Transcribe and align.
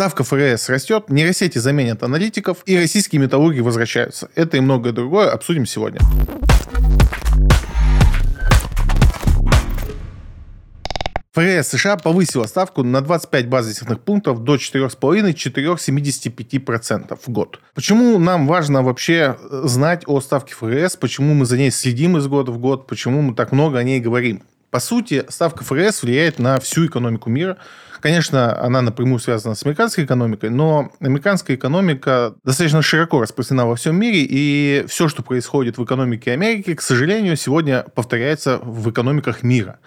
ставка 0.00 0.24
ФРС 0.24 0.70
растет, 0.70 1.10
нейросети 1.10 1.58
заменят 1.58 2.02
аналитиков, 2.02 2.62
и 2.64 2.78
российские 2.78 3.20
металлурги 3.20 3.60
возвращаются. 3.60 4.30
Это 4.34 4.56
и 4.56 4.60
многое 4.60 4.94
другое 4.94 5.30
обсудим 5.30 5.66
сегодня. 5.66 6.00
ФРС 11.34 11.68
США 11.68 11.98
повысила 11.98 12.46
ставку 12.46 12.82
на 12.82 13.02
25 13.02 13.50
базисных 13.50 14.00
пунктов 14.00 14.42
до 14.42 14.54
4,5-4,75% 14.54 17.18
в 17.22 17.28
год. 17.28 17.60
Почему 17.74 18.18
нам 18.18 18.46
важно 18.46 18.82
вообще 18.82 19.36
знать 19.50 20.04
о 20.06 20.22
ставке 20.22 20.54
ФРС, 20.54 20.96
почему 20.96 21.34
мы 21.34 21.44
за 21.44 21.58
ней 21.58 21.70
следим 21.70 22.16
из 22.16 22.26
года 22.26 22.52
в 22.52 22.58
год, 22.58 22.86
почему 22.86 23.20
мы 23.20 23.34
так 23.34 23.52
много 23.52 23.76
о 23.76 23.82
ней 23.82 24.00
говорим? 24.00 24.44
По 24.70 24.78
сути, 24.78 25.24
ставка 25.28 25.64
ФРС 25.64 26.04
влияет 26.04 26.38
на 26.38 26.60
всю 26.60 26.86
экономику 26.86 27.28
мира. 27.28 27.58
Конечно, 28.00 28.58
она 28.60 28.82
напрямую 28.82 29.18
связана 29.18 29.54
с 29.54 29.64
американской 29.64 30.04
экономикой, 30.04 30.50
но 30.50 30.90
американская 31.00 31.56
экономика 31.56 32.34
достаточно 32.44 32.82
широко 32.82 33.20
распространена 33.20 33.66
во 33.66 33.76
всем 33.76 33.96
мире, 33.96 34.26
и 34.28 34.84
все, 34.88 35.08
что 35.08 35.22
происходит 35.22 35.78
в 35.78 35.84
экономике 35.84 36.32
Америки, 36.32 36.74
к 36.74 36.82
сожалению, 36.82 37.36
сегодня 37.36 37.84
повторяется 37.94 38.58
в 38.62 38.90
экономиках 38.90 39.42
мира. 39.42 39.78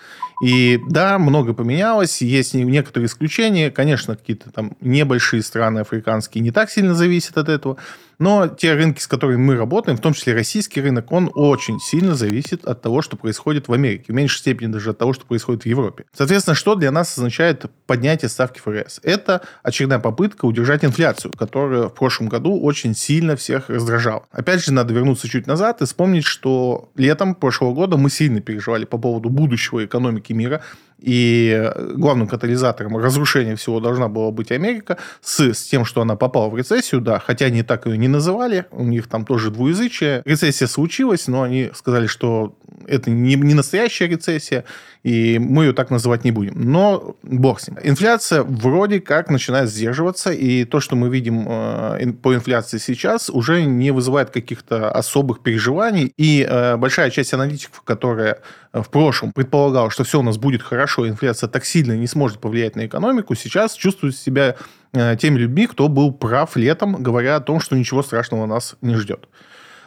И 0.44 0.80
да, 0.90 1.20
много 1.20 1.54
поменялось, 1.54 2.22
есть 2.22 2.54
некоторые 2.54 3.08
исключения. 3.08 3.72
Конечно, 3.72 4.16
какие-то 4.16 4.52
там 4.52 4.76
небольшие 4.82 5.42
страны 5.42 5.80
африканские 5.80 6.42
не 6.42 6.52
так 6.52 6.70
сильно 6.70 6.96
зависят 6.96 7.38
от 7.38 7.50
этого. 7.50 7.78
Но 8.24 8.48
те 8.48 8.74
рынки, 8.74 9.02
с 9.02 9.08
которыми 9.08 9.36
мы 9.36 9.58
работаем, 9.58 9.98
в 9.98 10.00
том 10.00 10.14
числе 10.14 10.34
российский 10.34 10.80
рынок, 10.80 11.12
он 11.12 11.30
очень 11.34 11.82
сильно 11.82 12.16
зависит 12.16 12.64
от 12.64 12.82
того, 12.82 13.02
что 13.02 13.18
происходит 13.18 13.68
в 13.68 13.74
Америке. 13.74 14.06
В 14.14 14.16
меньшей 14.16 14.38
степени 14.38 14.72
даже 14.72 14.92
от 14.92 14.98
того, 14.98 15.12
что 15.12 15.26
происходит 15.26 15.64
в 15.64 15.66
Европе. 15.66 16.06
Соответственно, 16.16 16.56
что 16.56 16.76
для 16.76 16.90
нас 16.90 17.18
означает 17.18 17.66
поднятие 17.86 18.30
ставки 18.30 18.62
ФРС? 18.62 19.02
Это 19.04 19.42
очередная 19.62 20.00
попытка 20.00 20.46
удержать 20.46 20.86
инфляцию, 20.86 21.34
которая 21.38 21.90
в 21.90 21.94
прошлом 21.94 22.30
году 22.30 22.58
очень 22.62 22.96
сильно 22.96 23.36
всех 23.36 23.70
раздражала. 23.70 24.24
Опять 24.32 24.64
же, 24.64 24.72
надо 24.72 24.94
вернуться 24.94 25.28
чуть 25.28 25.46
назад 25.46 25.82
и 25.82 25.86
вспомнить, 25.86 26.24
что 26.24 26.94
летом 26.96 27.36
прошлого 27.36 27.74
года 27.74 27.98
мы 27.98 28.10
сильно 28.10 28.40
переживали 28.40 28.86
по 28.86 28.98
поводу 28.98 29.28
будущего 29.28 29.84
экономики 29.84 30.32
мира. 30.32 30.62
И 31.04 31.70
главным 31.96 32.30
катализатором 32.30 32.96
разрушения 32.96 33.58
всего 33.58 33.82
должна 33.82 34.08
была 34.08 34.32
быть 34.32 34.54
Америка 34.54 34.98
с, 35.22 35.42
с 35.52 35.64
тем, 35.64 35.84
что 35.84 36.02
она 36.02 36.16
попала 36.16 36.50
в 36.50 36.58
рецессию, 36.58 37.02
да, 37.02 37.20
хотя 37.20 37.48
они 37.48 37.62
так 37.62 37.88
ее 37.88 37.98
не 37.98 38.08
называли, 38.08 38.68
у 38.72 38.86
них 38.86 39.08
там 39.10 39.26
тоже 39.26 39.52
двуязычие. 39.52 40.22
Рецессия 40.24 40.66
случилась, 40.66 41.28
но 41.28 41.42
они 41.42 41.72
сказали, 41.76 42.08
что 42.08 42.56
это 42.88 43.10
не, 43.10 43.36
не 43.36 43.54
настоящая 43.54 44.08
рецессия, 44.08 44.64
и 45.04 45.38
мы 45.38 45.66
ее 45.66 45.74
так 45.74 45.90
называть 45.90 46.24
не 46.24 46.32
будем. 46.32 46.54
Но 46.56 47.18
бог 47.24 47.60
с 47.60 47.68
ним. 47.68 47.78
Инфляция 47.84 48.44
вроде 48.44 49.02
как 49.02 49.30
начинает 49.30 49.70
сдерживаться, 49.70 50.32
и 50.32 50.64
то, 50.64 50.80
что 50.80 50.96
мы 50.96 51.10
видим 51.10 51.46
э, 51.48 52.14
по 52.22 52.34
инфляции 52.34 52.78
сейчас, 52.78 53.30
уже 53.30 53.64
не 53.66 53.92
вызывает 53.92 54.30
каких-то 54.30 54.90
особых 54.92 55.42
переживаний. 55.42 56.14
И 56.18 56.48
э, 56.50 56.78
большая 56.78 57.10
часть 57.10 57.34
аналитиков, 57.34 57.82
которая 57.82 58.40
в 58.72 58.90
прошлом 58.90 59.34
предполагала, 59.34 59.92
что 59.92 60.06
все 60.06 60.20
у 60.20 60.24
нас 60.24 60.38
будет 60.38 60.64
хорошо, 60.64 61.08
инфляция 61.08 61.50
так 61.50 61.66
сильно 61.66 61.98
не 61.98 62.08
сможет 62.08 62.40
повлиять 62.40 62.76
на 62.76 62.86
экономику, 62.86 63.36
сейчас 63.36 63.74
чувствуют 63.74 64.16
себя 64.16 64.56
э, 64.94 65.18
теми 65.20 65.38
людьми, 65.38 65.68
кто 65.68 65.90
был 65.90 66.14
прав 66.14 66.56
летом, 66.56 67.04
говоря 67.04 67.36
о 67.36 67.42
том, 67.42 67.60
что 67.60 67.76
ничего 67.76 68.04
страшного 68.04 68.46
нас 68.46 68.76
не 68.82 68.96
ждет. 68.96 69.28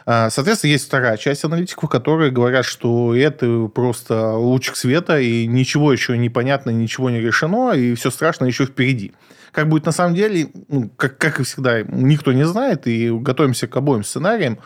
А, 0.09 0.29
соответственно, 0.29 0.71
есть 0.71 0.85
вторая 0.87 1.17
часть 1.17 1.43
аналитиков, 1.43 1.89
которые 1.89 2.31
говорят, 2.31 2.63
что 2.63 3.13
это 3.13 3.67
просто 3.67 4.37
лучик 4.37 4.77
света, 4.77 5.19
и 5.19 5.45
ничего 5.45 5.91
еще 5.91 6.17
не 6.17 6.29
понятно, 6.29 6.69
ничего 6.69 7.09
не 7.09 7.19
решено, 7.19 7.73
и 7.73 7.93
все 7.93 8.09
страшно 8.09 8.45
еще 8.45 8.65
впереди. 8.65 9.11
Как 9.51 9.67
будет 9.67 9.85
на 9.85 9.91
самом 9.91 10.15
деле, 10.15 10.47
ну, 10.69 10.89
как, 10.95 11.17
как 11.17 11.41
и 11.41 11.43
всегда, 11.43 11.81
никто 11.81 12.31
не 12.31 12.45
знает, 12.45 12.87
и 12.87 13.11
готовимся 13.11 13.67
к 13.67 13.75
обоим 13.75 14.05
сценариям. 14.05 14.59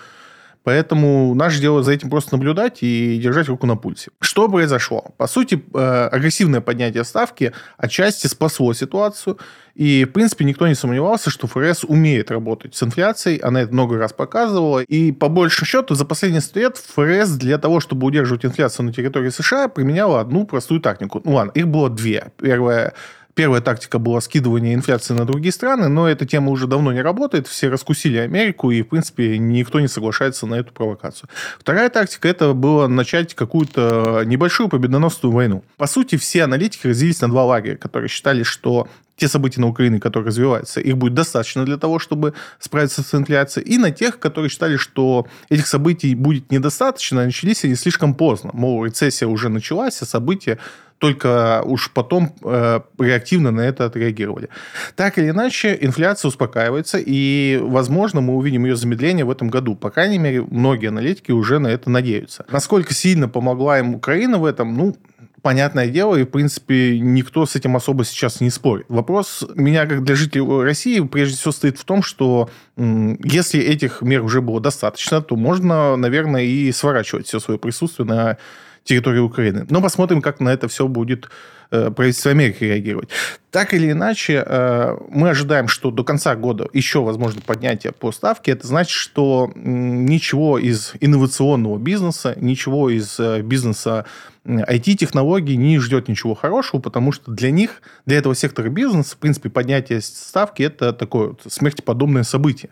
Поэтому 0.64 1.34
наше 1.34 1.60
дело 1.60 1.82
за 1.82 1.92
этим 1.94 2.10
просто 2.10 2.36
наблюдать 2.36 2.80
и 2.82 3.18
держать 3.18 3.48
руку 3.48 3.66
на 3.66 3.76
пульсе. 3.76 4.12
Что 4.20 4.48
произошло? 4.48 5.06
По 5.18 5.28
сути, 5.28 5.64
э, 5.74 6.10
агрессивное 6.12 6.62
поднятие 6.62 7.04
ставки 7.04 7.52
отчасти 7.78 8.28
спасло 8.28 8.74
ситуацию. 8.74 9.40
И, 9.74 10.06
в 10.06 10.12
принципе, 10.12 10.46
никто 10.46 10.68
не 10.68 10.76
сомневался, 10.76 11.30
что 11.30 11.48
ФРС 11.48 11.86
умеет 11.86 12.30
работать 12.30 12.76
с 12.76 12.84
инфляцией. 12.84 13.38
Она 13.38 13.62
это 13.62 13.74
много 13.74 13.98
раз 13.98 14.14
показывала. 14.14 14.80
И, 14.82 15.12
по 15.12 15.30
большему 15.30 15.66
счету, 15.66 15.96
за 15.96 16.06
последние 16.06 16.42
100 16.42 16.60
лет 16.60 16.78
ФРС 16.78 17.30
для 17.32 17.58
того, 17.58 17.80
чтобы 17.80 18.06
удерживать 18.06 18.46
инфляцию 18.46 18.86
на 18.86 18.94
территории 18.94 19.30
США, 19.30 19.68
применяла 19.68 20.20
одну 20.20 20.46
простую 20.46 20.82
тактику. 20.82 21.22
Ну 21.24 21.34
ладно, 21.34 21.52
их 21.56 21.68
было 21.68 21.90
две. 21.90 22.32
Первая 22.38 22.94
Первая 23.34 23.62
тактика 23.62 24.00
была 24.00 24.22
скидывание 24.22 24.74
инфляции 24.74 25.14
на 25.14 25.26
другие 25.26 25.52
страны, 25.52 25.88
но 25.88 26.08
эта 26.08 26.26
тема 26.26 26.52
уже 26.52 26.68
давно 26.68 26.92
не 26.92 27.02
работает. 27.02 27.48
Все 27.48 27.70
раскусили 27.70 28.18
Америку, 28.18 28.72
и, 28.72 28.82
в 28.82 28.90
принципе, 28.90 29.38
никто 29.38 29.80
не 29.80 29.88
соглашается 29.88 30.46
на 30.46 30.56
эту 30.56 30.74
провокацию. 30.74 31.30
Вторая 31.60 31.90
тактика– 31.90 32.28
это 32.30 32.54
было 32.54 32.88
начать 32.88 33.34
какую-то 33.34 34.24
небольшую 34.26 34.70
победоносную 34.70 35.34
войну. 35.34 35.64
По 35.78 35.88
сути, 35.88 36.18
все 36.18 36.44
аналитики 36.44 36.88
разделились 36.88 37.22
на 37.22 37.30
два 37.30 37.46
лагеря, 37.46 37.78
которые 37.78 38.10
считали, 38.10 38.44
что 38.44 38.88
те 39.16 39.28
события 39.28 39.62
на 39.62 39.68
Украине, 39.68 40.00
которые 40.00 40.30
развиваются, 40.30 40.82
их 40.82 40.98
будет 40.98 41.14
достаточно 41.14 41.64
для 41.64 41.78
того, 41.78 42.00
чтобы 42.00 42.34
справиться 42.60 43.04
с 43.04 43.14
инфляцией, 43.14 43.68
и 43.68 43.78
на 43.78 43.92
тех, 43.92 44.18
которые 44.18 44.50
считали, 44.50 44.78
что 44.78 45.28
этих 45.50 45.68
событий 45.68 46.16
будет 46.16 46.52
недостаточно, 46.52 47.24
начались 47.24 47.64
они 47.64 47.76
слишком 47.76 48.16
поздно. 48.16 48.50
Мол, 48.54 48.84
рецессия 48.84 49.28
уже 49.28 49.50
началась, 49.50 50.02
а 50.02 50.06
события 50.06 50.58
только 51.02 51.64
уж 51.66 51.90
потом 51.90 52.36
э, 52.44 52.80
реактивно 53.00 53.50
на 53.50 53.62
это 53.62 53.86
отреагировали. 53.86 54.50
Так 54.96 55.18
или 55.18 55.32
иначе, 55.32 55.76
инфляция 55.82 56.30
успокаивается, 56.30 57.00
и, 57.04 57.60
возможно, 57.60 58.22
мы 58.22 58.36
увидим 58.36 58.66
ее 58.66 58.76
замедление 58.76 59.26
в 59.26 59.32
этом 59.32 59.50
году. 59.50 59.76
По 59.76 59.90
крайней 59.90 60.20
мере, 60.20 60.44
многие 60.44 60.90
аналитики 60.90 61.32
уже 61.32 61.58
на 61.58 61.70
это 61.70 61.90
надеются. 61.90 62.46
Насколько 62.52 62.94
сильно 62.94 63.28
помогла 63.28 63.80
им 63.80 63.96
Украина 63.96 64.38
в 64.38 64.46
этом, 64.46 64.78
ну, 64.78 64.96
понятное 65.42 65.88
дело, 65.88 66.16
и, 66.18 66.24
в 66.24 66.28
принципе, 66.28 67.00
никто 67.00 67.48
с 67.48 67.56
этим 67.56 67.76
особо 67.76 68.06
сейчас 68.06 68.40
не 68.40 68.52
спорит. 68.52 68.86
Вопрос 68.88 69.44
меня, 69.56 69.88
как 69.88 70.04
для 70.04 70.14
жителей 70.14 70.46
России, 70.64 71.00
прежде 71.00 71.36
всего 71.36 71.52
стоит 71.52 71.80
в 71.80 71.84
том, 71.84 72.04
что 72.04 72.48
если 72.78 73.60
этих 73.60 74.04
мер 74.04 74.24
уже 74.24 74.42
было 74.42 74.62
достаточно, 74.62 75.20
то 75.24 75.36
можно, 75.36 75.96
наверное, 75.96 76.44
и 76.44 76.72
сворачивать 76.72 77.26
все 77.26 77.40
свое 77.40 77.60
присутствие 77.60 78.08
на 78.08 78.38
территории 78.84 79.20
Украины. 79.20 79.66
Но 79.70 79.82
посмотрим, 79.82 80.22
как 80.22 80.40
на 80.40 80.50
это 80.50 80.68
все 80.68 80.88
будет 80.88 81.30
э, 81.70 81.92
правительство 81.92 82.32
Америки 82.32 82.64
реагировать. 82.64 83.10
Так 83.52 83.74
или 83.74 83.92
иначе, 83.92 84.44
э, 84.46 84.98
мы 85.10 85.30
ожидаем, 85.30 85.68
что 85.68 85.92
до 85.92 86.04
конца 86.04 86.36
года 86.36 86.68
еще 86.74 87.02
возможно 87.04 87.42
поднятие 87.42 87.94
по 87.94 88.12
ставке. 88.12 88.52
Это 88.52 88.66
значит, 88.66 88.92
что 88.92 89.52
ничего 89.56 90.58
из 90.58 90.94
инновационного 91.00 91.78
бизнеса, 91.78 92.34
ничего 92.38 92.90
из 92.90 93.20
э, 93.20 93.42
бизнеса 93.42 94.06
IT-технологий 94.46 95.56
не 95.56 95.78
ждет 95.78 96.08
ничего 96.08 96.34
хорошего, 96.34 96.82
потому 96.82 97.12
что 97.12 97.32
для 97.32 97.52
них, 97.52 97.82
для 98.08 98.18
этого 98.18 98.34
сектора 98.34 98.70
бизнеса, 98.70 99.16
в 99.16 99.20
принципе, 99.20 99.50
поднятие 99.50 100.02
ставки– 100.02 100.64
это 100.64 100.94
такое 100.94 101.36
смертеподобное 101.48 102.24
событие. 102.24 102.72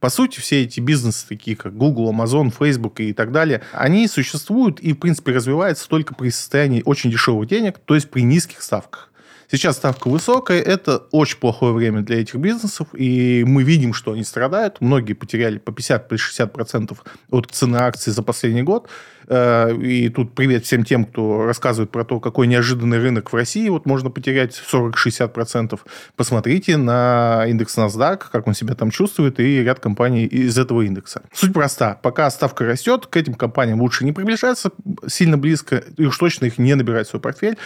По 0.00 0.10
сути, 0.10 0.40
все 0.40 0.62
эти 0.62 0.80
бизнесы, 0.80 1.26
такие 1.28 1.56
как 1.56 1.76
Google, 1.76 2.12
Amazon, 2.12 2.52
Facebook 2.56 3.00
и 3.00 3.12
так 3.12 3.32
далее, 3.32 3.62
они 3.72 4.06
существуют 4.08 4.80
и, 4.80 4.92
в 4.92 4.96
принципе, 4.96 5.32
развиваются 5.32 5.88
только 5.88 6.14
при 6.14 6.30
состоянии 6.30 6.82
очень 6.84 7.10
дешевых 7.10 7.48
денег, 7.48 7.78
то 7.78 7.94
есть 7.94 8.10
при 8.10 8.22
низких 8.22 8.62
ставках. 8.62 9.10
Сейчас 9.50 9.76
ставка 9.76 10.08
высокая, 10.08 10.60
это 10.60 10.98
очень 11.10 11.38
плохое 11.38 11.72
время 11.72 12.00
для 12.00 12.20
этих 12.20 12.36
бизнесов, 12.36 12.88
и 12.94 13.44
мы 13.46 13.62
видим, 13.62 13.92
что 13.92 14.12
они 14.12 14.24
страдают. 14.24 14.80
Многие 14.80 15.12
потеряли 15.12 15.58
по 15.58 15.70
50-60% 15.70 16.96
от 17.30 17.50
цены 17.52 17.76
акций 17.76 18.12
за 18.12 18.22
последний 18.22 18.62
год. 18.62 18.88
Э, 19.28 19.74
и 19.74 20.08
тут 20.08 20.34
привет 20.34 20.64
всем 20.64 20.84
тем, 20.84 21.04
кто 21.04 21.44
рассказывает 21.44 21.90
про 21.90 22.04
то, 22.04 22.20
какой 22.20 22.46
неожиданный 22.46 22.98
рынок 22.98 23.32
в 23.32 23.36
России. 23.36 23.68
Вот 23.68 23.86
можно 23.86 24.10
потерять 24.10 24.60
40-60%. 24.70 25.78
Посмотрите 26.16 26.76
на 26.76 27.44
индекс 27.46 27.76
NASDAQ, 27.78 28.24
как 28.30 28.46
он 28.46 28.54
себя 28.54 28.74
там 28.74 28.90
чувствует, 28.90 29.40
и 29.40 29.62
ряд 29.62 29.80
компаний 29.80 30.24
из 30.24 30.58
этого 30.58 30.82
индекса. 30.82 31.22
Суть 31.32 31.52
проста. 31.52 31.98
Пока 32.02 32.30
ставка 32.30 32.64
растет, 32.64 33.06
к 33.06 33.16
этим 33.16 33.34
компаниям 33.34 33.80
лучше 33.80 34.04
не 34.04 34.12
приближаться 34.12 34.70
сильно 35.06 35.38
близко, 35.38 35.82
и 35.96 36.06
уж 36.06 36.16
точно 36.18 36.46
их 36.46 36.58
не 36.58 36.74
набирать 36.74 37.06
в 37.06 37.10
свой 37.10 37.20
портфель. 37.20 37.56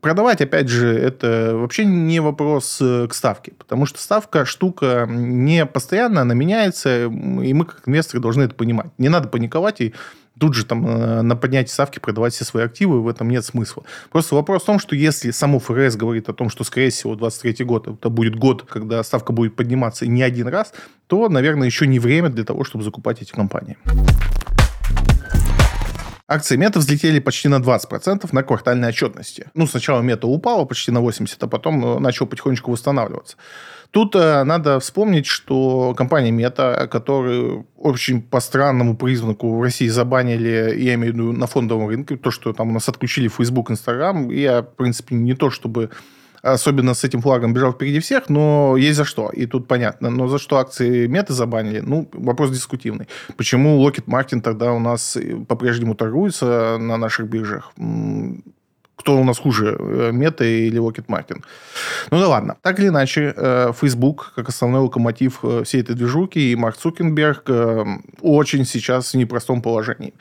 Продавать, 0.00 0.40
опять 0.40 0.68
же, 0.68 0.88
это 0.88 1.52
вообще 1.54 1.84
не 1.84 2.20
вопрос 2.20 2.78
э, 2.80 3.06
к 3.08 3.14
ставке, 3.14 3.52
потому 3.58 3.86
что 3.86 4.00
ставка 4.00 4.44
штука 4.44 5.06
не 5.08 5.66
постоянно, 5.66 6.22
она 6.22 6.34
меняется, 6.34 7.04
и 7.04 7.08
мы 7.08 7.64
как 7.64 7.82
инвесторы 7.86 8.20
должны 8.20 8.42
это 8.42 8.54
понимать. 8.54 8.90
Не 8.98 9.08
надо 9.08 9.28
паниковать 9.28 9.80
и 9.80 9.94
тут 10.38 10.54
же 10.54 10.64
там 10.64 10.86
э, 10.86 11.22
на 11.22 11.36
поднятие 11.36 11.72
ставки 11.72 11.98
продавать 11.98 12.34
все 12.34 12.44
свои 12.44 12.64
активы, 12.64 13.02
в 13.02 13.08
этом 13.08 13.28
нет 13.30 13.44
смысла. 13.44 13.84
Просто 14.10 14.34
вопрос 14.34 14.62
в 14.62 14.66
том, 14.66 14.78
что 14.78 14.94
если 14.94 15.30
само 15.30 15.58
ФРС 15.58 15.96
говорит 15.96 16.28
о 16.28 16.32
том, 16.32 16.50
что, 16.50 16.64
скорее 16.64 16.90
всего, 16.90 17.14
23 17.14 17.64
год 17.64 17.88
это 17.88 18.08
будет 18.08 18.36
год, 18.36 18.64
когда 18.68 19.02
ставка 19.02 19.32
будет 19.32 19.56
подниматься 19.56 20.06
не 20.06 20.22
один 20.22 20.48
раз, 20.48 20.72
то, 21.06 21.28
наверное, 21.28 21.66
еще 21.66 21.86
не 21.86 21.98
время 21.98 22.28
для 22.28 22.44
того, 22.44 22.64
чтобы 22.64 22.84
закупать 22.84 23.22
эти 23.22 23.32
компании. 23.32 23.76
Акции 26.28 26.56
Мета 26.56 26.80
взлетели 26.80 27.20
почти 27.20 27.46
на 27.46 27.60
20% 27.60 28.28
на 28.32 28.42
квартальной 28.42 28.88
отчетности. 28.88 29.46
Ну, 29.54 29.68
сначала 29.68 30.02
Мета 30.02 30.26
упала 30.26 30.64
почти 30.64 30.90
на 30.90 30.98
80%, 30.98 31.36
а 31.40 31.46
потом 31.46 31.84
э, 31.84 31.98
начал 32.00 32.26
потихонечку 32.26 32.72
восстанавливаться. 32.72 33.36
Тут 33.90 34.14
э, 34.14 34.44
надо 34.44 34.78
вспомнить, 34.80 35.26
что 35.26 35.94
компания 35.94 36.30
Meta, 36.30 36.86
которую 36.88 37.66
очень 37.76 38.22
по 38.22 38.40
странному 38.40 38.96
признаку 38.96 39.56
в 39.56 39.62
России 39.62 39.88
забанили, 39.88 40.74
я 40.78 40.94
имею 40.94 41.12
в 41.12 41.16
виду 41.16 41.32
на 41.32 41.46
фондовом 41.46 41.88
рынке, 41.88 42.16
то, 42.16 42.30
что 42.30 42.52
там 42.52 42.70
у 42.70 42.72
нас 42.72 42.88
отключили 42.88 43.28
Facebook, 43.28 43.70
Instagram, 43.70 44.30
я, 44.30 44.62
в 44.62 44.74
принципе, 44.76 45.14
не 45.14 45.34
то 45.34 45.50
чтобы 45.50 45.90
особенно 46.42 46.94
с 46.94 47.04
этим 47.04 47.22
флагом 47.22 47.52
бежал 47.52 47.72
впереди 47.72 47.98
всех, 47.98 48.28
но 48.28 48.76
есть 48.76 48.96
за 48.96 49.04
что, 49.04 49.30
и 49.30 49.46
тут 49.46 49.66
понятно. 49.66 50.10
Но 50.10 50.28
за 50.28 50.38
что 50.38 50.58
акции 50.58 51.06
меты 51.06 51.32
забанили, 51.32 51.80
ну, 51.80 52.08
вопрос 52.12 52.50
дискутивный. 52.50 53.08
Почему 53.36 53.86
Lockheed 53.86 54.04
Martin 54.06 54.40
тогда 54.40 54.72
у 54.72 54.78
нас 54.78 55.18
по-прежнему 55.48 55.94
торгуется 55.94 56.78
на 56.78 56.96
наших 56.96 57.28
биржах? 57.28 57.72
Кто 58.96 59.16
у 59.16 59.24
нас 59.24 59.38
хуже, 59.38 59.76
э, 59.78 60.10
Мета 60.12 60.44
или 60.44 60.80
Lockheed 60.80 61.06
Martin. 61.06 61.42
Ну 62.10 62.18
да 62.18 62.28
ладно. 62.28 62.56
Так 62.62 62.80
или 62.80 62.88
иначе, 62.88 63.32
э, 63.36 63.72
Facebook, 63.78 64.32
как 64.34 64.48
основной 64.48 64.80
локомотив 64.80 65.40
э, 65.42 65.62
всей 65.64 65.82
этой 65.82 65.94
движухи, 65.94 66.52
и 66.52 66.56
Марк 66.56 66.76
Цукенберг 66.76 67.48
очень 68.22 68.64
сейчас 68.64 69.12
в 69.12 69.16
непростом 69.16 69.62
положении. 69.62 70.14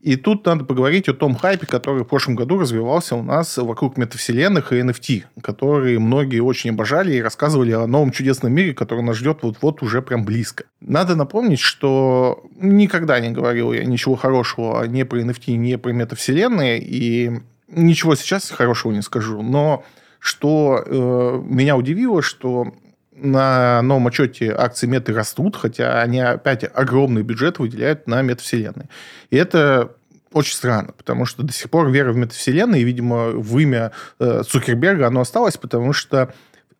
И 0.00 0.14
тут 0.14 0.46
надо 0.46 0.64
поговорить 0.64 1.08
о 1.08 1.14
том 1.14 1.34
хайпе, 1.34 1.66
который 1.66 2.04
в 2.04 2.06
прошлом 2.06 2.36
году 2.36 2.58
развивался 2.58 3.16
у 3.16 3.22
нас 3.22 3.56
вокруг 3.56 3.96
метавселенных 3.96 4.72
и 4.72 4.80
NFT, 4.80 5.24
которые 5.42 5.98
многие 5.98 6.38
очень 6.38 6.70
обожали 6.70 7.14
и 7.14 7.22
рассказывали 7.22 7.72
о 7.72 7.86
новом 7.88 8.12
чудесном 8.12 8.52
мире, 8.52 8.74
который 8.74 9.02
нас 9.02 9.16
ждет 9.16 9.38
вот-вот 9.42 9.82
уже 9.82 10.00
прям 10.00 10.24
близко. 10.24 10.64
Надо 10.80 11.16
напомнить, 11.16 11.58
что 11.58 12.44
никогда 12.60 13.18
не 13.18 13.30
говорил 13.30 13.72
я 13.72 13.84
ничего 13.84 14.14
хорошего 14.14 14.84
ни 14.84 15.02
про 15.02 15.20
NFT, 15.20 15.54
ни 15.56 15.74
про 15.74 15.90
метавселенные, 15.90 16.78
и 16.78 17.40
ничего 17.68 18.14
сейчас 18.14 18.50
хорошего 18.50 18.92
не 18.92 19.02
скажу. 19.02 19.42
Но 19.42 19.84
что 20.18 20.82
э, 20.84 21.42
меня 21.44 21.76
удивило, 21.76 22.22
что 22.22 22.74
на 23.12 23.82
новом 23.82 24.08
отчете 24.08 24.52
акции 24.52 24.86
меты 24.86 25.12
растут, 25.12 25.56
хотя 25.56 26.02
они 26.02 26.20
опять 26.20 26.64
огромный 26.72 27.22
бюджет 27.22 27.58
выделяют 27.58 28.06
на 28.06 28.22
метавселенные. 28.22 28.88
И 29.30 29.36
это 29.36 29.92
очень 30.32 30.54
странно, 30.54 30.92
потому 30.92 31.24
что 31.24 31.42
до 31.42 31.52
сих 31.52 31.70
пор 31.70 31.90
вера 31.90 32.12
в 32.12 32.16
метавселенные, 32.16 32.84
видимо, 32.84 33.30
в 33.30 33.58
имя 33.58 33.92
э, 34.18 34.42
Цукерберга 34.46 35.06
оно 35.06 35.20
осталось, 35.20 35.56
потому 35.56 35.92
что 35.92 36.32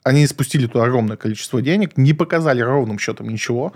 они 0.05 0.26
спустили 0.26 0.67
туда 0.67 0.85
огромное 0.85 1.17
количество 1.17 1.61
денег, 1.61 1.96
не 1.96 2.12
показали 2.12 2.61
ровным 2.61 2.99
счетом 2.99 3.29
ничего. 3.29 3.73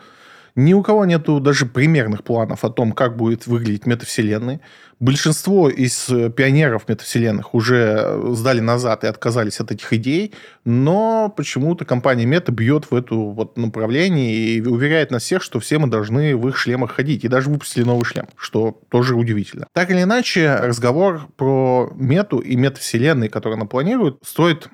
Ни 0.54 0.74
у 0.74 0.82
кого 0.82 1.04
нету 1.06 1.40
даже 1.40 1.64
примерных 1.66 2.24
планов 2.24 2.64
о 2.64 2.70
том, 2.70 2.92
как 2.92 3.16
будет 3.16 3.46
выглядеть 3.46 3.86
метавселенная. 3.86 4.60
Большинство 5.00 5.68
из 5.68 6.08
э, 6.10 6.30
пионеров 6.30 6.88
метавселенных 6.88 7.54
уже 7.54 7.96
э, 7.98 8.32
сдали 8.34 8.60
назад 8.60 9.02
и 9.02 9.08
отказались 9.08 9.58
от 9.58 9.72
этих 9.72 9.92
идей, 9.94 10.32
но 10.64 11.32
почему-то 11.34 11.84
компания 11.84 12.24
Мета 12.24 12.52
бьет 12.52 12.90
в 12.90 12.94
эту 12.94 13.30
вот 13.30 13.56
направление 13.56 14.32
и 14.32 14.60
уверяет 14.60 15.10
нас 15.10 15.24
всех, 15.24 15.42
что 15.42 15.58
все 15.58 15.78
мы 15.78 15.88
должны 15.88 16.36
в 16.36 16.46
их 16.48 16.56
шлемах 16.56 16.92
ходить. 16.92 17.24
И 17.24 17.28
даже 17.28 17.50
выпустили 17.50 17.84
новый 17.84 18.04
шлем, 18.04 18.28
что 18.36 18.78
тоже 18.90 19.16
удивительно. 19.16 19.66
Так 19.72 19.90
или 19.90 20.02
иначе, 20.02 20.54
разговор 20.54 21.26
про 21.36 21.90
мету 21.96 22.38
и 22.38 22.54
метавселенные, 22.54 23.28
которые 23.28 23.56
она 23.56 23.66
планирует, 23.66 24.18
стоит 24.22 24.68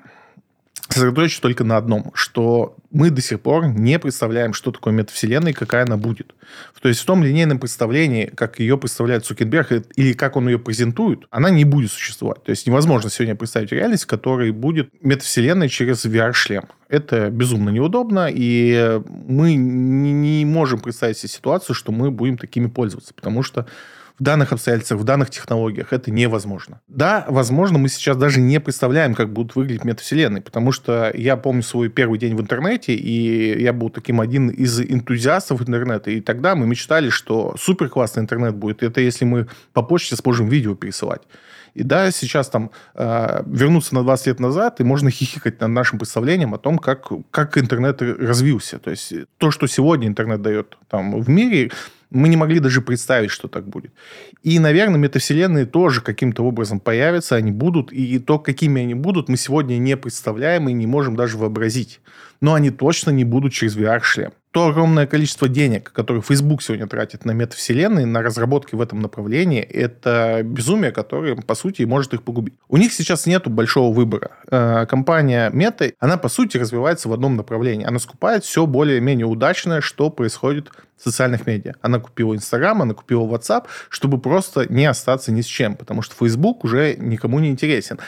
сосредоточиться 0.89 1.41
только 1.41 1.63
на 1.63 1.77
одном, 1.77 2.11
что 2.13 2.75
мы 2.91 3.11
до 3.11 3.21
сих 3.21 3.39
пор 3.41 3.67
не 3.67 3.99
представляем, 3.99 4.53
что 4.53 4.71
такое 4.71 4.93
метавселенная 4.93 5.51
и 5.51 5.55
какая 5.55 5.85
она 5.85 5.97
будет. 5.97 6.33
То 6.81 6.89
есть 6.89 7.01
в 7.01 7.05
том 7.05 7.23
линейном 7.23 7.59
представлении, 7.59 8.25
как 8.25 8.59
ее 8.59 8.77
представляет 8.77 9.25
Цукерберг 9.25 9.71
или 9.95 10.13
как 10.13 10.35
он 10.35 10.49
ее 10.49 10.57
презентует, 10.57 11.25
она 11.29 11.51
не 11.51 11.63
будет 11.63 11.91
существовать. 11.91 12.43
То 12.43 12.49
есть 12.49 12.65
невозможно 12.65 13.09
сегодня 13.09 13.35
представить 13.35 13.71
реальность, 13.71 14.03
в 14.03 14.07
которой 14.07 14.51
будет 14.51 14.91
метавселенная 15.03 15.69
через 15.69 16.05
VR-шлем. 16.05 16.63
Это 16.87 17.29
безумно 17.29 17.69
неудобно, 17.69 18.27
и 18.31 18.99
мы 19.27 19.53
не 19.53 20.43
можем 20.45 20.79
представить 20.79 21.19
себе 21.19 21.29
ситуацию, 21.29 21.75
что 21.75 21.91
мы 21.91 22.09
будем 22.09 22.37
такими 22.37 22.65
пользоваться, 22.65 23.13
потому 23.13 23.43
что 23.43 23.67
в 24.19 24.23
данных 24.23 24.51
обстоятельствах, 24.51 24.99
в 24.99 25.03
данных 25.03 25.29
технологиях 25.29 25.93
это 25.93 26.11
невозможно. 26.11 26.81
Да, 26.87 27.25
возможно, 27.29 27.77
мы 27.77 27.89
сейчас 27.89 28.17
даже 28.17 28.41
не 28.41 28.59
представляем, 28.59 29.15
как 29.15 29.31
будут 29.31 29.55
выглядеть 29.55 29.85
метавселенные, 29.85 30.41
потому 30.41 30.71
что 30.71 31.11
я 31.15 31.37
помню 31.37 31.63
свой 31.63 31.89
первый 31.89 32.19
день 32.19 32.35
в 32.35 32.41
интернете, 32.41 32.93
и 32.93 33.61
я 33.61 33.71
был 33.71 33.89
таким 33.89 34.19
один 34.19 34.49
из 34.49 34.79
энтузиастов 34.81 35.61
интернета, 35.61 36.11
и 36.11 36.19
тогда 36.19 36.55
мы 36.55 36.67
мечтали, 36.67 37.09
что 37.09 37.55
супер 37.57 37.89
классный 37.89 38.21
интернет 38.21 38.55
будет. 38.55 38.83
Это 38.83 38.99
если 39.01 39.25
мы 39.25 39.47
по 39.73 39.81
почте 39.81 40.15
сможем 40.15 40.49
видео 40.49 40.75
пересылать. 40.75 41.21
И 41.75 41.83
да, 41.83 42.11
сейчас 42.11 42.49
там 42.49 42.71
э, 42.95 43.43
вернуться 43.45 43.95
на 43.95 44.03
20 44.03 44.27
лет 44.27 44.39
назад, 44.39 44.79
и 44.79 44.83
можно 44.83 45.11
хихикать 45.11 45.61
над 45.61 45.69
нашим 45.69 45.99
представлением 45.99 46.53
о 46.53 46.57
том, 46.57 46.77
как, 46.77 47.07
как 47.31 47.57
интернет 47.57 48.01
развился. 48.01 48.79
То 48.79 48.89
есть 48.89 49.13
то, 49.37 49.51
что 49.51 49.67
сегодня 49.67 50.07
интернет 50.07 50.41
дает 50.41 50.77
там, 50.89 51.21
в 51.21 51.29
мире, 51.29 51.71
мы 52.11 52.27
не 52.27 52.37
могли 52.37 52.59
даже 52.59 52.81
представить, 52.81 53.31
что 53.31 53.47
так 53.47 53.67
будет. 53.67 53.91
И, 54.41 54.59
наверное, 54.59 54.97
метавселенные 54.97 55.65
тоже 55.65 56.01
каким-то 56.01 56.43
образом 56.43 56.79
появятся, 56.79 57.35
они 57.35 57.51
будут, 57.51 57.91
и 57.91 58.19
то, 58.19 58.39
какими 58.39 58.81
они 58.81 58.95
будут, 58.95 59.29
мы 59.29 59.37
сегодня 59.37 59.77
не 59.77 59.95
представляем 59.97 60.69
и 60.69 60.73
не 60.73 60.87
можем 60.87 61.15
даже 61.15 61.37
вообразить. 61.37 62.01
Но 62.41 62.53
они 62.53 62.71
точно 62.71 63.11
не 63.11 63.25
будут 63.25 63.53
через 63.53 63.75
VR-шлем 63.77 64.31
то 64.51 64.67
огромное 64.67 65.05
количество 65.05 65.47
денег, 65.47 65.91
которые 65.91 66.23
Facebook 66.23 66.63
сегодня 66.63 66.87
тратит 66.87 67.23
на 67.23 67.31
метавселенные, 67.31 68.07
на 68.07 68.23
разработки 68.23 68.73
в 68.73 68.81
этом 68.81 68.99
направлении, 68.99 69.61
это 69.61 70.41
безумие, 70.43 70.91
которое, 70.91 71.35
по 71.35 71.53
сути, 71.53 71.83
может 71.83 72.13
их 72.13 72.23
погубить. 72.23 72.55
У 72.67 72.77
них 72.77 72.91
сейчас 72.91 73.27
нет 73.27 73.47
большого 73.47 73.93
выбора. 73.93 74.31
Э, 74.49 74.87
компания 74.87 75.51
Meta, 75.51 75.93
она, 75.99 76.17
по 76.17 76.29
сути, 76.29 76.57
развивается 76.57 77.09
в 77.09 77.13
одном 77.13 77.35
направлении. 77.35 77.85
Она 77.85 77.99
скупает 77.99 78.43
все 78.43 78.65
более-менее 78.65 79.27
удачное, 79.27 79.81
что 79.81 80.09
происходит 80.09 80.71
в 80.97 81.03
социальных 81.03 81.45
медиа. 81.45 81.75
Она 81.81 81.99
купила 81.99 82.33
Instagram, 82.33 82.81
она 82.81 82.93
купила 82.95 83.23
WhatsApp, 83.25 83.65
чтобы 83.89 84.19
просто 84.19 84.71
не 84.71 84.85
остаться 84.85 85.31
ни 85.31 85.41
с 85.41 85.45
чем, 85.45 85.75
потому 85.75 86.01
что 86.01 86.15
Facebook 86.15 86.63
уже 86.63 86.95
никому 86.97 87.39
не 87.39 87.49
интересен. 87.49 87.99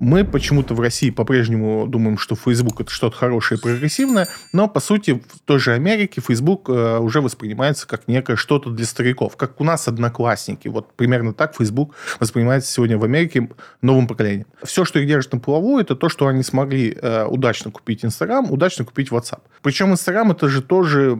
Мы 0.00 0.24
почему-то 0.24 0.74
в 0.74 0.80
России 0.80 1.10
по-прежнему 1.10 1.86
думаем, 1.86 2.16
что 2.16 2.34
Facebook 2.34 2.80
это 2.80 2.90
что-то 2.90 3.16
хорошее 3.18 3.58
и 3.58 3.62
прогрессивное, 3.62 4.28
но, 4.50 4.66
по 4.66 4.80
сути, 4.80 5.22
в 5.28 5.40
той 5.44 5.58
же 5.58 5.74
Америке 5.74 6.22
Facebook 6.26 6.70
э, 6.70 6.98
уже 6.98 7.20
воспринимается 7.20 7.86
как 7.86 8.08
некое 8.08 8.36
что-то 8.36 8.70
для 8.70 8.86
стариков, 8.86 9.36
как 9.36 9.60
у 9.60 9.64
нас 9.64 9.88
одноклассники. 9.88 10.68
Вот 10.68 10.94
примерно 10.94 11.34
так 11.34 11.54
Facebook 11.54 11.94
воспринимается 12.18 12.72
сегодня 12.72 12.96
в 12.96 13.04
Америке 13.04 13.50
новым 13.82 14.06
поколением. 14.08 14.46
Все, 14.62 14.86
что 14.86 14.98
их 15.00 15.06
держит 15.06 15.34
на 15.34 15.38
плаву, 15.38 15.78
это 15.78 15.94
то, 15.94 16.08
что 16.08 16.28
они 16.28 16.42
смогли 16.42 16.96
э, 17.00 17.26
удачно 17.26 17.70
купить 17.70 18.02
Instagram, 18.02 18.50
удачно 18.50 18.86
купить 18.86 19.10
WhatsApp. 19.10 19.42
Причем 19.60 19.92
Instagram 19.92 20.30
это 20.30 20.48
же 20.48 20.62
тоже 20.62 21.10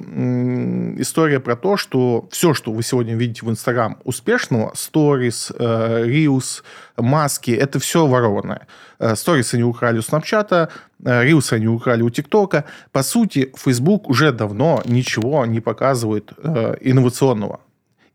история 0.98 1.38
про 1.40 1.54
то, 1.54 1.76
что 1.76 2.26
все, 2.30 2.54
что 2.54 2.72
вы 2.72 2.82
сегодня 2.82 3.14
видите 3.14 3.44
в 3.44 3.50
Instagram 3.50 3.98
успешного, 4.04 4.72
Stories, 4.72 5.54
э, 5.58 6.06
Reels, 6.06 6.62
маски, 6.96 7.50
это 7.50 7.78
все 7.78 8.06
ворованное. 8.06 8.66
Сторис 9.14 9.54
они 9.54 9.62
украли 9.62 9.98
у 9.98 10.02
Снапчата, 10.02 10.68
Рилсы 11.02 11.54
они 11.54 11.68
украли 11.68 12.02
у 12.02 12.10
ТикТока. 12.10 12.64
По 12.92 13.02
сути, 13.02 13.52
Facebook 13.56 14.08
уже 14.10 14.32
давно 14.32 14.82
ничего 14.84 15.46
не 15.46 15.60
показывает 15.60 16.32
э, 16.36 16.76
инновационного. 16.80 17.60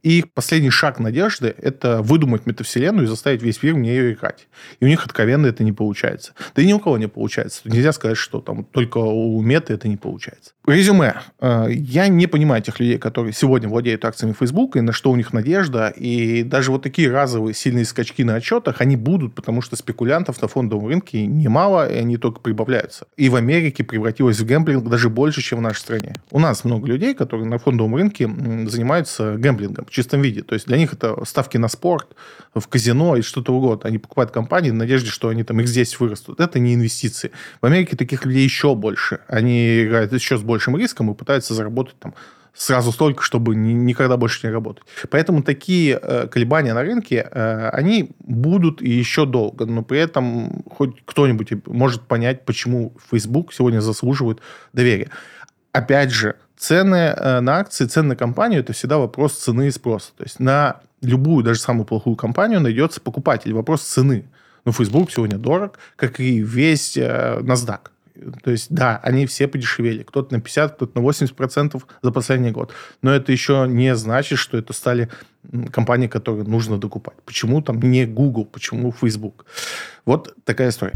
И 0.05 0.19
их 0.19 0.31
последний 0.31 0.69
шаг 0.69 0.99
надежды– 0.99 1.55
это 1.57 2.03
выдумать 2.03 2.45
метавселенную 2.45 3.05
и 3.05 3.07
заставить 3.07 3.41
весь 3.41 3.63
мир 3.63 3.73
в 3.73 3.79
нее 3.79 4.13
играть. 4.13 4.47
И 4.79 4.85
у 4.85 4.87
них 4.87 5.03
откровенно 5.03 5.47
это 5.47 5.63
не 5.63 5.71
получается. 5.71 6.33
Да 6.55 6.61
и 6.61 6.67
ни 6.67 6.73
у 6.73 6.79
кого 6.79 6.99
не 6.99 7.07
получается. 7.07 7.61
Нельзя 7.65 7.91
сказать, 7.91 8.17
что 8.17 8.39
там 8.39 8.65
только 8.65 8.99
у 8.99 9.41
меты 9.41 9.73
это 9.73 9.87
не 9.87 9.97
получается. 9.97 10.53
Резюме. 10.67 11.13
Э, 11.39 11.67
я 11.69 12.07
не 12.07 12.25
понимаю 12.25 12.61
тех 12.61 12.79
людей, 12.79 12.97
которые 12.97 13.33
сегодня 13.33 13.69
владеют 13.69 14.03
акциями 14.03 14.33
Facebook, 14.33 14.75
и 14.75 14.81
на 14.81 14.93
что 14.93 15.11
у 15.11 15.15
них 15.15 15.31
надежда. 15.31 15.89
И 15.89 16.41
даже 16.43 16.71
вот 16.71 16.81
такие 16.81 17.11
разовые 17.11 17.53
сильные 17.53 17.85
скачки 17.85 18.23
на 18.23 18.35
отчетах, 18.35 18.81
они 18.81 18.95
будут, 18.95 19.35
потому 19.35 19.61
что 19.61 19.75
спекулянтов 19.75 20.41
на 20.41 20.47
фондовом 20.47 20.87
рынке 20.87 21.25
немало, 21.25 21.87
и 21.87 21.97
они 21.97 22.17
только 22.17 22.39
прибавляются. 22.39 23.05
И 23.15 23.29
в 23.29 23.35
Америке 23.35 23.83
превратилось 23.83 24.39
в 24.39 24.45
гэмблинг 24.45 24.89
даже 24.89 25.09
больше, 25.09 25.41
чем 25.41 25.59
в 25.59 25.61
нашей 25.61 25.79
стране. 25.79 26.15
У 26.31 26.39
нас 26.39 26.63
много 26.63 26.87
людей, 26.87 27.13
которые 27.13 27.47
на 27.47 27.59
фондовом 27.59 27.95
рынке 27.95 28.27
занимаются 28.67 29.35
гэмблингом 29.35 29.85
чистом 29.89 30.21
виде. 30.21 30.41
То 30.41 30.55
есть 30.55 30.65
для 30.65 30.77
них 30.77 30.93
это 30.93 31.23
ставки 31.25 31.57
на 31.57 31.67
спорт, 31.67 32.15
в 32.55 32.67
казино 32.67 33.17
и 33.17 33.21
что-то 33.21 33.53
угодно. 33.53 33.89
Они 33.89 33.97
покупают 33.97 34.31
компании 34.31 34.71
в 34.71 34.75
надежде, 34.75 35.09
что 35.09 35.27
они 35.27 35.43
там 35.43 35.59
их 35.59 35.67
здесь 35.67 35.99
вырастут. 35.99 36.39
Это 36.39 36.57
не 36.57 36.73
инвестиции. 36.73 37.31
В 37.61 37.65
Америке 37.65 37.95
таких 37.97 38.25
людей 38.25 38.43
еще 38.43 38.75
больше. 38.75 39.19
Они 39.27 39.83
играют 39.83 40.13
еще 40.13 40.37
с 40.37 40.41
большим 40.55 40.77
риском 40.77 41.11
и 41.11 41.15
пытаются 41.15 41.53
заработать 41.53 41.99
там 41.99 42.13
сразу 42.55 42.91
столько, 42.91 43.21
чтобы 43.21 43.55
ни, 43.55 43.73
никогда 43.73 44.17
больше 44.17 44.47
не 44.47 44.53
работать. 44.53 44.83
Поэтому 45.09 45.43
такие 45.43 45.99
э, 46.01 46.27
колебания 46.27 46.73
на 46.73 46.81
рынке, 46.81 47.27
э, 47.29 47.69
они 47.69 48.11
будут 48.19 48.81
и 48.81 48.89
еще 48.89 49.25
долго, 49.25 49.65
но 49.65 49.83
при 49.83 49.99
этом 49.99 50.63
хоть 50.71 50.95
кто-нибудь 51.05 51.67
может 51.67 52.01
понять, 52.03 52.45
почему 52.45 52.93
Facebook 53.11 53.53
сегодня 53.53 53.81
заслуживает 53.81 54.39
доверия. 54.73 55.09
Опять 55.73 56.11
же, 56.11 56.35
цены 56.57 57.13
э, 57.15 57.41
на 57.41 57.57
акции, 57.57 57.85
цены 57.85 58.09
на 58.09 58.15
компанию– 58.15 58.59
это 58.61 58.73
всегда 58.73 58.97
вопрос 58.97 59.33
цены 59.33 59.67
и 59.67 59.71
спроса. 59.71 60.11
То 60.17 60.23
есть 60.23 60.39
на 60.39 60.77
любую, 61.01 61.43
даже 61.43 61.59
самую 61.59 61.85
плохую 61.85 62.15
компанию 62.15 62.61
найдется 62.61 63.01
покупатель. 63.01 63.53
Вопрос 63.53 63.81
цены. 63.81 64.25
Но 64.63 64.71
Facebook 64.71 65.11
сегодня 65.11 65.37
дорог, 65.37 65.77
как 65.95 66.19
и 66.19 66.39
весь 66.39 66.97
э, 66.97 67.39
NASDAQ. 67.41 67.79
То 68.43 68.51
есть, 68.51 68.67
да, 68.69 68.99
они 69.03 69.25
все 69.25 69.47
подешевели. 69.47 70.03
Кто-то 70.03 70.33
на 70.33 70.41
50, 70.41 70.75
кто-то 70.75 70.99
на 70.99 71.05
80% 71.05 71.83
за 72.01 72.11
последний 72.11 72.51
год. 72.51 72.73
Но 73.01 73.11
это 73.11 73.31
еще 73.31 73.65
не 73.67 73.95
значит, 73.95 74.39
что 74.39 74.57
это 74.57 74.73
стали 74.73 75.09
компании, 75.71 76.07
которые 76.07 76.43
нужно 76.45 76.77
докупать. 76.77 77.15
Почему 77.25 77.61
там 77.61 77.79
не 77.81 78.05
Google, 78.05 78.45
почему 78.45 78.91
Facebook? 78.91 79.45
Вот 80.05 80.35
такая 80.45 80.69
история. 80.69 80.93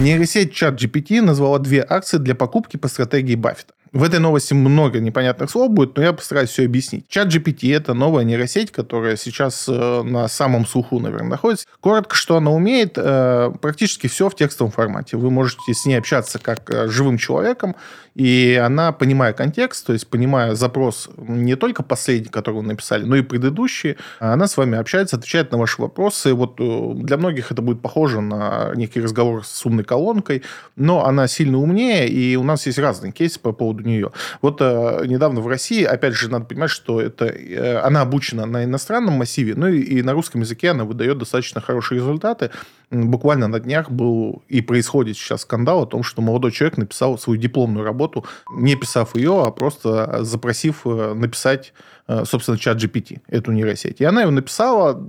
Нейросеть 0.00 0.52
ChatGPT 0.54 1.20
назвала 1.20 1.58
две 1.58 1.84
акции 1.86 2.16
для 2.16 2.34
покупки 2.34 2.78
по 2.78 2.88
стратегии 2.88 3.34
Баффета. 3.34 3.74
В 3.92 4.04
этой 4.04 4.20
новости 4.20 4.54
много 4.54 5.00
непонятных 5.00 5.50
слов 5.50 5.70
будет, 5.70 5.96
но 5.96 6.02
я 6.02 6.12
постараюсь 6.12 6.50
все 6.50 6.64
объяснить. 6.64 7.08
Чат 7.08 7.28
GPT– 7.28 7.74
это 7.76 7.92
новая 7.92 8.22
нейросеть, 8.22 8.70
которая 8.70 9.16
сейчас 9.16 9.68
э, 9.68 10.02
на 10.02 10.28
самом 10.28 10.64
слуху, 10.64 11.00
наверное, 11.00 11.30
находится. 11.30 11.66
Коротко, 11.80 12.14
что 12.14 12.36
она 12.36 12.52
умеет, 12.52 12.92
э, 12.96 13.52
практически 13.60 14.06
все 14.06 14.28
в 14.28 14.36
текстовом 14.36 14.70
формате. 14.70 15.16
Вы 15.16 15.30
можете 15.32 15.74
с 15.74 15.86
ней 15.86 15.96
общаться 15.96 16.38
как 16.38 16.70
э, 16.70 16.88
живым 16.88 17.18
человеком, 17.18 17.74
и 18.14 18.60
она, 18.62 18.92
понимая 18.92 19.32
контекст, 19.32 19.86
то 19.86 19.92
есть 19.92 20.06
понимая 20.08 20.54
запрос 20.54 21.08
не 21.16 21.56
только 21.56 21.82
последний, 21.82 22.28
который 22.28 22.56
вы 22.56 22.62
написали, 22.62 23.04
но 23.04 23.16
и 23.16 23.22
предыдущий, 23.22 23.96
она 24.18 24.46
с 24.46 24.56
вами 24.56 24.78
общается, 24.78 25.16
отвечает 25.16 25.52
на 25.52 25.58
ваши 25.58 25.80
вопросы. 25.80 26.34
Вот 26.34 26.56
для 26.56 27.16
многих 27.16 27.50
это 27.50 27.62
будет 27.62 27.80
похоже 27.80 28.20
на 28.20 28.72
некий 28.74 29.00
разговор 29.00 29.44
с 29.44 29.64
умной 29.64 29.84
колонкой, 29.84 30.42
но 30.76 31.06
она 31.06 31.28
сильно 31.28 31.58
умнее, 31.58 32.08
и 32.08 32.36
у 32.36 32.42
нас 32.42 32.66
есть 32.66 32.78
разные 32.78 33.12
кейсы 33.12 33.40
по 33.40 33.52
поводу 33.52 33.70
поводу 33.70 33.88
нее. 33.88 34.10
Вот 34.42 34.60
э, 34.60 35.04
недавно 35.06 35.40
в 35.40 35.46
России, 35.46 35.84
опять 35.84 36.14
же, 36.14 36.30
надо 36.30 36.44
понимать, 36.44 36.70
что 36.70 37.00
это, 37.00 37.26
э, 37.26 37.78
она 37.78 38.02
обучена 38.02 38.46
на 38.46 38.64
иностранном 38.64 39.14
массиве, 39.14 39.54
ну 39.54 39.68
и, 39.68 39.80
и 39.80 40.02
на 40.02 40.12
русском 40.12 40.40
языке 40.40 40.70
она 40.70 40.84
выдает 40.84 41.18
достаточно 41.18 41.60
хорошие 41.60 41.98
результаты. 41.98 42.50
Буквально 42.90 43.46
на 43.46 43.60
днях 43.60 43.90
был 43.90 44.42
и 44.48 44.60
происходит 44.60 45.16
сейчас 45.16 45.42
скандал 45.42 45.82
о 45.82 45.86
том, 45.86 46.02
что 46.02 46.22
молодой 46.22 46.50
человек 46.50 46.76
написал 46.76 47.18
свою 47.18 47.40
дипломную 47.40 47.84
работу, 47.84 48.24
не 48.56 48.74
писав 48.74 49.14
ее, 49.14 49.42
а 49.44 49.50
просто 49.52 50.24
запросив 50.24 50.82
э, 50.84 51.14
написать 51.14 51.72
Э, 51.72 51.89
собственно, 52.24 52.58
чат 52.58 52.82
GPT, 52.82 53.20
эту 53.28 53.52
нейросеть. 53.52 54.00
И 54.00 54.04
она 54.04 54.22
его 54.22 54.30
написала, 54.30 55.00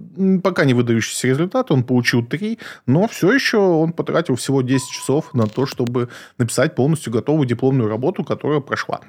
пока 0.43 0.65
не 0.65 0.73
выдающийся 0.73 1.27
результат, 1.27 1.71
он 1.71 1.83
получил 1.83 2.25
3, 2.25 2.59
но 2.85 3.07
все 3.07 3.31
еще 3.31 3.57
он 3.57 3.93
потратил 3.93 4.35
всего 4.35 4.61
10 4.61 4.89
часов 4.89 5.33
на 5.33 5.47
то, 5.47 5.65
чтобы 5.65 6.09
написать 6.37 6.75
полностью 6.75 7.13
готовую 7.13 7.47
дипломную 7.47 7.89
работу, 7.89 8.23
которая 8.23 8.59
прошла. 8.59 9.01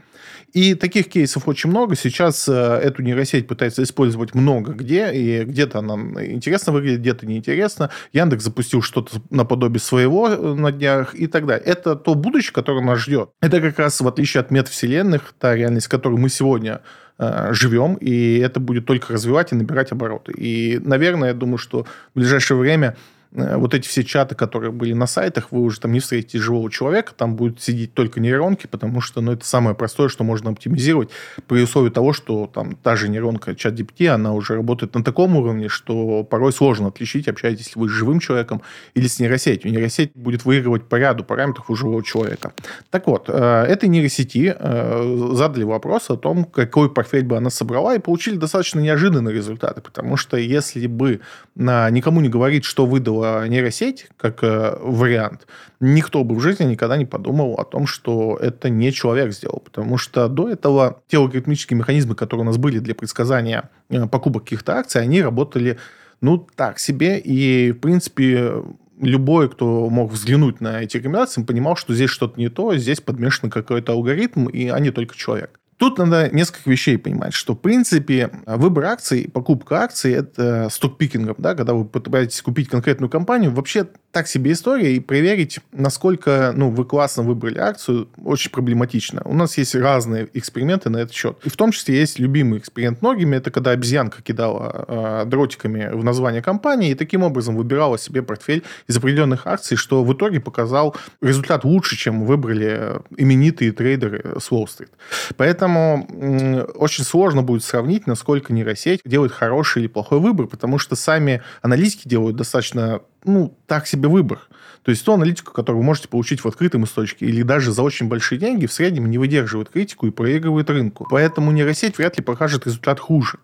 И 0.52 0.74
таких 0.74 1.08
кейсов 1.08 1.48
очень 1.48 1.70
много. 1.70 1.96
Сейчас 1.96 2.46
э, 2.46 2.52
эту 2.52 3.02
нейросеть 3.02 3.48
пытается 3.48 3.82
использовать 3.82 4.34
много 4.34 4.72
где, 4.72 5.10
и 5.12 5.44
где-то 5.44 5.78
она 5.78 5.94
интересно 6.24 6.72
выглядит, 6.72 7.00
где-то 7.00 7.26
неинтересно. 7.26 7.90
Яндекс 8.12 8.44
запустил 8.44 8.82
что-то 8.82 9.22
наподобие 9.30 9.80
своего 9.80 10.28
э, 10.28 10.54
на 10.54 10.70
днях 10.70 11.14
и 11.14 11.26
так 11.26 11.46
далее. 11.46 11.64
Это 11.64 11.96
то 11.96 12.14
будущее, 12.14 12.52
которое 12.52 12.84
нас 12.84 12.98
ждет. 12.98 13.30
Это 13.40 13.60
как 13.60 13.78
раз, 13.78 14.00
в 14.00 14.06
отличие 14.06 14.42
от 14.42 14.50
метавселенных, 14.50 15.34
та 15.38 15.54
реальность, 15.54 15.86
в 15.86 15.90
которой 15.90 16.18
мы 16.18 16.28
сегодня 16.28 16.82
Э, 17.18 17.52
живем, 17.52 17.94
и 17.94 18.38
это 18.38 18.58
будет 18.58 18.86
только 18.86 19.12
развивать 19.12 19.52
и 19.52 19.54
набирать 19.54 19.92
обороты. 19.92 20.32
И, 20.32 20.80
наверное, 20.82 21.28
я 21.28 21.34
думаю, 21.34 21.58
что 21.58 21.84
в 22.14 22.18
ближайшее 22.18 22.56
время 22.56 22.96
вот 23.34 23.72
эти 23.74 23.88
все 23.88 24.04
чаты, 24.04 24.34
которые 24.34 24.72
были 24.72 24.92
на 24.92 25.06
сайтах, 25.06 25.48
вы 25.50 25.62
уже 25.62 25.80
там 25.80 25.92
не 25.92 26.00
встретите 26.00 26.38
живого 26.38 26.70
человека, 26.70 27.12
там 27.16 27.34
будут 27.34 27.62
сидеть 27.62 27.94
только 27.94 28.20
нейронки, 28.20 28.66
потому 28.66 29.00
что 29.00 29.20
ну, 29.20 29.32
это 29.32 29.46
самое 29.46 29.74
простое, 29.74 30.08
что 30.08 30.22
можно 30.22 30.50
оптимизировать 30.50 31.08
при 31.46 31.62
условии 31.62 31.90
того, 31.90 32.12
что 32.12 32.46
там 32.52 32.76
та 32.76 32.94
же 32.94 33.08
нейронка 33.08 33.54
чат 33.54 33.74
GPT, 33.74 34.08
она 34.08 34.34
уже 34.34 34.54
работает 34.56 34.94
на 34.94 35.02
таком 35.02 35.36
уровне, 35.36 35.68
что 35.68 36.24
порой 36.24 36.52
сложно 36.52 36.88
отличить, 36.88 37.26
общаетесь 37.26 37.74
ли 37.74 37.80
вы 37.80 37.88
с 37.88 37.92
живым 37.92 38.20
человеком 38.20 38.60
или 38.94 39.06
с 39.06 39.18
нейросетью. 39.18 39.72
Нейросеть 39.72 40.12
будет 40.14 40.44
выигрывать 40.44 40.84
по 40.84 40.96
ряду 40.96 41.24
параметров 41.24 41.70
у 41.70 41.74
живого 41.74 42.04
человека. 42.04 42.52
Так 42.90 43.06
вот, 43.06 43.26
э, 43.28 43.64
этой 43.64 43.88
нейросети 43.88 44.54
э, 44.58 45.32
задали 45.32 45.64
вопрос 45.64 46.10
о 46.10 46.16
том, 46.16 46.44
какой 46.44 46.92
портфель 46.92 47.24
бы 47.24 47.38
она 47.38 47.48
собрала, 47.48 47.94
и 47.94 47.98
получили 47.98 48.36
достаточно 48.36 48.80
неожиданные 48.80 49.34
результаты, 49.34 49.80
потому 49.80 50.18
что 50.18 50.36
если 50.36 50.86
бы 50.86 51.20
никому 51.54 52.20
не 52.20 52.28
говорить, 52.28 52.64
что 52.64 52.84
выдала 52.84 53.21
нейросеть 53.48 54.08
как 54.16 54.42
э, 54.42 54.76
вариант, 54.80 55.46
никто 55.80 56.24
бы 56.24 56.34
в 56.34 56.40
жизни 56.40 56.64
никогда 56.64 56.96
не 56.96 57.06
подумал 57.06 57.54
о 57.54 57.64
том, 57.64 57.86
что 57.86 58.38
это 58.40 58.68
не 58.70 58.92
человек 58.92 59.32
сделал. 59.32 59.60
Потому 59.64 59.98
что 59.98 60.28
до 60.28 60.48
этого 60.48 61.02
те 61.08 61.18
алгоритмические 61.18 61.78
механизмы, 61.78 62.14
которые 62.14 62.42
у 62.42 62.46
нас 62.46 62.58
были 62.58 62.78
для 62.78 62.94
предсказания 62.94 63.70
э, 63.90 64.06
покупок 64.06 64.44
каких-то 64.44 64.76
акций, 64.76 65.02
они 65.02 65.22
работали, 65.22 65.78
ну, 66.20 66.46
так 66.56 66.78
себе. 66.78 67.18
И, 67.18 67.72
в 67.72 67.80
принципе, 67.80 68.62
любой, 69.00 69.50
кто 69.50 69.88
мог 69.88 70.12
взглянуть 70.12 70.60
на 70.60 70.82
эти 70.82 70.96
рекомендации, 70.96 71.42
понимал, 71.42 71.76
что 71.76 71.94
здесь 71.94 72.10
что-то 72.10 72.38
не 72.38 72.48
то, 72.48 72.76
здесь 72.76 73.00
подмешан 73.00 73.50
какой-то 73.50 73.92
алгоритм, 73.92 74.46
и 74.46 74.68
а 74.68 74.78
не 74.78 74.90
только 74.90 75.16
человек. 75.16 75.58
Тут 75.82 75.98
надо 75.98 76.30
несколько 76.30 76.70
вещей 76.70 76.96
понимать, 76.96 77.34
что, 77.34 77.54
в 77.54 77.58
принципе, 77.58 78.30
выбор 78.46 78.84
акций, 78.84 79.28
покупка 79.28 79.82
акций– 79.82 80.12
это 80.14 80.68
стокпикингом, 80.70 81.34
да, 81.38 81.56
когда 81.56 81.74
вы 81.74 81.84
пытаетесь 81.84 82.40
купить 82.40 82.68
конкретную 82.68 83.10
компанию, 83.10 83.50
вообще 83.50 83.88
так 84.12 84.28
себе 84.28 84.52
история, 84.52 84.94
и 84.94 85.00
проверить, 85.00 85.58
насколько 85.72 86.52
ну, 86.54 86.70
вы 86.70 86.84
классно 86.84 87.24
выбрали 87.24 87.58
акцию, 87.58 88.08
очень 88.24 88.52
проблематично. 88.52 89.22
У 89.24 89.34
нас 89.34 89.58
есть 89.58 89.74
разные 89.74 90.28
эксперименты 90.34 90.88
на 90.88 90.98
этот 90.98 91.14
счет. 91.14 91.38
И 91.42 91.48
в 91.48 91.56
том 91.56 91.72
числе 91.72 91.98
есть 91.98 92.20
любимый 92.20 92.60
эксперимент 92.60 93.02
многими, 93.02 93.34
это 93.34 93.50
когда 93.50 93.72
обезьянка 93.72 94.22
кидала 94.22 94.84
э, 94.86 95.24
дротиками 95.26 95.90
в 95.92 96.04
название 96.04 96.42
компании 96.42 96.90
и 96.90 96.94
таким 96.94 97.24
образом 97.24 97.56
выбирала 97.56 97.98
себе 97.98 98.22
портфель 98.22 98.62
из 98.86 98.96
определенных 98.98 99.48
акций, 99.48 99.76
что 99.76 100.04
в 100.04 100.12
итоге 100.12 100.38
показал 100.38 100.94
результат 101.20 101.64
лучше, 101.64 101.96
чем 101.96 102.24
выбрали 102.24 103.00
именитые 103.16 103.72
трейдеры 103.72 104.36
с 104.38 104.52
Уолл-стрит. 104.52 104.90
Поэтому 105.36 105.71
э, 105.76 106.62
очень 106.74 107.04
сложно 107.04 107.42
будет 107.42 107.64
сравнить, 107.64 108.06
насколько 108.06 108.52
нейросеть 108.52 109.00
делает 109.04 109.32
хороший 109.32 109.82
или 109.82 109.88
плохой 109.88 110.20
выбор, 110.20 110.46
потому 110.46 110.78
что 110.78 110.96
сами 110.96 111.42
аналитики 111.60 112.08
делают 112.08 112.36
достаточно 112.36 113.00
ну, 113.24 113.56
так 113.66 113.86
себе 113.86 114.08
выбор. 114.08 114.40
То 114.82 114.90
есть 114.90 115.04
ту 115.04 115.12
аналитику, 115.12 115.52
которую 115.52 115.80
вы 115.80 115.86
можете 115.86 116.08
получить 116.08 116.40
в 116.40 116.48
открытом 116.48 116.84
источнике 116.84 117.26
или 117.26 117.42
даже 117.42 117.72
за 117.72 117.82
очень 117.82 118.08
большие 118.08 118.38
деньги, 118.38 118.66
в 118.66 118.72
среднем 118.72 119.08
не 119.08 119.18
выдерживает 119.18 119.68
критику 119.68 120.06
и 120.06 120.10
проигрывает 120.10 120.68
рынку. 120.70 121.06
Поэтому 121.08 121.52
нейросеть 121.52 121.98
вряд 121.98 122.16
ли 122.18 122.24
покажет 122.24 122.66
результат 122.66 122.98
хуже. 122.98 123.38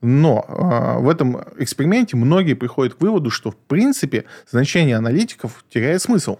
Но 0.00 0.44
э, 0.46 1.02
в 1.02 1.08
этом 1.08 1.42
эксперименте 1.58 2.16
многие 2.16 2.54
приходят 2.54 2.94
к 2.94 3.00
выводу, 3.00 3.30
что 3.30 3.50
в 3.50 3.56
принципе 3.56 4.26
значение 4.48 4.96
аналитиков 4.96 5.64
теряет 5.68 6.00
смысл. 6.00 6.38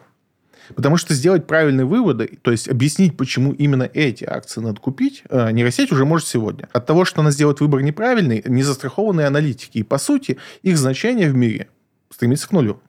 Потому 0.75 0.97
что 0.97 1.15
сделать 1.15 1.47
правильные 1.47 1.87
выводы, 1.87 2.39
то 2.43 2.51
есть 2.51 2.69
объяснить, 2.69 3.17
почему 3.17 3.53
именно 3.53 3.89
эти 3.93 4.25
акции 4.25 4.61
надо 4.61 4.81
купить, 4.81 5.23
э, 5.29 5.51
нейросеть 5.51 5.93
уже 5.93 6.05
может 6.05 6.27
сегодня. 6.29 6.69
От 6.73 6.87
того, 6.87 7.05
что 7.05 7.21
она 7.21 7.31
сделает 7.31 7.61
выбор 7.61 7.83
неправильный, 7.83 8.43
не 8.47 8.63
застрахованные 8.63 9.27
аналитики. 9.27 9.79
И, 9.79 9.83
по 9.83 9.99
сути, 9.99 10.39
их 10.63 10.79
значение 10.79 11.31
в 11.31 11.37
мире 11.37 11.69
стремится 12.11 12.49
к 12.49 12.53
нулю. 12.53 12.81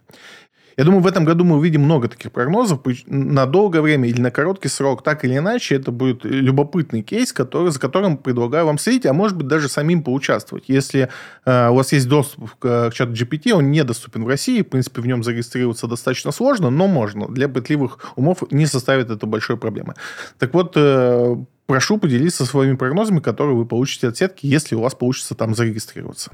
Я 0.80 0.86
думаю, 0.86 1.02
в 1.02 1.08
этом 1.08 1.26
году 1.26 1.44
мы 1.44 1.58
увидим 1.58 1.82
много 1.82 2.08
таких 2.08 2.32
прогнозов 2.32 2.80
на 3.06 3.46
долгое 3.46 3.82
время 3.82 4.08
или 4.08 4.22
на 4.22 4.32
короткий 4.32 4.70
срок. 4.70 5.04
Так 5.04 5.26
или 5.26 5.38
иначе, 5.38 5.76
это 5.76 5.92
будет 5.92 6.24
любопытный 6.24 7.02
кейс, 7.02 7.34
который, 7.34 7.70
за 7.70 7.82
которым 7.82 8.16
предлагаю 8.16 8.66
вам 8.66 8.78
следить, 8.78 9.06
а 9.06 9.12
может 9.12 9.36
быть 9.36 9.48
даже 9.48 9.68
самим 9.68 10.04
поучаствовать. 10.04 10.70
Если 10.70 11.10
э, 11.44 11.68
у 11.68 11.76
вас 11.76 11.92
есть 11.92 12.08
доступ 12.08 12.52
к, 12.60 12.92
к 12.92 12.94
чату 12.94 13.12
GPT, 13.12 13.52
он 13.52 13.72
недоступен 13.72 14.24
в 14.24 14.28
России, 14.30 14.62
в 14.62 14.70
принципе, 14.70 15.02
в 15.02 15.06
нем 15.06 15.22
зарегистрироваться 15.22 15.86
достаточно 15.88 16.32
сложно, 16.32 16.70
но 16.70 16.88
можно. 16.88 17.28
Для 17.28 17.50
пытливых 17.50 18.00
умов 18.16 18.44
не 18.50 18.66
составит 18.66 19.10
это 19.10 19.28
большой 19.28 19.58
проблемы. 19.58 19.96
Так 20.38 20.54
вот, 20.54 20.78
э, 20.78 21.36
прошу 21.66 21.98
поделиться 21.98 22.46
своими 22.46 22.78
прогнозами, 22.78 23.20
которые 23.20 23.58
вы 23.58 23.66
получите 23.66 24.08
от 24.08 24.16
сетки, 24.16 24.46
если 24.46 24.76
у 24.76 24.80
вас 24.80 24.96
получится 24.96 25.36
там 25.36 25.56
зарегистрироваться. 25.56 26.32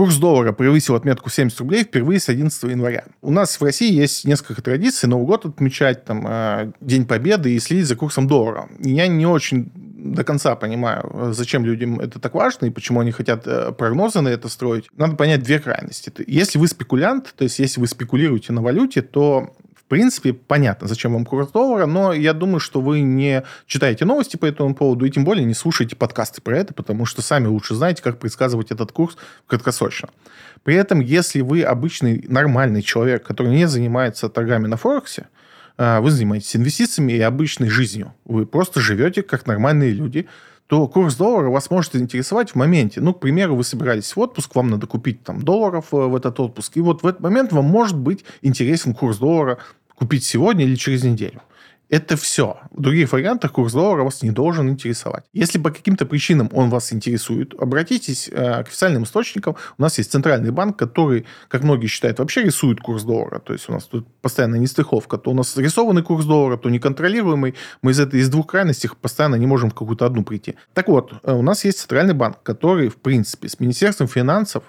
Курс 0.00 0.16
доллара 0.16 0.52
превысил 0.52 0.94
отметку 0.94 1.28
70 1.28 1.60
рублей 1.60 1.84
впервые 1.84 2.20
с 2.20 2.30
11 2.30 2.62
января. 2.62 3.04
У 3.20 3.30
нас 3.30 3.60
в 3.60 3.62
России 3.62 3.92
есть 3.92 4.24
несколько 4.24 4.62
традиций. 4.62 5.10
Новый 5.10 5.26
год 5.26 5.44
отмечать, 5.44 6.06
там, 6.06 6.26
э, 6.26 6.72
День 6.80 7.04
Победы 7.04 7.52
и 7.52 7.58
следить 7.58 7.84
за 7.84 7.96
курсом 7.96 8.26
доллара. 8.26 8.70
Я 8.78 9.08
не 9.08 9.26
очень 9.26 9.70
до 9.74 10.24
конца 10.24 10.56
понимаю, 10.56 11.34
зачем 11.34 11.66
людям 11.66 12.00
это 12.00 12.18
так 12.18 12.32
важно 12.32 12.64
и 12.64 12.70
почему 12.70 13.00
они 13.00 13.12
хотят 13.12 13.46
э, 13.46 13.72
прогнозы 13.72 14.22
на 14.22 14.28
это 14.28 14.48
строить. 14.48 14.86
Надо 14.96 15.16
понять 15.16 15.42
две 15.42 15.58
крайности. 15.58 16.10
Если 16.26 16.58
вы 16.58 16.68
спекулянт, 16.68 17.34
то 17.36 17.44
есть 17.44 17.58
если 17.58 17.78
вы 17.78 17.86
спекулируете 17.86 18.54
на 18.54 18.62
валюте, 18.62 19.02
то 19.02 19.54
принципе, 19.90 20.32
понятно, 20.32 20.88
зачем 20.88 21.12
вам 21.12 21.26
курс 21.26 21.50
доллара, 21.50 21.84
но 21.84 22.12
я 22.12 22.32
думаю, 22.32 22.60
что 22.60 22.80
вы 22.80 23.00
не 23.00 23.42
читаете 23.66 24.04
новости 24.04 24.36
по 24.36 24.46
этому 24.46 24.74
поводу 24.74 25.04
и 25.04 25.10
тем 25.10 25.24
более 25.24 25.44
не 25.44 25.52
слушаете 25.52 25.96
подкасты 25.96 26.40
про 26.40 26.56
это, 26.56 26.72
потому 26.72 27.04
что 27.04 27.22
сами 27.22 27.48
лучше 27.48 27.74
знаете, 27.74 28.02
как 28.02 28.18
предсказывать 28.18 28.70
этот 28.70 28.92
курс 28.92 29.16
краткосрочно. 29.46 30.08
При 30.62 30.76
этом, 30.76 31.00
если 31.00 31.40
вы 31.40 31.62
обычный 31.62 32.24
нормальный 32.28 32.82
человек, 32.82 33.24
который 33.24 33.54
не 33.54 33.66
занимается 33.66 34.28
торгами 34.28 34.68
на 34.68 34.76
Форексе, 34.76 35.26
а, 35.76 36.00
вы 36.00 36.10
занимаетесь 36.10 36.54
инвестициями 36.54 37.12
и 37.12 37.20
обычной 37.20 37.68
жизнью. 37.68 38.14
Вы 38.24 38.46
просто 38.46 38.80
живете 38.80 39.22
как 39.22 39.46
нормальные 39.46 39.92
люди, 39.92 40.28
то 40.70 40.86
курс 40.86 41.16
доллара 41.16 41.50
вас 41.50 41.68
может 41.68 41.96
интересовать 41.96 42.52
в 42.52 42.54
моменте. 42.54 43.00
Ну, 43.00 43.12
к 43.12 43.18
примеру, 43.18 43.56
вы 43.56 43.64
собирались 43.64 44.14
в 44.14 44.20
отпуск, 44.20 44.54
вам 44.54 44.70
надо 44.70 44.86
купить 44.86 45.24
там 45.24 45.42
долларов 45.42 45.86
э, 45.90 45.96
в 45.96 46.14
этот 46.14 46.38
отпуск, 46.38 46.76
и 46.76 46.80
вот 46.80 47.02
в 47.02 47.06
этот 47.08 47.20
момент 47.20 47.50
вам 47.52 47.64
может 47.64 47.98
быть 47.98 48.24
интересен 48.40 48.94
курс 48.94 49.18
доллара 49.18 49.58
купить 50.00 50.24
сегодня 50.24 50.64
или 50.64 50.76
через 50.76 51.04
неделю. 51.04 51.42
Это 51.90 52.16
все. 52.16 52.56
В 52.70 52.80
других 52.80 53.12
вариантах 53.12 53.52
курс 53.52 53.72
доллара 53.72 54.04
вас 54.04 54.22
не 54.22 54.30
должен 54.30 54.70
интересовать. 54.70 55.24
Если 55.32 55.58
по 55.58 55.70
каким-то 55.70 56.06
причинам 56.06 56.48
он 56.52 56.70
вас 56.70 56.92
интересует, 56.92 57.52
обратитесь 57.60 58.28
э, 58.28 58.62
к 58.62 58.68
официальным 58.68 59.02
источникам. 59.02 59.56
У 59.76 59.82
нас 59.82 59.98
есть 59.98 60.12
центральный 60.12 60.52
банк, 60.52 60.78
который, 60.78 61.26
как 61.48 61.64
многие 61.64 61.88
считают, 61.88 62.20
вообще 62.20 62.44
рисует 62.44 62.80
курс 62.80 63.02
доллара. 63.02 63.40
То 63.40 63.52
есть 63.52 63.68
у 63.68 63.72
нас 63.72 63.84
тут 63.86 64.06
постоянно 64.22 64.54
нестыховка. 64.54 65.18
То 65.18 65.32
у 65.32 65.34
нас 65.34 65.56
рисованный 65.56 66.02
курс 66.02 66.26
доллара, 66.26 66.56
то 66.56 66.70
неконтролируемый. 66.70 67.56
Мы 67.82 67.90
из, 67.90 67.98
этой, 67.98 68.20
из 68.20 68.28
двух 68.28 68.46
крайностей 68.46 68.88
постоянно 69.00 69.34
не 69.34 69.46
можем 69.46 69.70
в 69.70 69.74
какую-то 69.74 70.06
одну 70.06 70.22
прийти. 70.22 70.54
Так 70.74 70.86
вот, 70.86 71.12
э, 71.24 71.32
у 71.32 71.42
нас 71.42 71.64
есть 71.64 71.80
центральный 71.80 72.14
банк, 72.14 72.40
который, 72.44 72.88
в 72.88 72.96
принципе, 72.96 73.48
с 73.48 73.58
Министерством 73.58 74.06
финансов 74.06 74.62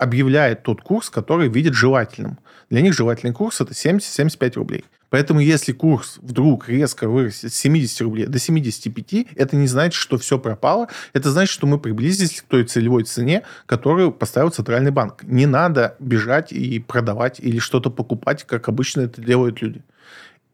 объявляет 0.00 0.62
тот 0.62 0.80
курс, 0.80 1.10
который 1.10 1.48
видит 1.48 1.74
желательным. 1.74 2.38
Для 2.70 2.80
них 2.80 2.94
желательный 2.94 3.34
курс 3.34 3.60
это 3.60 3.74
70-75 3.74 4.54
рублей. 4.54 4.84
Поэтому 5.10 5.40
если 5.40 5.72
курс 5.72 6.18
вдруг 6.22 6.68
резко 6.68 7.06
вырастет 7.06 7.52
с 7.52 7.56
70 7.56 8.00
рублей 8.00 8.26
до 8.26 8.38
75, 8.38 9.26
это 9.34 9.56
не 9.56 9.66
значит, 9.66 9.94
что 9.94 10.16
все 10.16 10.38
пропало. 10.38 10.88
Это 11.12 11.30
значит, 11.30 11.52
что 11.52 11.66
мы 11.66 11.78
приблизились 11.78 12.40
к 12.40 12.44
той 12.44 12.64
целевой 12.64 13.04
цене, 13.04 13.42
которую 13.66 14.12
поставил 14.12 14.50
Центральный 14.50 14.90
банк. 14.90 15.22
Не 15.24 15.46
надо 15.46 15.96
бежать 15.98 16.52
и 16.52 16.78
продавать 16.78 17.38
или 17.38 17.58
что-то 17.58 17.90
покупать, 17.90 18.44
как 18.44 18.68
обычно 18.68 19.02
это 19.02 19.20
делают 19.20 19.60
люди. 19.60 19.82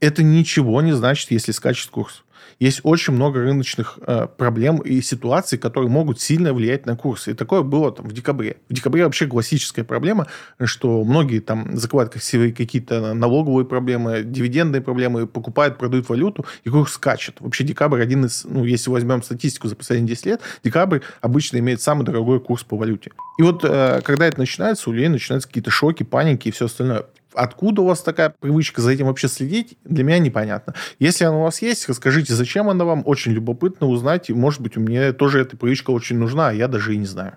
Это 0.01 0.25
ничего 0.25 0.83
не 0.83 0.93
значит, 0.93 1.31
если 1.31 1.53
скачет 1.53 1.89
курс 1.91 2.25
есть 2.59 2.81
очень 2.83 3.13
много 3.13 3.41
рыночных 3.41 3.99
э, 4.07 4.27
проблем 4.37 4.79
и 4.79 5.01
ситуаций, 5.01 5.59
которые 5.59 5.91
могут 5.91 6.21
сильно 6.21 6.53
влиять 6.53 6.87
на 6.87 6.97
курсы. 6.97 7.33
И 7.33 7.35
такое 7.35 7.63
было 7.63 7.93
там 7.93 8.09
в 8.09 8.13
декабре. 8.13 8.57
В 8.69 8.75
декабре 8.75 9.05
вообще 9.05 9.27
классическая 9.27 9.85
проблема, 9.85 10.27
что 10.65 11.05
многие 11.05 11.41
там 11.41 11.77
закрывают 11.77 12.13
какие-то 12.13 13.15
налоговые 13.15 13.67
проблемы, 13.67 14.23
дивидендные 14.25 14.81
проблемы, 14.81 15.27
покупают, 15.27 15.79
продают 15.79 16.09
валюту, 16.09 16.47
и 16.65 16.71
курс 16.71 16.93
скачет. 16.93 17.37
Вообще 17.41 17.65
декабрь 17.65 18.03
один 18.03 18.25
из, 18.25 18.45
ну, 18.45 18.65
если 18.65 18.91
возьмем 18.91 19.23
статистику 19.23 19.69
за 19.69 19.77
последние 19.77 20.09
10 20.09 20.27
лет, 20.27 20.41
декабрь 20.65 21.01
обычно 21.21 21.59
имеет 21.59 21.81
самый 21.81 22.05
дорогой 22.05 22.41
курс 22.41 22.65
по 22.65 22.77
валюте. 22.77 23.13
И 23.39 23.43
вот 23.43 23.65
э, 23.65 24.01
когда 24.03 24.27
это 24.27 24.39
начинается, 24.39 24.89
у 24.89 24.93
людей 24.93 25.09
начинаются 25.09 25.49
какие-то 25.49 25.71
шоки, 25.71 26.03
паники 26.03 26.49
и 26.49 26.51
все 26.51 26.67
остальное. 26.67 27.07
Откуда 27.37 27.83
у 27.83 27.87
вас 27.87 28.01
такая 28.01 28.31
привычка 28.31 28.81
за 28.81 28.93
этим 28.93 29.07
вообще 29.07 29.29
следить, 29.29 29.77
для 29.85 30.05
меня 30.05 30.19
непонятно. 30.19 30.75
Если 30.99 31.25
она 31.25 31.37
у 31.37 31.43
вас 31.43 31.61
есть, 31.61 31.87
расскажите, 31.89 32.33
зачем 32.33 32.71
она 32.71 32.85
вам. 32.85 33.03
Очень 33.05 33.33
любопытно 33.33 33.87
узнать. 33.87 34.31
И, 34.31 34.35
может 34.35 34.63
быть, 34.63 34.77
у 34.79 34.81
меня 34.81 35.13
тоже 35.13 35.41
эта 35.41 35.57
привычка 35.57 35.91
очень 35.91 36.17
нужна, 36.17 36.49
а 36.49 36.53
я 36.53 36.67
даже 36.67 36.95
и 36.95 36.97
не 36.97 37.05
знаю. 37.05 37.37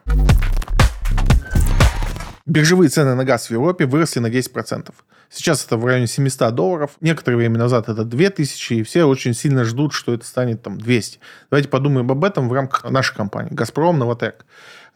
Биржевые 2.45 2.89
цены 2.89 3.13
на 3.13 3.25
газ 3.25 3.47
в 3.47 3.51
Европе 3.51 3.85
выросли 3.85 4.19
на 4.19 4.27
10%. 4.27 4.91
Сейчас 5.29 5.63
это 5.65 5.77
в 5.77 5.85
районе 5.85 6.07
700 6.07 6.55
долларов. 6.55 6.91
Некоторое 7.01 7.35
время 7.35 7.59
назад 7.59 7.89
это 7.89 8.03
2000, 8.03 8.73
и 8.73 8.83
все 8.83 9.03
очень 9.03 9.35
сильно 9.35 9.63
ждут, 9.65 9.93
что 9.93 10.13
это 10.13 10.25
станет 10.25 10.63
там 10.63 10.79
200. 10.79 11.19
Давайте 11.51 11.69
подумаем 11.69 12.09
об 12.09 12.23
этом 12.23 12.49
в 12.49 12.53
рамках 12.53 12.89
нашей 12.89 13.15
компании. 13.15 13.53
«Газпром», 13.53 13.99
«Новотек». 13.99 14.45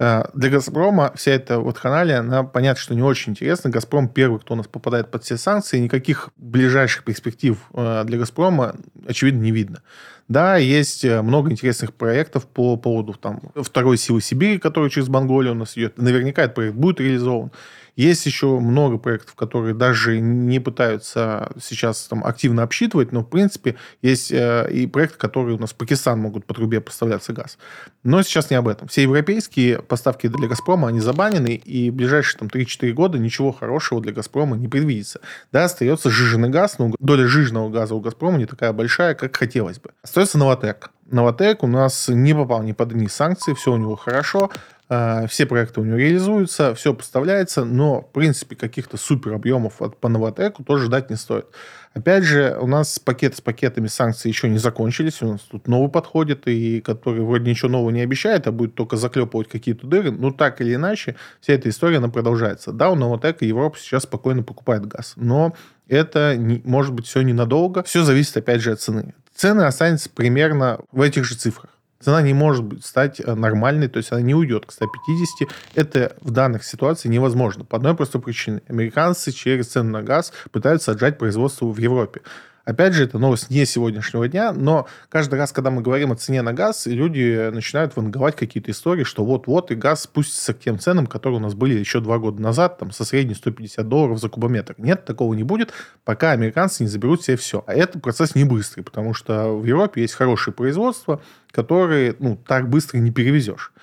Э, 0.04 0.24
для 0.34 0.50
«Газпрома» 0.50 1.14
вся 1.16 1.32
эта 1.32 1.60
вот 1.60 1.78
ханалия, 1.78 2.18
она, 2.18 2.44
понятно, 2.44 2.82
что 2.82 2.94
не 2.94 3.02
очень 3.02 3.32
интересна. 3.32 3.70
«Газпром» 3.70 4.10
первый, 4.10 4.40
кто 4.40 4.54
у 4.54 4.58
нас 4.58 4.68
попадает 4.68 5.10
под 5.12 5.24
все 5.24 5.38
санкции. 5.38 5.80
Никаких 5.80 6.30
ближайших 6.36 7.06
перспектив 7.06 7.58
э, 7.74 8.04
для 8.06 8.18
«Газпрома», 8.18 8.76
очевидно, 9.08 9.42
не 9.42 9.52
видно. 9.52 9.82
Да, 10.28 10.58
есть 10.58 11.06
э, 11.06 11.22
много 11.22 11.52
интересных 11.52 11.94
проектов 11.94 12.48
по 12.48 12.76
поводу 12.76 13.14
там, 13.14 13.40
второй 13.56 13.98
силы 13.98 14.20
Сибири, 14.22 14.60
которая 14.60 14.90
через 14.90 15.08
Монголию 15.08 15.54
у 15.54 15.58
нас 15.58 15.78
идет. 15.78 15.98
Наверняка 15.98 16.44
этот 16.44 16.56
проект 16.56 16.76
будет 16.76 17.00
реализован. 17.00 17.52
Есть 17.96 18.26
еще 18.26 18.60
много 18.60 18.98
проектов, 18.98 19.36
которые 19.36 19.76
даже 19.76 20.20
не 20.20 20.60
пытаются 20.60 21.52
сейчас 21.62 22.08
там 22.08 22.26
активно 22.26 22.64
обсчитывать, 22.64 23.12
но, 23.12 23.22
в 23.22 23.30
принципе, 23.30 23.76
есть 24.02 24.32
э, 24.32 24.68
и 24.72 24.88
проекты, 24.88 25.20
которые 25.20 25.58
у 25.58 25.60
нас 25.60 25.72
в 25.72 25.76
Пакистан 25.76 26.20
могут 26.20 26.46
по 26.46 26.56
трубе 26.56 26.82
поставляться 26.82 27.34
газ. 27.34 27.60
Но 28.04 28.24
сейчас 28.24 28.50
не 28.50 28.56
об 28.56 28.68
этом. 28.68 28.88
Все 28.88 29.04
европейские 29.04 29.82
поставки 29.82 30.28
для 30.28 30.48
«Газпрома», 30.48 30.88
они 30.88 31.02
забанены, 31.02 31.54
и 31.54 31.92
в 31.92 31.94
ближайшие 31.94 32.40
там, 32.40 32.48
3-4 32.48 32.92
года 32.94 33.20
ничего 33.20 33.52
хорошего 33.52 34.02
для 34.02 34.12
«Газпрома» 34.12 34.58
не 34.58 34.68
предвидится. 34.68 35.22
Да, 35.52 35.66
остается 35.66 36.10
жиженый 36.10 36.50
газ, 36.50 36.80
но 36.80 36.96
доля 37.00 37.28
жижного 37.28 37.70
газа 37.70 37.94
у 37.94 38.00
«Газпрома» 38.00 38.40
не 38.40 38.48
такая 38.48 38.74
большая, 38.74 39.14
как 39.14 39.38
хотелось 39.38 39.80
бы. 39.80 39.92
Остается 40.02 40.40
«Новотек». 40.40 40.90
«Новотек» 41.12 41.62
у 41.62 41.68
нас 41.68 42.08
не 42.08 42.34
попал 42.34 42.64
ни 42.64 42.72
под 42.72 42.92
одни 42.92 43.08
санкции, 43.08 43.54
все 43.54 43.74
у 43.74 43.78
него 43.78 43.96
хорошо. 43.96 44.50
А, 44.90 45.28
все 45.28 45.46
проекты 45.46 45.80
у 45.80 45.86
него 45.86 45.98
реализуются, 45.98 46.76
все 46.76 46.94
поставляется, 46.94 47.64
но, 47.64 48.02
в 48.02 48.12
принципе, 48.12 48.56
каких-то 48.56 48.98
супер 48.98 49.34
объемов 49.34 49.82
от 49.82 49.98
по 49.98 50.10
Новотеку 50.10 50.64
тоже 50.64 50.86
ждать 50.86 51.10
не 51.10 51.16
стоит. 51.16 51.46
Опять 51.94 52.24
же, 52.24 52.58
у 52.60 52.68
нас 52.68 53.00
пакеты 53.00 53.38
с 53.38 53.42
пакетами 53.42 53.88
санкций 53.88 54.30
еще 54.30 54.50
не 54.50 54.58
закончились, 54.58 55.22
у 55.22 55.34
нас 55.34 55.42
тут 55.42 55.68
новый 55.68 55.90
подходит, 55.90 56.48
и 56.48 56.82
который 56.82 57.22
вроде 57.22 57.50
ничего 57.50 57.70
нового 57.70 57.92
не 57.92 58.02
обещает, 58.02 58.46
а 58.48 58.52
будет 58.52 58.76
только 58.76 58.98
заклепывать 58.98 59.48
какие-то 59.48 59.88
дыры, 59.88 60.12
но 60.12 60.32
так 60.32 60.60
или 60.60 60.76
иначе, 60.76 61.16
вся 61.40 61.54
эта 61.54 61.70
история, 61.70 61.98
она 61.98 62.10
продолжается. 62.10 62.74
Да, 62.74 62.90
у 62.90 62.96
Новотека 62.96 63.46
Европа 63.46 63.78
сейчас 63.80 64.04
спокойно 64.04 64.44
покупает 64.44 64.86
газ, 64.86 65.14
но 65.16 65.56
это 65.88 66.36
не, 66.36 66.62
может 66.66 66.94
быть 66.94 67.06
все 67.06 67.22
ненадолго, 67.22 67.84
все 67.84 68.04
зависит 68.04 68.36
опять 68.36 68.62
же 68.62 68.74
от 68.74 68.82
цены. 68.82 69.14
Цены 69.34 69.62
останутся 69.62 70.10
примерно 70.10 70.82
в 70.92 71.02
этих 71.02 71.24
же 71.24 71.36
цифрах 71.36 71.70
цена 72.04 72.22
не 72.22 72.34
может 72.34 72.86
стать 72.86 73.20
э, 73.20 73.34
нормальной, 73.34 73.88
то 73.88 73.98
есть 73.98 74.12
она 74.12 74.22
не 74.22 74.36
уйдет 74.36 74.66
к 74.66 74.72
150. 74.72 75.50
Это 75.76 76.16
в 76.22 76.32
данных 76.32 76.64
ситуациях 76.64 77.14
невозможно. 77.14 77.66
По 77.66 77.78
одной 77.78 77.96
простой 77.96 78.22
причине. 78.22 78.62
Американцы 78.68 79.32
через 79.32 79.68
цену 79.68 79.92
на 79.92 80.04
газ 80.04 80.34
пытаются 80.52 80.92
отжать 80.92 81.18
производство 81.18 81.66
в 81.66 81.78
Европе. 81.78 82.22
Опять 82.66 82.94
же, 82.94 83.04
это 83.04 83.20
новость 83.20 83.50
не 83.50 83.66
сегодняшнего 83.66 84.26
дня, 84.30 84.54
но 84.54 84.88
каждый 85.10 85.36
раз, 85.36 85.52
когда 85.52 85.70
мы 85.70 85.82
говорим 85.82 86.14
о 86.14 86.16
цене 86.16 86.42
на 86.42 86.54
газ, 86.54 86.86
люди 86.86 87.50
начинают 87.52 87.98
ванговать 87.98 88.38
какие-то 88.38 88.72
истории, 88.72 89.04
что 89.04 89.26
вот-вот 89.26 89.72
и 89.72 89.76
газ 89.76 90.04
спустится 90.04 90.54
к 90.54 90.60
тем 90.60 90.80
ценам, 90.80 91.08
которые 91.08 91.40
у 91.40 91.42
нас 91.42 91.56
были 91.56 91.78
еще 91.78 92.00
два 92.00 92.20
года 92.20 92.42
назад, 92.42 92.78
там, 92.78 92.92
со 92.92 93.04
средней 93.04 93.36
150 93.36 93.86
долларов 93.90 94.20
за 94.20 94.30
кубометр. 94.30 94.76
Нет, 94.78 95.04
такого 95.04 95.34
не 95.34 95.44
будет, 95.44 95.74
пока 96.06 96.32
американцы 96.32 96.84
не 96.84 96.90
заберут 96.90 97.22
себе 97.22 97.36
все. 97.36 97.66
А 97.68 97.74
это 97.74 98.00
процесс 98.00 98.34
не 98.34 98.46
быстрый, 98.46 98.84
потому 98.84 99.14
что 99.14 99.50
в 99.58 99.66
Европе 99.66 100.02
есть 100.02 100.14
хорошее 100.14 100.54
производство, 100.54 101.22
которые 101.52 102.16
ну, 102.20 102.38
так 102.38 102.70
быстро 102.70 102.98
не 102.98 103.12
перевезешь. 103.12 103.74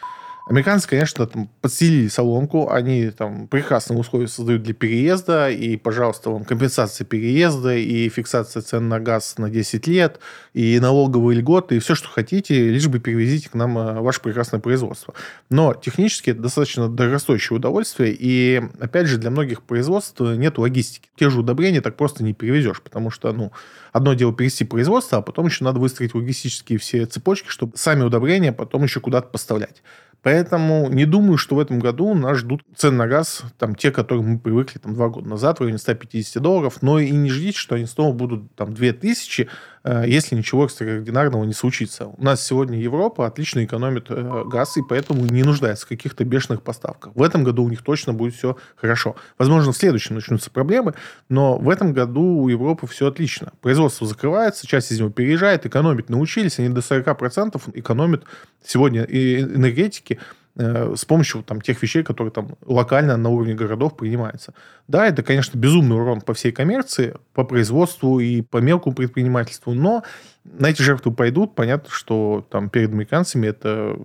Американцы, 0.51 0.89
конечно, 0.89 1.29
там 1.29 1.49
подселили 1.61 2.09
соломку, 2.09 2.73
они 2.73 3.11
там 3.11 3.47
прекрасные 3.47 3.97
условия 4.01 4.27
создают 4.27 4.65
для 4.65 4.75
переезда, 4.75 5.49
и, 5.49 5.77
пожалуйста, 5.77 6.31
вам 6.31 6.45
компенсация 6.45 7.05
переезда, 7.05 7.77
и 7.77 8.09
фиксация 8.09 8.61
цен 8.61 8.89
на 8.89 8.99
газ 8.99 9.39
на 9.39 9.49
10 9.49 9.87
лет, 9.87 10.19
и 10.53 10.81
налоговые 10.81 11.39
льготы, 11.39 11.77
и 11.77 11.79
все, 11.79 11.95
что 11.95 12.09
хотите, 12.09 12.69
лишь 12.69 12.89
бы 12.89 12.99
перевезите 12.99 13.49
к 13.49 13.55
нам 13.55 13.79
э, 13.79 14.01
ваше 14.01 14.21
прекрасное 14.21 14.59
производство. 14.59 15.15
Но 15.51 15.73
технически 15.73 16.31
это 16.31 16.41
достаточно 16.41 16.89
дорогостоящее 16.89 17.57
удовольствие, 17.57 18.13
и, 18.19 18.61
опять 18.81 19.07
же, 19.07 19.19
для 19.19 19.31
многих 19.31 19.63
производств 19.63 20.19
нет 20.19 20.59
логистики. 20.59 21.11
Те 21.15 21.31
же 21.31 21.39
удобрения 21.39 21.81
так 21.81 21.97
просто 21.97 22.25
не 22.25 22.35
перевезешь, 22.35 22.83
потому 22.83 23.13
что, 23.13 23.33
ну, 23.33 23.53
одно 23.93 24.15
дело 24.15 24.35
перевести 24.35 24.65
производство, 24.65 25.19
а 25.19 25.23
потом 25.23 25.47
еще 25.47 25.63
надо 25.63 25.79
выстроить 25.79 26.13
логистические 26.13 26.81
все 26.81 27.07
цепочки, 27.07 27.47
чтобы 27.47 27.77
сами 27.77 28.03
удобрения 28.03 28.53
потом 28.53 28.83
еще 28.83 28.99
куда-то 28.99 29.29
поставлять. 29.29 29.85
Поэтому 30.23 30.89
не 30.91 31.07
думаю, 31.07 31.39
что 31.39 31.57
в 31.57 31.61
этом 31.61 31.79
году 31.79 32.15
нас 32.15 32.39
ждут 32.39 32.63
цены 32.77 32.99
на 32.99 33.09
газ, 33.09 33.43
там, 33.59 33.75
те, 33.75 33.91
которые 33.91 34.25
мы 34.25 34.39
привыкли 34.39 34.79
там, 34.79 34.95
два 34.95 35.09
года 35.09 35.29
назад, 35.29 35.59
в 35.59 35.61
районе 35.63 35.79
150 35.79 36.43
долларов, 36.43 36.83
но 36.83 36.99
и 36.99 37.11
не 37.11 37.31
ждите, 37.31 37.59
что 37.59 37.77
они 37.77 37.87
снова 37.87 38.13
будут 38.13 38.55
там 38.55 38.75
2000, 38.75 39.49
Э, 39.80 39.80
если 39.85 40.35
ничего 40.35 40.67
экстраординарного 40.67 41.45
не 41.45 41.55
случится. 41.55 42.07
У 42.07 42.23
нас 42.23 42.45
сегодня 42.45 42.79
Европа 42.79 43.27
отлично 43.27 43.65
экономит 43.65 44.07
э, 44.11 44.45
газ, 44.47 44.77
и 44.77 44.83
поэтому 44.87 45.25
не 45.25 45.43
нуждается 45.43 45.87
в 45.87 45.89
каких-то 45.89 46.25
бешеных 46.25 46.63
поставках. 46.63 47.15
В 47.15 47.23
этом 47.23 47.45
году 47.45 47.65
у 47.65 47.69
них 47.69 47.83
точно 47.83 48.13
будет 48.13 48.35
все 48.35 48.57
хорошо. 48.77 49.17
Возможно, 49.39 49.73
в 49.73 49.77
следующем 49.77 50.17
начнутся 50.17 50.51
проблемы, 50.51 50.95
но 51.29 51.57
в 51.57 51.69
этом 51.71 51.93
году 51.93 52.23
у 52.23 52.49
Европы 52.49 52.87
все 52.87 53.07
отлично. 53.07 53.53
Производство 53.63 54.07
закрывается, 54.07 54.67
часть 54.67 54.93
из 54.93 54.99
него 54.99 55.11
переезжает, 55.11 55.65
экономить 55.65 56.11
научились, 56.11 56.59
они 56.59 56.69
до 56.69 56.81
40% 56.81 57.61
экономят 57.75 58.25
сегодня 58.65 59.05
энергетики, 59.05 60.19
Э, 60.57 60.95
с 60.97 61.05
помощью 61.05 61.43
там, 61.43 61.61
тех 61.61 61.81
вещей, 61.81 62.03
которые 62.03 62.33
там 62.33 62.57
локально 62.67 63.17
на 63.17 63.29
уровне 63.29 63.55
городов 63.55 63.97
принимаются. 63.97 64.53
Да, 64.89 65.07
это, 65.07 65.23
конечно, 65.23 65.57
безумный 65.57 65.97
урон 65.97 66.21
по 66.21 66.35
всей 66.35 66.51
коммерции, 66.51 67.15
по 67.35 67.45
производству 67.45 68.19
и 68.19 68.43
по 68.43 68.59
мелкому 68.59 68.95
предпринимательству, 68.95 69.75
но 69.75 70.03
на 70.45 70.71
эти 70.71 70.83
жертвы 70.83 71.13
пойдут. 71.13 71.55
Понятно, 71.55 71.91
что 71.91 72.45
там 72.51 72.69
перед 72.69 72.91
американцами 72.91 73.47
это 73.47 73.97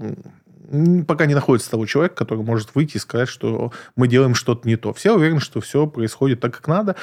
пока 1.08 1.25
не 1.25 1.36
находится 1.36 1.69
того 1.69 1.86
человека, 1.86 2.15
который 2.15 2.43
может 2.43 2.73
выйти 2.73 2.97
и 2.97 2.99
сказать, 2.99 3.29
что 3.29 3.71
мы 3.95 4.08
делаем 4.08 4.34
что-то 4.34 4.67
не 4.67 4.75
то. 4.77 4.93
Все 4.93 5.13
уверены, 5.13 5.39
что 5.39 5.62
все 5.62 5.88
происходит 5.88 6.39
так, 6.39 6.55
как 6.55 6.67
надо. 6.67 6.95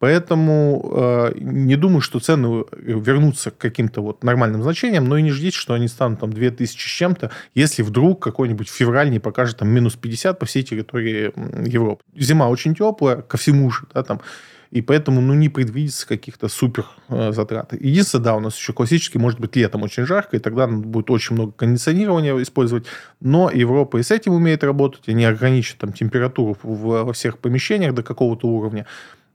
Поэтому 0.00 0.92
э, 0.92 1.32
не 1.38 1.76
думаю, 1.76 2.00
что 2.00 2.20
цены 2.20 2.64
вернутся 2.72 3.50
к 3.50 3.58
каким-то 3.58 4.00
вот 4.00 4.24
нормальным 4.24 4.62
значениям, 4.62 5.04
но 5.04 5.18
и 5.18 5.22
не 5.22 5.30
ждите, 5.30 5.56
что 5.56 5.74
они 5.74 5.88
станут 5.88 6.20
там 6.20 6.32
2000 6.32 6.74
с 6.74 6.90
чем-то, 6.90 7.30
если 7.54 7.82
вдруг 7.82 8.22
какой-нибудь 8.22 8.70
февраль 8.70 9.10
не 9.10 9.18
покажет 9.18 9.58
там 9.58 9.68
минус 9.68 9.96
50 9.96 10.38
по 10.38 10.46
всей 10.46 10.62
территории 10.62 11.32
Европы. 11.68 12.02
Зима 12.16 12.48
очень 12.48 12.74
теплая, 12.74 13.16
ко 13.16 13.36
всему 13.36 13.70
же, 13.70 13.84
да, 13.92 14.02
там 14.02 14.22
и 14.70 14.82
поэтому, 14.82 15.20
ну, 15.20 15.34
не 15.34 15.48
предвидится 15.48 16.06
каких-то 16.06 16.48
супер 16.48 16.86
э, 17.08 17.32
затрат. 17.32 17.72
Единственное, 17.72 18.24
да, 18.24 18.36
у 18.36 18.40
нас 18.40 18.56
еще 18.56 18.72
классически 18.72 19.18
может 19.18 19.40
быть 19.40 19.56
летом 19.56 19.82
очень 19.82 20.06
жарко, 20.06 20.36
и 20.36 20.40
тогда 20.40 20.68
будет 20.68 21.10
очень 21.10 21.34
много 21.34 21.52
кондиционирования 21.52 22.40
использовать, 22.40 22.86
но 23.20 23.50
Европа 23.50 23.98
и 23.98 24.02
с 24.02 24.12
этим 24.12 24.32
умеет 24.32 24.62
работать, 24.62 25.08
они 25.08 25.24
ограничат 25.24 25.78
там 25.78 25.92
температуру 25.92 26.56
в, 26.62 27.04
во 27.04 27.12
всех 27.12 27.38
помещениях 27.38 27.94
до 27.94 28.04
какого-то 28.04 28.46
уровня, 28.46 28.86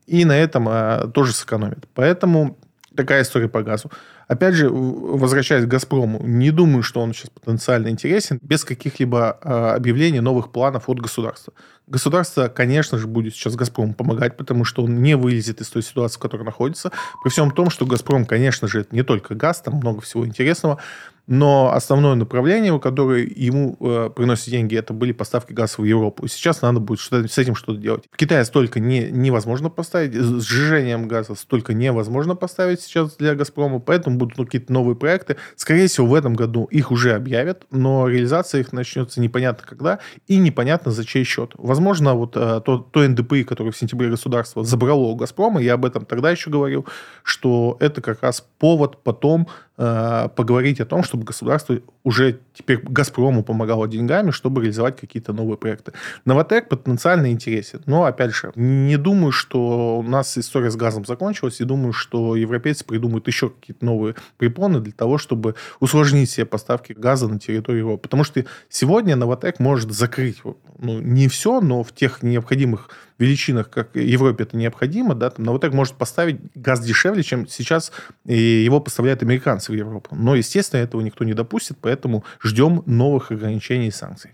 и 0.07 0.25
на 0.25 0.37
этом 0.37 0.67
э, 0.69 1.07
тоже 1.13 1.33
сэкономят. 1.33 1.87
Поэтому 1.93 2.57
такая 2.95 3.23
история 3.23 3.47
по 3.47 3.61
газу. 3.61 3.91
Опять 4.27 4.55
же, 4.55 4.69
возвращаясь 4.69 5.65
к 5.65 5.67
«Газпрому», 5.67 6.19
не 6.23 6.49
думаю, 6.49 6.81
что 6.81 7.01
он 7.01 7.13
сейчас 7.13 7.29
потенциально 7.29 7.89
интересен 7.89 8.39
без 8.41 8.65
каких-либо 8.65 9.37
э, 9.43 9.49
объявлений 9.75 10.19
новых 10.19 10.51
планов 10.51 10.89
от 10.89 10.99
государства. 10.99 11.53
Государство, 11.85 12.47
конечно 12.47 12.97
же, 12.97 13.05
будет 13.05 13.35
сейчас 13.35 13.55
«Газпрому» 13.55 13.93
помогать, 13.93 14.35
потому 14.35 14.65
что 14.65 14.83
он 14.83 15.03
не 15.03 15.15
вылезет 15.15 15.61
из 15.61 15.69
той 15.69 15.83
ситуации, 15.83 16.17
в 16.17 16.21
которой 16.21 16.41
находится. 16.41 16.91
При 17.23 17.29
всем 17.29 17.51
том, 17.51 17.69
что 17.69 17.85
«Газпром», 17.85 18.25
конечно 18.25 18.67
же, 18.67 18.81
это 18.81 18.95
не 18.95 19.03
только 19.03 19.35
газ, 19.35 19.61
там 19.61 19.75
много 19.75 20.01
всего 20.01 20.25
интересного, 20.25 20.79
но 21.27 21.71
основное 21.73 22.15
направление, 22.15 22.79
которое 22.79 23.25
ему 23.25 23.77
э, 23.79 24.09
приносит 24.15 24.49
деньги, 24.49 24.75
это 24.75 24.93
были 24.93 25.11
поставки 25.11 25.53
газа 25.53 25.81
в 25.81 25.83
Европу. 25.83 26.25
И 26.25 26.29
сейчас 26.29 26.61
надо 26.61 26.79
будет 26.79 26.99
что 26.99 27.27
с 27.27 27.37
этим 27.37 27.55
что-то 27.55 27.79
делать. 27.79 28.03
В 28.11 28.17
Китае 28.17 28.45
столько 28.45 28.79
не, 28.79 29.09
невозможно 29.09 29.69
поставить, 29.69 30.13
сжижением 30.13 31.07
газа 31.07 31.35
столько 31.35 31.73
невозможно 31.73 32.35
поставить 32.35 32.81
сейчас 32.81 33.15
для 33.15 33.35
«Газпрома», 33.35 33.79
поэтому 33.79 34.17
будут 34.17 34.37
ну, 34.37 34.45
какие-то 34.45 34.71
новые 34.71 34.95
проекты. 34.95 35.37
Скорее 35.55 35.87
всего, 35.87 36.07
в 36.07 36.13
этом 36.13 36.35
году 36.35 36.65
их 36.65 36.91
уже 36.91 37.13
объявят, 37.13 37.65
но 37.71 38.07
реализация 38.07 38.61
их 38.61 38.73
начнется 38.73 39.19
непонятно 39.19 39.65
когда 39.65 39.99
и 40.27 40.37
непонятно 40.37 40.91
за 40.91 41.05
чей 41.05 41.23
счет. 41.23 41.53
Возможно, 41.57 42.13
вот 42.13 42.35
э, 42.35 42.61
то, 42.63 42.77
то 42.77 43.07
НДПИ, 43.07 43.43
которое 43.43 43.71
в 43.71 43.77
сентябре 43.77 44.09
государство 44.09 44.63
забрало 44.63 45.05
у 45.05 45.15
«Газпрома», 45.15 45.61
я 45.61 45.73
об 45.73 45.85
этом 45.85 46.05
тогда 46.05 46.29
еще 46.29 46.49
говорил, 46.51 46.85
что 47.23 47.77
это 47.79 48.01
как 48.01 48.21
раз 48.21 48.45
повод 48.59 49.03
потом 49.03 49.47
Э, 49.77 50.29
поговорить 50.33 50.79
о 50.79 50.85
том, 50.85 51.03
чтобы 51.15 51.25
государство 51.25 51.79
уже 52.03 52.39
теперь 52.53 52.79
«Газпрому» 52.83 53.41
помогало 53.41 53.87
деньгами, 53.87 54.31
чтобы 54.31 54.61
реализовать 54.61 54.99
какие-то 54.99 55.31
новые 55.31 55.57
проекты. 55.57 55.93
Новотек 56.25 56.67
потенциально 56.67 57.31
интересен, 57.31 57.81
но, 57.85 58.03
опять 58.03 58.35
же, 58.35 58.51
не 58.55 58.97
думаю, 58.97 59.31
что 59.31 59.99
у 59.99 60.03
нас 60.03 60.37
история 60.37 60.69
с 60.69 60.75
газом 60.75 61.05
закончилась, 61.05 61.61
и 61.61 61.63
думаю, 61.63 61.93
что 61.93 62.35
европейцы 62.35 62.83
придумают 62.83 63.27
еще 63.27 63.49
какие-то 63.49 63.85
новые 63.85 64.15
препоны 64.37 64.81
для 64.81 64.91
того, 64.91 65.17
чтобы 65.17 65.55
усложнить 65.79 66.29
себе 66.29 66.45
поставки 66.45 66.91
газа 66.91 67.29
на 67.29 67.39
территорию 67.39 67.83
Европы. 67.83 68.01
Потому 68.01 68.25
что 68.25 68.43
сегодня 68.67 69.15
Новотек 69.15 69.59
может 69.59 69.91
закрыть 69.91 70.41
ну, 70.77 70.99
не 70.99 71.29
все, 71.29 71.61
но 71.61 71.81
в 71.83 71.93
тех 71.93 72.23
необходимых 72.23 72.89
величинах, 73.17 73.69
как 73.69 73.95
Европе 73.95 74.43
это 74.43 74.57
необходимо, 74.57 75.15
да, 75.15 75.29
там 75.29 75.45
Новотек 75.45 75.73
может 75.73 75.95
поставить 75.95 76.39
газ 76.55 76.81
дешевле, 76.81 77.23
чем 77.23 77.47
сейчас 77.47 77.91
его 78.25 78.79
поставляют 78.79 79.23
американцы 79.23 79.71
в 79.71 79.75
Европу. 79.75 80.15
Но, 80.15 80.35
естественно, 80.35 80.81
этого 80.81 81.01
никто 81.01 81.23
не 81.23 81.33
допустит, 81.33 81.77
поэтому 81.81 82.23
ждем 82.43 82.83
новых 82.85 83.31
ограничений 83.31 83.87
и 83.87 83.91
санкций. 83.91 84.31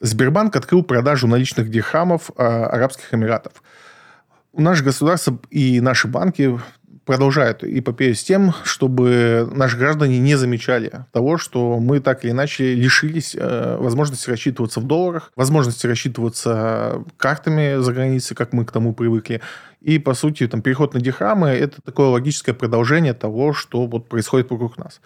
Сбербанк 0.00 0.56
открыл 0.56 0.82
продажу 0.82 1.28
наличных 1.28 1.70
дирхамов 1.70 2.30
э, 2.36 2.42
Арабских 2.42 3.14
Эмиратов. 3.14 3.62
Наше 4.52 4.82
государство 4.82 5.38
и 5.48 5.80
наши 5.80 6.08
банки 6.08 6.58
продолжают 7.04 7.64
эпопею 7.64 8.14
с 8.14 8.22
тем, 8.22 8.54
чтобы 8.64 9.48
наши 9.52 9.76
граждане 9.76 10.18
не 10.18 10.36
замечали 10.36 11.04
того, 11.12 11.36
что 11.36 11.78
мы 11.78 12.00
так 12.00 12.24
или 12.24 12.30
иначе 12.30 12.74
лишились 12.74 13.34
э, 13.38 13.76
возможности 13.78 14.30
рассчитываться 14.30 14.80
в 14.80 14.84
долларах, 14.84 15.32
возможности 15.36 15.86
рассчитываться 15.86 17.04
картами 17.16 17.80
за 17.80 17.92
границей, 17.92 18.36
как 18.36 18.52
мы 18.52 18.64
к 18.64 18.72
тому 18.72 18.94
привыкли. 18.94 19.40
И, 19.80 19.98
по 19.98 20.14
сути, 20.14 20.46
там, 20.46 20.62
переход 20.62 20.94
на 20.94 21.00
дихрамы– 21.00 21.48
это 21.50 21.82
такое 21.82 22.08
логическое 22.08 22.52
продолжение 22.52 23.14
того, 23.14 23.52
что 23.52 23.86
вот 23.86 24.08
происходит 24.08 24.50
вокруг 24.50 24.78
нас. 24.78 25.00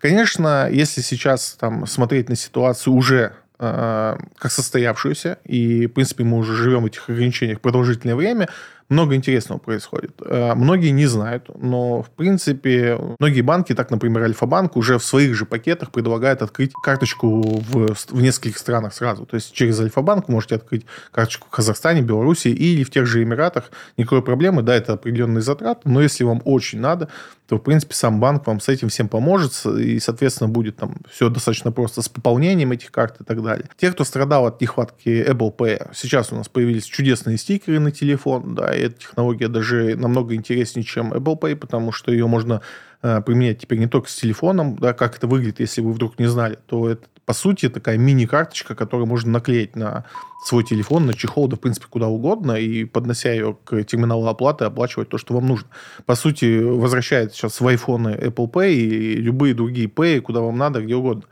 Конечно, 0.00 0.68
если 0.70 1.00
сейчас 1.00 1.56
там, 1.58 1.86
смотреть 1.86 2.28
на 2.28 2.36
ситуацию 2.36 2.94
уже 2.94 3.32
э, 3.58 4.16
как 4.38 4.52
состоявшуюся, 4.52 5.38
и, 5.44 5.86
в 5.86 5.90
принципе, 5.90 6.22
мы 6.22 6.38
уже 6.38 6.54
живем 6.54 6.82
в 6.82 6.86
этих 6.86 7.08
ограничениях 7.08 7.60
продолжительное 7.60 8.14
время, 8.14 8.48
много 8.90 9.14
интересного 9.14 9.58
происходит. 9.58 10.12
Э, 10.24 10.54
многие 10.54 10.90
не 10.90 11.06
знают, 11.06 11.48
но, 11.56 12.02
в 12.02 12.10
принципе, 12.10 12.98
многие 13.18 13.40
банки, 13.40 13.74
так, 13.74 13.90
например, 13.90 14.24
Альфа-банк, 14.24 14.76
уже 14.76 14.98
в 14.98 15.04
своих 15.04 15.34
же 15.34 15.46
пакетах 15.46 15.92
предлагает 15.92 16.42
открыть 16.42 16.72
карточку 16.82 17.40
в, 17.40 17.94
в 17.94 18.20
нескольких 18.20 18.58
странах 18.58 18.92
сразу. 18.92 19.24
То 19.26 19.36
есть 19.36 19.52
через 19.52 19.80
Альфа-банк 19.80 20.28
можете 20.28 20.56
открыть 20.56 20.84
карточку 21.12 21.46
в 21.46 21.50
Казахстане, 21.50 22.02
Беларуси 22.02 22.48
или 22.48 22.82
в 22.82 22.90
тех 22.90 23.06
же 23.06 23.22
Эмиратах. 23.22 23.70
Никакой 23.96 24.22
проблемы, 24.22 24.62
да, 24.62 24.74
это 24.74 24.94
определенные 24.94 25.42
затраты, 25.42 25.82
но 25.84 26.02
если 26.02 26.24
вам 26.24 26.42
очень 26.44 26.80
надо, 26.80 27.08
то, 27.50 27.56
в 27.56 27.62
принципе, 27.62 27.94
сам 27.94 28.20
банк 28.20 28.46
вам 28.46 28.60
с 28.60 28.68
этим 28.68 28.90
всем 28.90 29.08
поможет, 29.08 29.66
и, 29.66 29.98
соответственно, 29.98 30.48
будет 30.48 30.76
там 30.76 30.98
все 31.10 31.28
достаточно 31.28 31.72
просто 31.72 32.00
с 32.00 32.08
пополнением 32.08 32.70
этих 32.70 32.92
карт 32.92 33.20
и 33.20 33.24
так 33.24 33.42
далее. 33.42 33.66
Те, 33.76 33.90
кто 33.90 34.04
страдал 34.04 34.46
от 34.46 34.60
нехватки 34.60 35.08
Apple 35.08 35.56
Pay, 35.56 35.90
сейчас 35.92 36.32
у 36.32 36.36
нас 36.36 36.48
появились 36.48 36.84
чудесные 36.84 37.38
стикеры 37.38 37.80
на 37.80 37.90
телефон, 37.90 38.54
да, 38.54 38.72
эта 38.80 38.98
технология 38.98 39.48
даже 39.48 39.96
намного 39.96 40.34
интереснее, 40.34 40.84
чем 40.84 41.12
Apple 41.12 41.38
Pay, 41.38 41.56
потому 41.56 41.92
что 41.92 42.12
ее 42.12 42.26
можно 42.26 42.60
э, 43.02 43.20
применять 43.22 43.60
теперь 43.60 43.78
не 43.78 43.86
только 43.86 44.08
с 44.08 44.16
телефоном, 44.16 44.76
да, 44.76 44.92
как 44.92 45.16
это 45.16 45.26
выглядит, 45.26 45.60
если 45.60 45.80
вы 45.80 45.92
вдруг 45.92 46.18
не 46.18 46.26
знали, 46.26 46.58
то 46.66 46.88
это, 46.88 47.06
по 47.24 47.32
сути, 47.32 47.68
такая 47.68 47.98
мини-карточка, 47.98 48.74
которую 48.74 49.06
можно 49.06 49.30
наклеить 49.30 49.76
на 49.76 50.04
свой 50.44 50.64
телефон, 50.64 51.06
на 51.06 51.14
чехол, 51.14 51.48
да, 51.48 51.56
в 51.56 51.60
принципе, 51.60 51.86
куда 51.88 52.08
угодно, 52.08 52.52
и, 52.52 52.84
поднося 52.84 53.30
ее 53.30 53.56
к 53.64 53.82
терминалу 53.84 54.26
оплаты, 54.26 54.64
оплачивать 54.64 55.08
то, 55.08 55.18
что 55.18 55.34
вам 55.34 55.46
нужно. 55.46 55.68
По 56.06 56.14
сути, 56.14 56.62
возвращает 56.62 57.34
сейчас 57.34 57.60
в 57.60 57.66
iPhone 57.66 58.18
Apple 58.18 58.50
Pay 58.50 58.72
и 58.72 59.16
любые 59.16 59.54
другие 59.54 59.88
Pay, 59.88 60.20
куда 60.20 60.40
вам 60.40 60.58
надо, 60.58 60.80
где 60.80 60.94
угодно. 60.94 61.24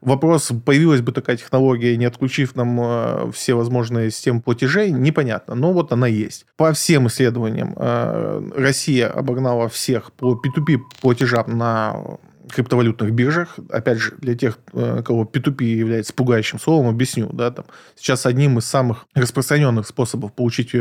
Вопрос, 0.00 0.52
появилась 0.64 1.00
бы 1.00 1.12
такая 1.12 1.36
технология, 1.36 1.96
не 1.96 2.04
отключив 2.04 2.54
нам 2.54 2.78
э, 2.80 3.30
все 3.32 3.54
возможные 3.54 4.10
системы 4.10 4.40
платежей, 4.40 4.90
непонятно. 4.90 5.54
Но 5.54 5.72
вот 5.72 5.92
она 5.92 6.06
есть. 6.06 6.46
По 6.56 6.72
всем 6.72 7.08
исследованиям 7.08 7.74
э, 7.76 8.50
Россия 8.56 9.08
обогнала 9.08 9.68
всех 9.68 10.12
по 10.12 10.34
P2P 10.34 10.78
платежам 11.00 11.56
на 11.56 12.18
криптовалютных 12.52 13.10
биржах. 13.12 13.56
Опять 13.70 13.98
же, 13.98 14.14
для 14.18 14.36
тех, 14.36 14.58
э, 14.72 15.02
кого 15.04 15.24
P2P 15.24 15.64
является 15.64 16.12
пугающим 16.12 16.60
словом, 16.60 16.88
объясню. 16.88 17.28
Да, 17.32 17.50
там, 17.50 17.64
сейчас 17.96 18.26
одним 18.26 18.58
из 18.58 18.66
самых 18.66 19.06
распространенных 19.14 19.86
способов 19.86 20.32
получить 20.32 20.72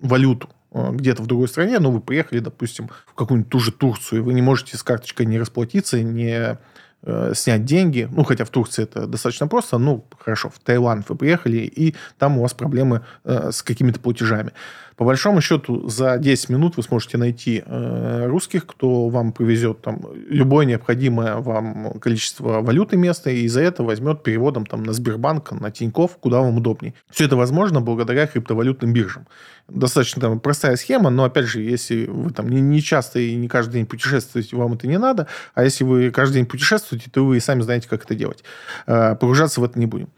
валюту 0.00 0.50
где-то 0.72 1.22
в 1.22 1.26
другой 1.26 1.48
стране, 1.48 1.80
ну, 1.80 1.90
вы 1.90 2.00
приехали, 2.00 2.38
допустим, 2.38 2.90
в 3.06 3.14
какую-нибудь 3.14 3.50
ту 3.50 3.58
же 3.58 3.72
Турцию, 3.72 4.20
и 4.20 4.22
вы 4.22 4.34
не 4.34 4.42
можете 4.42 4.76
с 4.76 4.84
карточкой 4.84 5.26
не 5.26 5.36
расплатиться, 5.36 6.00
не 6.00 6.58
Э, 7.02 7.32
снять 7.34 7.64
деньги. 7.64 8.06
Ну, 8.10 8.24
хотя 8.24 8.44
в 8.44 8.50
Турции 8.50 8.82
это 8.82 9.06
достаточно 9.06 9.46
просто. 9.46 9.78
Ну, 9.78 10.04
хорошо, 10.18 10.50
в 10.50 10.58
Таиланд 10.58 11.08
вы 11.08 11.16
приехали, 11.16 11.58
и 11.58 11.94
там 12.18 12.36
у 12.36 12.42
вас 12.42 12.52
проблемы 12.52 13.00
э, 13.24 13.52
с 13.52 13.62
какими-то 13.62 14.00
платежами. 14.00 14.52
По 15.00 15.06
большому 15.06 15.40
счету, 15.40 15.88
за 15.88 16.18
10 16.18 16.50
минут 16.50 16.76
вы 16.76 16.82
сможете 16.82 17.16
найти 17.16 17.62
э, 17.64 18.26
русских, 18.26 18.66
кто 18.66 19.08
вам 19.08 19.32
привезет 19.32 19.80
там 19.80 20.02
любое 20.28 20.66
необходимое 20.66 21.36
вам 21.36 21.98
количество 22.00 22.60
валюты 22.60 22.98
местной, 22.98 23.38
и 23.38 23.48
за 23.48 23.62
это 23.62 23.82
возьмет 23.82 24.22
переводом 24.22 24.66
там 24.66 24.82
на 24.82 24.92
Сбербанк, 24.92 25.52
на 25.52 25.70
Тиньков, 25.70 26.18
куда 26.18 26.40
вам 26.40 26.58
удобнее. 26.58 26.92
Все 27.10 27.24
это 27.24 27.36
возможно 27.36 27.80
благодаря 27.80 28.26
криптовалютным 28.26 28.92
биржам. 28.92 29.26
Достаточно 29.68 30.20
там 30.20 30.38
простая 30.38 30.76
схема, 30.76 31.08
но 31.08 31.24
опять 31.24 31.46
же, 31.46 31.62
если 31.62 32.04
вы 32.04 32.30
там 32.30 32.50
не, 32.50 32.82
часто 32.82 33.20
и 33.20 33.34
не 33.36 33.48
каждый 33.48 33.76
день 33.76 33.86
путешествуете, 33.86 34.54
вам 34.54 34.74
это 34.74 34.86
не 34.86 34.98
надо, 34.98 35.28
а 35.54 35.64
если 35.64 35.82
вы 35.82 36.10
каждый 36.10 36.34
день 36.34 36.46
путешествуете, 36.46 37.10
то 37.10 37.24
вы 37.24 37.40
сами 37.40 37.62
знаете, 37.62 37.88
как 37.88 38.04
это 38.04 38.14
делать. 38.14 38.44
Э, 38.86 39.14
погружаться 39.14 39.62
в 39.62 39.64
это 39.64 39.78
не 39.78 39.86
будем. 39.86 40.10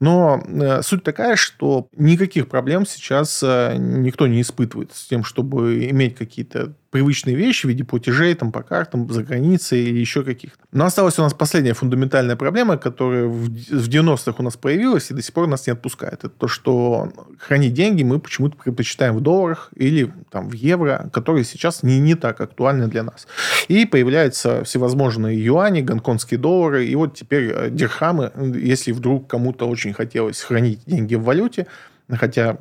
Но 0.00 0.42
э, 0.46 0.82
суть 0.82 1.04
такая, 1.04 1.36
что 1.36 1.88
никаких 1.92 2.48
проблем 2.48 2.86
сейчас 2.86 3.42
э, 3.42 3.76
никто 3.78 4.26
не 4.26 4.40
испытывает 4.40 4.92
с 4.94 5.06
тем, 5.06 5.24
чтобы 5.24 5.88
иметь 5.90 6.16
какие-то 6.16 6.74
привычные 6.90 7.36
вещи 7.36 7.66
в 7.66 7.68
виде 7.68 7.84
платежей 7.84 8.34
там, 8.34 8.50
по 8.52 8.62
картам 8.62 9.08
за 9.10 9.22
границей 9.22 9.84
или 9.84 9.98
еще 9.98 10.24
каких-то. 10.24 10.58
Но 10.72 10.84
осталась 10.84 11.18
у 11.18 11.22
нас 11.22 11.32
последняя 11.32 11.72
фундаментальная 11.72 12.36
проблема, 12.36 12.76
которая 12.76 13.26
в 13.26 13.48
90-х 13.48 14.34
у 14.38 14.42
нас 14.42 14.56
появилась 14.56 15.10
и 15.10 15.14
до 15.14 15.22
сих 15.22 15.32
пор 15.32 15.46
нас 15.46 15.66
не 15.66 15.72
отпускает. 15.72 16.24
Это 16.24 16.28
то, 16.28 16.48
что 16.48 17.12
хранить 17.38 17.74
деньги 17.74 18.02
мы 18.02 18.18
почему-то 18.18 18.56
предпочитаем 18.56 19.16
в 19.16 19.20
долларах 19.20 19.70
или 19.76 20.12
там, 20.30 20.48
в 20.48 20.52
евро, 20.52 21.08
которые 21.12 21.44
сейчас 21.44 21.82
не, 21.82 22.00
не 22.00 22.16
так 22.16 22.40
актуальны 22.40 22.88
для 22.88 23.04
нас. 23.04 23.28
И 23.68 23.86
появляются 23.86 24.64
всевозможные 24.64 25.42
юани, 25.42 25.82
гонконгские 25.82 26.38
доллары, 26.38 26.86
и 26.86 26.94
вот 26.96 27.14
теперь 27.14 27.52
э, 27.54 27.70
дирхамы, 27.70 28.32
если 28.56 28.90
вдруг 28.90 29.28
кому-то 29.28 29.68
очень 29.68 29.92
хотелось 29.92 30.40
хранить 30.40 30.80
деньги 30.86 31.14
в 31.14 31.22
валюте, 31.22 31.66
хотя 32.08 32.58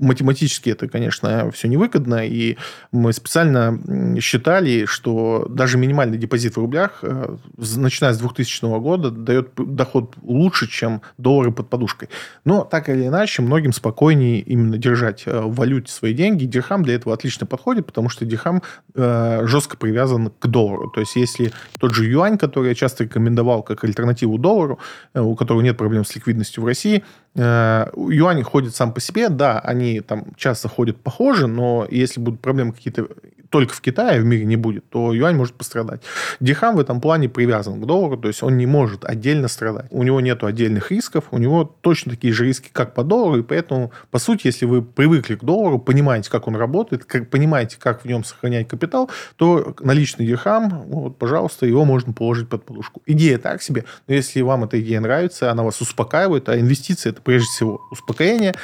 математически 0.00 0.70
это, 0.70 0.88
конечно, 0.88 1.50
все 1.52 1.68
невыгодно, 1.68 2.26
и 2.26 2.56
мы 2.90 3.12
специально 3.12 3.78
считали, 4.20 4.86
что 4.86 5.46
даже 5.48 5.78
минимальный 5.78 6.18
депозит 6.18 6.54
в 6.54 6.58
рублях, 6.58 7.00
э, 7.02 7.36
начиная 7.56 8.12
с 8.12 8.18
2000 8.18 8.80
года, 8.80 9.10
дает 9.10 9.50
доход 9.56 10.14
лучше, 10.22 10.68
чем 10.68 11.02
доллары 11.18 11.52
под 11.52 11.68
подушкой. 11.68 12.08
Но 12.44 12.64
так 12.64 12.88
или 12.88 13.06
иначе, 13.06 13.42
многим 13.42 13.72
спокойнее 13.72 14.40
именно 14.40 14.78
держать 14.78 15.24
э, 15.26 15.40
в 15.40 15.54
валюте 15.54 15.92
свои 15.92 16.14
деньги. 16.14 16.44
Дирхам 16.44 16.82
для 16.82 16.94
этого 16.94 17.14
отлично 17.14 17.46
подходит, 17.46 17.86
потому 17.86 18.08
что 18.08 18.24
дирхам 18.24 18.62
э, 18.94 19.46
жестко 19.46 19.76
привязан 19.76 20.30
к 20.30 20.46
доллару. 20.46 20.90
То 20.90 21.00
есть, 21.00 21.16
если 21.16 21.52
тот 21.78 21.94
же 21.94 22.06
юань, 22.06 22.38
который 22.38 22.70
я 22.70 22.74
часто 22.74 23.04
рекомендовал 23.04 23.62
как 23.62 23.84
альтернативу 23.84 24.38
доллару, 24.38 24.78
у 25.14 25.34
которого 25.36 25.60
нет 25.60 25.76
проблем 25.76 26.04
с 26.04 26.14
ликвидностью 26.14 26.62
в 26.62 26.66
России, 26.66 27.04
юань 27.36 28.42
ходит 28.42 28.74
сам 28.74 28.92
по 28.92 29.00
себе, 29.00 29.28
да, 29.28 29.60
они 29.60 29.89
там 29.98 30.26
часто 30.36 30.68
ходят 30.68 30.96
похожи, 30.98 31.48
но 31.48 31.86
если 31.90 32.20
будут 32.20 32.40
проблемы 32.40 32.72
какие-то 32.72 33.08
только 33.50 33.74
в 33.74 33.80
Китае, 33.80 34.20
в 34.20 34.24
мире 34.24 34.44
не 34.44 34.56
будет, 34.56 34.88
то 34.88 35.12
юань 35.12 35.36
может 35.36 35.54
пострадать. 35.54 36.02
Дихам 36.38 36.76
в 36.76 36.80
этом 36.80 37.00
плане 37.00 37.28
привязан 37.28 37.80
к 37.80 37.84
доллару, 37.84 38.16
то 38.16 38.28
есть 38.28 38.42
он 38.42 38.56
не 38.56 38.66
может 38.66 39.04
отдельно 39.04 39.48
страдать. 39.48 39.86
У 39.90 40.02
него 40.04 40.20
нет 40.20 40.42
отдельных 40.44 40.90
рисков, 40.92 41.24
у 41.32 41.38
него 41.38 41.64
точно 41.80 42.12
такие 42.12 42.32
же 42.32 42.46
риски, 42.46 42.70
как 42.72 42.94
по 42.94 43.02
доллару, 43.02 43.40
и 43.40 43.42
поэтому, 43.42 43.90
по 44.10 44.18
сути, 44.18 44.46
если 44.46 44.66
вы 44.66 44.82
привыкли 44.82 45.34
к 45.34 45.42
доллару, 45.42 45.78
понимаете, 45.80 46.30
как 46.30 46.46
он 46.46 46.56
работает, 46.56 47.04
как, 47.04 47.28
понимаете, 47.28 47.76
как 47.78 48.02
в 48.02 48.04
нем 48.06 48.22
сохранять 48.22 48.68
капитал, 48.68 49.10
то 49.36 49.74
наличный 49.80 50.26
дирхам, 50.26 50.84
вот, 50.86 51.18
пожалуйста, 51.18 51.66
его 51.66 51.84
можно 51.84 52.12
положить 52.12 52.48
под 52.48 52.64
подушку. 52.64 53.02
Идея 53.06 53.38
так 53.38 53.62
себе, 53.62 53.84
но 54.06 54.14
если 54.14 54.40
вам 54.42 54.64
эта 54.64 54.80
идея 54.80 55.00
нравится, 55.00 55.50
она 55.50 55.64
вас 55.64 55.80
успокаивает, 55.80 56.48
а 56.48 56.58
инвестиции– 56.58 57.08
это 57.10 57.20
прежде 57.20 57.48
всего 57.48 57.80
успокоение, 57.90 58.54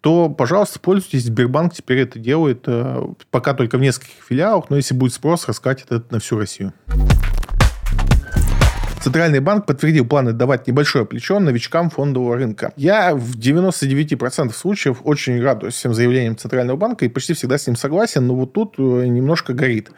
то, 0.00 0.28
пожалуйста, 0.28 0.80
пользуйтесь. 0.80 1.24
Сбербанк 1.24 1.74
теперь 1.74 1.98
это 1.98 2.18
делает 2.18 2.64
э, 2.66 3.02
пока 3.30 3.54
только 3.54 3.76
в 3.78 3.80
нескольких 3.80 4.22
филиалах, 4.26 4.70
но 4.70 4.76
если 4.76 4.94
будет 4.94 5.12
спрос, 5.12 5.46
раскатит 5.46 5.92
это 5.92 6.04
на 6.10 6.20
всю 6.20 6.38
Россию. 6.38 6.72
Центральный 9.02 9.40
банк 9.40 9.64
подтвердил 9.64 10.04
планы 10.04 10.32
давать 10.32 10.66
небольшое 10.66 11.06
плечо 11.06 11.38
новичкам 11.38 11.88
фондового 11.88 12.36
рынка. 12.36 12.72
Я 12.76 13.14
в 13.14 13.34
99% 13.34 14.52
случаев 14.52 15.00
очень 15.04 15.42
радуюсь 15.42 15.74
всем 15.74 15.94
заявлениям 15.94 16.36
Центрального 16.36 16.76
банка 16.76 17.06
и 17.06 17.08
почти 17.08 17.32
всегда 17.32 17.56
с 17.56 17.66
ним 17.66 17.76
согласен, 17.76 18.26
но 18.26 18.34
вот 18.34 18.52
тут 18.52 18.74
э, 18.76 18.82
немножко 18.82 19.54
горит. 19.54 19.90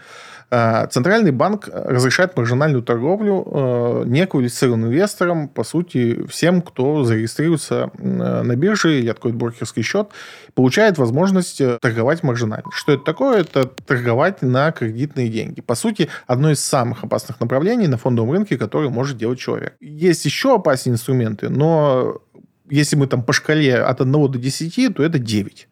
Э, 0.53 0.87
Центральный 0.91 1.31
банк 1.31 1.71
разрешает 1.73 2.37
маржинальную 2.37 2.83
торговлю 2.83 3.43
э, 3.47 4.03
неквалифицированным 4.07 4.91
инвесторам, 4.91 5.49
по 5.49 5.65
сути, 5.65 6.27
всем, 6.27 6.61
кто 6.61 7.05
зарегистрируется 7.05 7.91
э, 7.99 8.43
на 8.43 8.55
бирже 8.55 8.99
или 8.99 9.09
откроет 9.09 9.35
брокерский 9.35 9.83
счет, 9.83 10.09
получает 10.55 10.99
возможность 10.99 11.63
торговать 11.81 12.23
маржинально. 12.23 12.71
Что 12.71 12.93
это 12.93 13.03
такое? 13.03 13.41
Это 13.41 13.65
торговать 13.65 14.43
на 14.43 14.73
кредитные 14.73 15.31
деньги. 15.31 15.63
По 15.63 15.75
сути, 15.75 16.11
одно 16.27 16.51
из 16.51 16.61
самых 16.63 17.03
опасных 17.03 17.41
направлений 17.41 17.89
на 17.89 17.97
фондовом 17.97 18.33
рынке, 18.33 18.59
которое 18.59 18.91
может 18.91 19.17
делать 19.17 19.39
человек. 19.39 19.75
Есть 19.81 20.27
еще 20.27 20.57
опаснее 20.57 20.93
инструменты, 20.93 21.49
но 21.49 22.21
если 22.69 22.97
мы 22.97 23.07
там 23.07 23.23
по 23.23 23.33
шкале 23.33 23.77
от 23.77 24.03
1 24.03 24.13
до 24.13 24.39
10, 24.39 24.97
то 24.97 25.03
это 25.03 25.19
9. 25.19 25.69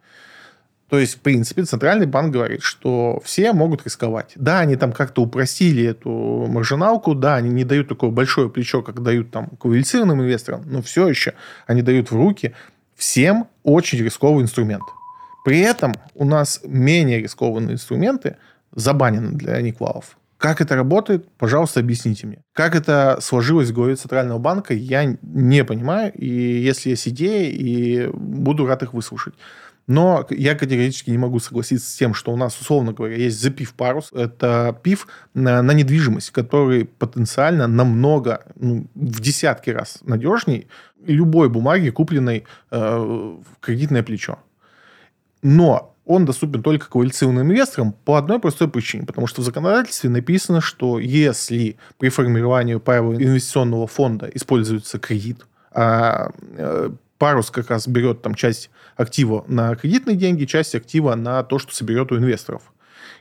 То 0.91 0.99
есть, 0.99 1.15
в 1.15 1.21
принципе, 1.21 1.63
Центральный 1.63 2.07
банк 2.07 2.33
говорит, 2.33 2.63
что 2.63 3.23
все 3.25 3.53
могут 3.53 3.85
рисковать. 3.85 4.33
Да, 4.35 4.59
они 4.59 4.75
там 4.75 4.91
как-то 4.93 5.23
упростили 5.23 5.85
эту 5.85 6.11
маржиналку, 6.49 7.15
да, 7.15 7.37
они 7.37 7.49
не 7.49 7.65
дают 7.65 7.89
такое 7.89 8.11
большое 8.11 8.51
плечо, 8.51 8.83
как 8.83 9.01
дают 9.01 9.31
там 9.31 9.51
квалифицированным 9.61 10.23
инвесторам, 10.23 10.65
но 10.67 10.83
все 10.83 11.07
еще 11.07 11.35
они 11.69 11.83
дают 11.83 12.11
в 12.11 12.17
руки 12.17 12.55
всем 12.97 13.47
очень 13.63 14.01
рисковый 14.01 14.43
инструмент. 14.43 14.83
При 15.45 15.61
этом 15.61 15.95
у 16.15 16.25
нас 16.25 16.61
менее 16.65 17.21
рискованные 17.21 17.75
инструменты 17.75 18.37
забанены 18.75 19.31
для 19.39 19.61
никвалов. 19.63 20.19
Как 20.39 20.61
это 20.61 20.75
работает, 20.75 21.29
пожалуйста, 21.39 21.81
объясните 21.81 22.27
мне. 22.27 22.39
Как 22.53 22.75
это 22.75 23.19
сложилось 23.21 23.71
в 23.71 23.75
голове 23.75 23.95
Центрального 23.95 24.39
банка, 24.39 24.75
я 24.75 25.05
не 25.23 25.65
понимаю. 25.65 26.13
И 26.15 26.27
если 26.27 26.91
есть 26.91 27.07
идеи, 27.09 27.51
и 27.51 28.07
буду 28.13 28.67
рад 28.67 28.83
их 28.83 28.93
выслушать. 28.93 29.35
Но 29.91 30.25
я 30.31 30.55
категорически 30.55 31.11
не 31.11 31.19
могу 31.19 31.41
согласиться 31.41 31.91
с 31.91 31.97
тем, 31.97 32.15
что 32.15 32.33
у 32.33 32.37
нас, 32.37 32.57
условно 32.61 32.93
говоря, 32.93 33.17
есть 33.17 33.41
запив 33.41 33.75
парус. 33.75 34.13
Это 34.13 34.79
пив 34.85 35.09
на, 35.35 35.63
на 35.63 35.73
недвижимость, 35.73 36.31
который 36.31 36.85
потенциально 36.85 37.67
намного, 37.67 38.45
ну, 38.55 38.87
в 38.95 39.21
десятки 39.21 39.71
раз 39.71 39.99
надежней 40.03 40.69
любой 41.05 41.49
бумаги, 41.49 41.91
купленной 41.91 42.45
э, 42.71 42.79
в 42.79 43.43
кредитное 43.59 44.05
плечо. 44.05 44.39
Но 45.43 45.97
он 46.05 46.25
доступен 46.25 46.63
только 46.63 46.89
коалиционным 46.89 47.49
инвесторам 47.49 47.93
по 47.93 48.15
одной 48.17 48.39
простой 48.39 48.69
причине. 48.69 49.07
Потому 49.07 49.27
что 49.27 49.43
в 49.43 49.45
законодательстве 49.45 50.09
написано, 50.09 50.61
что 50.61 51.01
если 51.01 51.79
при 51.99 52.11
формировании 52.11 52.77
правил 52.77 53.15
инвестиционного 53.15 53.89
фонда 53.89 54.31
используется 54.33 55.01
кредит, 55.01 55.45
а 55.73 56.31
э, 56.57 56.91
парус 57.19 57.51
как 57.51 57.71
раз 57.71 57.89
берет 57.89 58.23
там 58.23 58.37
часть 58.37 58.71
актива 59.01 59.45
на 59.49 59.75
кредитные 59.75 60.17
деньги, 60.17 60.45
часть 60.45 60.75
актива 60.75 61.15
на 61.15 61.43
то, 61.43 61.59
что 61.59 61.75
соберет 61.75 62.13
у 62.13 62.17
инвесторов. 62.17 62.73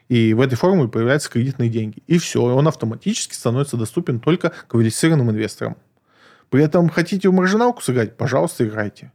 И 0.10 0.34
в 0.34 0.42
этой 0.42 0.56
формуле 0.56 0.90
появляются 0.90 1.30
кредитные 1.30 1.70
деньги. 1.70 2.04
И 2.08 2.18
все, 2.18 2.42
он 2.42 2.68
автоматически 2.68 3.34
становится 3.34 3.78
доступен 3.78 4.20
только 4.20 4.52
квалифицированным 4.68 5.32
инвесторам. 5.32 5.78
При 6.50 6.64
этом 6.64 6.90
хотите 6.90 7.30
в 7.30 7.34
маржиналку 7.34 7.82
сыграть, 7.82 8.18
пожалуйста, 8.18 8.66
играйте. 8.68 9.12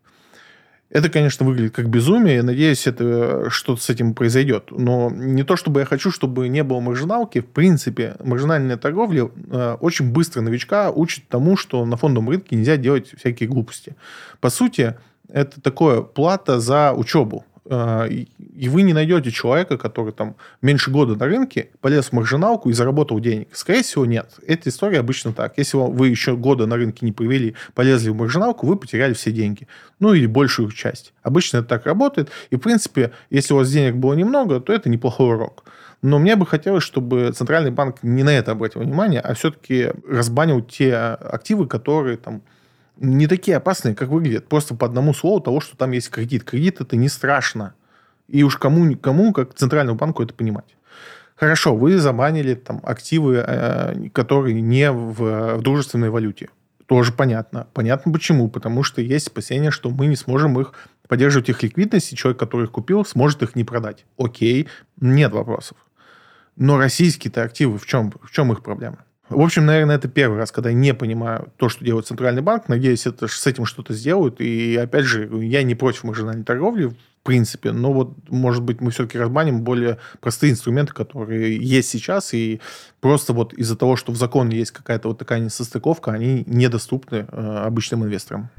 Это, 0.90 1.10
конечно, 1.10 1.44
выглядит 1.44 1.74
как 1.74 1.88
безумие. 1.88 2.36
Я 2.36 2.42
надеюсь, 2.44 2.86
это 2.86 3.50
что-то 3.50 3.82
с 3.82 3.90
этим 3.90 4.14
произойдет. 4.14 4.66
Но 4.70 5.10
не 5.10 5.42
то, 5.42 5.56
чтобы 5.56 5.80
я 5.80 5.86
хочу, 5.86 6.12
чтобы 6.12 6.46
не 6.46 6.62
было 6.62 6.78
маржиналки. 6.78 7.40
В 7.40 7.46
принципе, 7.46 8.14
маржинальная 8.22 8.76
торговля 8.76 9.28
э, 9.50 9.76
очень 9.80 10.12
быстро 10.12 10.40
новичка 10.40 10.92
учит 10.92 11.26
тому, 11.28 11.56
что 11.56 11.84
на 11.84 11.96
фондовом 11.96 12.30
рынке 12.30 12.54
нельзя 12.54 12.76
делать 12.76 13.12
всякие 13.18 13.48
глупости. 13.48 13.96
По 14.40 14.50
сути, 14.50 14.94
это 15.34 15.60
такое 15.60 16.00
плата 16.00 16.60
за 16.60 16.92
учебу. 16.92 17.44
А, 17.68 18.06
и 18.06 18.68
вы 18.68 18.82
не 18.82 18.92
найдете 18.92 19.32
человека, 19.32 19.76
который 19.76 20.12
там 20.12 20.36
меньше 20.62 20.92
года 20.92 21.16
на 21.16 21.26
рынке 21.26 21.70
полез 21.80 22.06
в 22.06 22.12
маржиналку 22.12 22.70
и 22.70 22.72
заработал 22.72 23.18
денег. 23.18 23.48
Скорее 23.52 23.82
всего, 23.82 24.06
нет. 24.06 24.34
Эта 24.46 24.68
история 24.68 25.00
обычно 25.00 25.32
так. 25.32 25.54
Если 25.56 25.76
вы 25.76 26.08
еще 26.08 26.36
года 26.36 26.66
на 26.66 26.76
рынке 26.76 27.04
не 27.04 27.10
провели, 27.10 27.56
полезли 27.74 28.10
в 28.10 28.14
маржиналку, 28.14 28.66
вы 28.66 28.76
потеряли 28.76 29.14
все 29.14 29.32
деньги. 29.32 29.66
Ну, 29.98 30.14
или 30.14 30.26
большую 30.26 30.70
часть. 30.70 31.12
Обычно 31.24 31.58
это 31.58 31.66
так 31.66 31.86
работает. 31.86 32.30
И, 32.50 32.56
в 32.56 32.60
принципе, 32.60 33.10
если 33.28 33.54
у 33.54 33.56
вас 33.56 33.70
денег 33.72 33.96
было 33.96 34.14
немного, 34.14 34.60
то 34.60 34.72
это 34.72 34.88
неплохой 34.88 35.34
урок. 35.34 35.64
Но 36.00 36.20
мне 36.20 36.36
бы 36.36 36.46
хотелось, 36.46 36.84
чтобы 36.84 37.32
Центральный 37.34 37.72
банк 37.72 38.02
не 38.02 38.22
на 38.22 38.30
это 38.30 38.52
обратил 38.52 38.82
внимание, 38.82 39.20
а 39.20 39.34
все-таки 39.34 39.90
разбанил 40.08 40.60
те 40.60 40.94
активы, 40.94 41.66
которые 41.66 42.18
там 42.18 42.42
не 42.96 43.26
такие 43.26 43.56
опасные, 43.56 43.94
как 43.94 44.08
выглядят. 44.08 44.48
Просто 44.48 44.74
по 44.74 44.86
одному 44.86 45.14
слову 45.14 45.40
того, 45.40 45.60
что 45.60 45.76
там 45.76 45.92
есть 45.92 46.10
кредит. 46.10 46.44
Кредит 46.44 46.80
это 46.80 46.96
не 46.96 47.08
страшно. 47.08 47.74
И 48.28 48.42
уж 48.42 48.56
кому, 48.56 48.96
кому 48.96 49.32
как 49.32 49.54
Центральному 49.54 49.98
банку 49.98 50.22
это 50.22 50.34
понимать. 50.34 50.76
Хорошо, 51.36 51.74
вы 51.74 51.98
забанили 51.98 52.54
там 52.54 52.80
активы, 52.84 53.44
э, 53.46 54.08
которые 54.10 54.60
не 54.60 54.90
в, 54.90 55.56
в 55.56 55.62
дружественной 55.62 56.10
валюте. 56.10 56.48
Тоже 56.86 57.12
понятно. 57.12 57.66
Понятно 57.72 58.12
почему. 58.12 58.48
Потому 58.48 58.82
что 58.82 59.00
есть 59.00 59.28
опасения, 59.28 59.70
что 59.70 59.90
мы 59.90 60.06
не 60.06 60.16
сможем 60.16 60.58
их 60.60 60.74
поддерживать 61.08 61.48
их 61.48 61.62
ликвидность, 61.62 62.12
и 62.12 62.16
человек, 62.16 62.38
который 62.38 62.64
их 62.64 62.70
купил, 62.70 63.04
сможет 63.04 63.42
их 63.42 63.56
не 63.56 63.64
продать. 63.64 64.06
Окей, 64.16 64.68
нет 65.00 65.32
вопросов. 65.32 65.76
Но 66.56 66.78
российские-то 66.78 67.42
активы, 67.42 67.78
в 67.78 67.86
чем, 67.86 68.12
в 68.22 68.30
чем 68.30 68.52
их 68.52 68.62
проблема? 68.62 69.03
В 69.30 69.40
общем, 69.40 69.64
наверное, 69.64 69.96
это 69.96 70.06
первый 70.06 70.38
раз, 70.38 70.52
когда 70.52 70.68
я 70.68 70.76
не 70.76 70.92
понимаю 70.92 71.50
то, 71.56 71.68
что 71.70 71.84
делает 71.84 72.06
Центральный 72.06 72.42
банк. 72.42 72.68
Надеюсь, 72.68 73.06
это, 73.06 73.26
с 73.26 73.46
этим 73.46 73.64
что-то 73.64 73.94
сделают. 73.94 74.40
И, 74.40 74.76
опять 74.76 75.04
же, 75.04 75.28
я 75.42 75.62
не 75.62 75.74
против 75.74 76.04
маржинальной 76.04 76.44
торговли, 76.44 76.86
в 76.86 76.96
принципе. 77.22 77.72
Но 77.72 77.92
вот, 77.92 78.12
может 78.28 78.62
быть, 78.62 78.82
мы 78.82 78.90
все-таки 78.90 79.18
разбаним 79.18 79.62
более 79.62 79.98
простые 80.20 80.52
инструменты, 80.52 80.92
которые 80.92 81.56
есть 81.56 81.88
сейчас. 81.88 82.34
И 82.34 82.60
просто 83.00 83.32
вот 83.32 83.54
из-за 83.54 83.76
того, 83.76 83.96
что 83.96 84.12
в 84.12 84.16
законе 84.16 84.58
есть 84.58 84.72
какая-то 84.72 85.08
вот 85.08 85.18
такая 85.18 85.40
несостыковка, 85.40 86.12
они 86.12 86.44
недоступны 86.46 87.26
э, 87.26 87.62
обычным 87.64 88.04
инвесторам. 88.04 88.50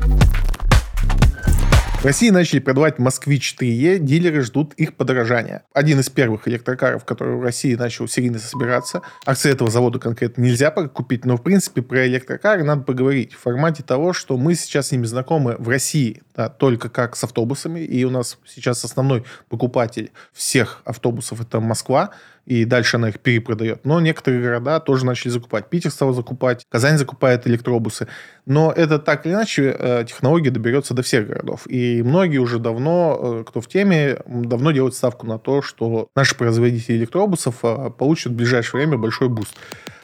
В 2.06 2.08
России 2.08 2.30
начали 2.30 2.60
продавать 2.60 3.00
«Москвич-3Е», 3.00 3.98
дилеры 3.98 4.44
ждут 4.44 4.76
их 4.76 4.94
подорожания. 4.94 5.64
Один 5.74 6.02
из 6.02 6.10
первых 6.12 6.48
электрокаров, 6.48 7.04
который 7.04 7.36
в 7.36 7.42
России 7.42 7.74
начал 7.74 8.08
серийно 8.08 8.38
собираться. 8.38 9.02
Акции 9.26 9.52
этого 9.52 9.72
завода 9.72 9.98
конкретно 9.98 10.44
нельзя 10.44 10.70
купить, 10.70 11.26
но, 11.26 11.36
в 11.36 11.42
принципе, 11.42 11.82
про 11.82 12.06
электрокары 12.06 12.64
надо 12.64 12.84
поговорить 12.84 13.34
в 13.34 13.40
формате 13.40 13.82
того, 13.82 14.14
что 14.14 14.38
мы 14.38 14.54
сейчас 14.54 14.90
с 14.90 14.92
ними 14.92 15.06
знакомы 15.06 15.56
в 15.58 15.68
России 15.68 16.22
да, 16.36 16.48
только 16.48 16.90
как 16.90 17.16
с 17.16 17.24
автобусами, 17.24 17.80
и 17.80 18.04
у 18.04 18.12
нас 18.12 18.38
сейчас 18.46 18.86
основной 18.86 19.24
покупатель 19.50 20.12
всех 20.32 20.84
автобусов– 20.86 21.42
это 21.42 21.60
Москва, 21.60 22.12
и 22.46 22.66
дальше 22.66 22.98
она 22.98 23.10
их 23.10 23.20
перепродает. 23.20 23.86
Но 23.86 24.00
некоторые 24.00 24.42
города 24.42 24.80
тоже 24.80 25.06
начали 25.06 25.32
закупать. 25.32 25.70
Питер 25.70 25.92
стал 25.92 26.14
закупать, 26.14 26.66
Казань 26.70 26.98
закупает 26.98 27.48
электробусы. 27.48 28.08
Но 28.46 28.72
это 28.72 29.00
так 29.00 29.26
или 29.26 29.34
иначе 29.34 29.76
э, 29.78 30.06
технология 30.08 30.52
доберется 30.52 30.94
до 30.94 31.02
всех 31.02 31.28
городов. 31.28 31.68
И 31.68 32.04
многие 32.04 32.38
уже 32.38 32.60
давно, 32.60 33.20
э, 33.22 33.44
кто 33.48 33.62
в 33.62 33.68
теме, 33.68 34.20
давно 34.26 34.72
делают 34.72 34.96
ставку 34.96 35.26
на 35.26 35.40
то, 35.40 35.62
что 35.62 36.08
наши 36.16 36.36
производители 36.36 36.98
электробусов 36.98 37.58
э, 37.64 37.90
получат 37.98 38.34
в 38.34 38.36
ближайшее 38.36 38.82
время 38.82 38.98
большой 38.98 39.30
буст. 39.30 39.56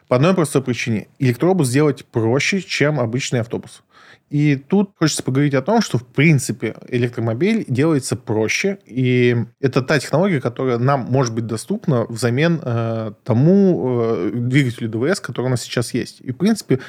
По 0.08 0.16
одной 0.18 0.34
простой 0.34 0.62
причине. 0.62 1.08
Электробус 1.20 1.68
сделать 1.68 2.06
проще, 2.06 2.62
чем 2.62 3.00
обычный 3.00 3.40
автобус. 3.40 3.84
И 4.32 4.56
тут 4.56 4.92
хочется 4.98 5.24
поговорить 5.24 5.54
о 5.56 5.62
том, 5.62 5.82
что, 5.82 5.98
в 5.98 6.06
принципе, 6.06 6.74
электромобиль 6.88 7.66
делается 7.68 8.16
проще, 8.16 8.80
и 8.86 9.36
это 9.60 9.82
та 9.82 10.00
технология, 10.00 10.40
которая 10.40 10.78
нам 10.78 11.02
может 11.02 11.36
быть 11.36 11.48
доступна 11.48 12.06
взамен 12.06 12.62
э, 12.64 13.12
тому 13.26 14.00
э, 14.02 14.32
двигателю 14.34 14.88
ДВС, 14.88 15.20
который 15.20 15.48
у 15.48 15.50
нас 15.50 15.62
сейчас 15.64 15.94
есть. 15.94 16.22
И, 16.22 16.32
в 16.32 16.38
принципе, 16.38 16.80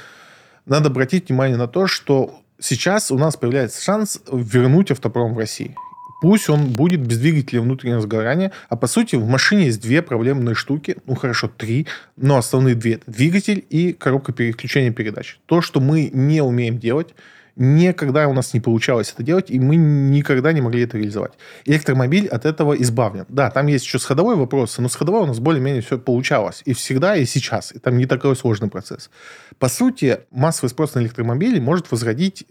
надо 0.67 0.89
обратить 0.89 1.31
внимание 1.31 1.57
на 1.57 1.67
то, 1.67 1.89
что 1.89 2.33
сейчас 2.61 3.11
у 3.11 3.19
нас 3.19 3.37
появляется 3.37 3.83
шанс 3.83 4.21
вернуть 4.31 4.93
автопром 4.93 5.35
в 5.35 5.39
России. 5.39 5.75
Пусть 6.23 6.49
он 6.49 6.67
будет 6.69 7.01
без 7.01 7.19
двигателя 7.19 7.61
внутреннего 7.61 8.01
сгорания, 8.01 8.53
а 8.69 8.77
по 8.77 8.87
сути 8.87 9.17
в 9.17 9.27
машине 9.27 9.65
есть 9.65 9.83
две 9.83 10.03
проблемные 10.03 10.55
штуки, 10.55 10.99
ну 11.05 11.17
хорошо, 11.17 11.49
три, 11.49 11.89
но 12.17 12.37
основные 12.37 12.77
две. 12.77 13.01
Двигатель 13.09 13.65
и 13.69 13.93
коробка 13.93 14.33
переключения 14.33 14.93
передач. 14.93 15.41
То, 15.47 15.61
что 15.63 15.81
мы 15.81 16.11
не 16.15 16.41
умеем 16.41 16.79
делать, 16.79 17.09
никогда 17.57 18.29
у 18.29 18.33
нас 18.33 18.55
не 18.55 18.61
получалось 18.61 19.13
это 19.13 19.25
делать, 19.25 19.51
и 19.51 19.59
мы 19.59 19.75
никогда 19.75 20.53
не 20.53 20.61
могли 20.61 20.85
это 20.85 20.97
реализовать. 20.97 21.33
Электромобиль 21.65 22.29
от 22.29 22.47
этого 22.47 22.75
избавлен. 22.75 23.27
Да, 23.29 23.51
там 23.51 23.67
есть 23.67 23.85
еще 23.85 23.99
с 23.99 24.05
ходовой 24.05 24.37
вопросы, 24.37 24.81
но 24.81 24.89
с 24.89 24.95
ходовой 24.95 25.23
у 25.23 25.27
нас 25.27 25.41
более-менее 25.41 25.83
все 25.83 25.99
получалось. 25.99 26.63
И 26.67 26.73
всегда, 26.73 27.17
и 27.17 27.25
сейчас. 27.25 27.75
И 27.75 27.81
там 27.81 27.99
не 27.99 28.07
такой 28.07 28.37
сложный 28.37 28.69
процесс. 28.69 29.11
По 29.59 29.69
сути, 29.69 30.21
массовый 30.31 30.71
спрос 30.71 30.95
на 30.95 31.01
электромобили 31.01 31.59
может 31.59 31.91
возродить 31.91 32.47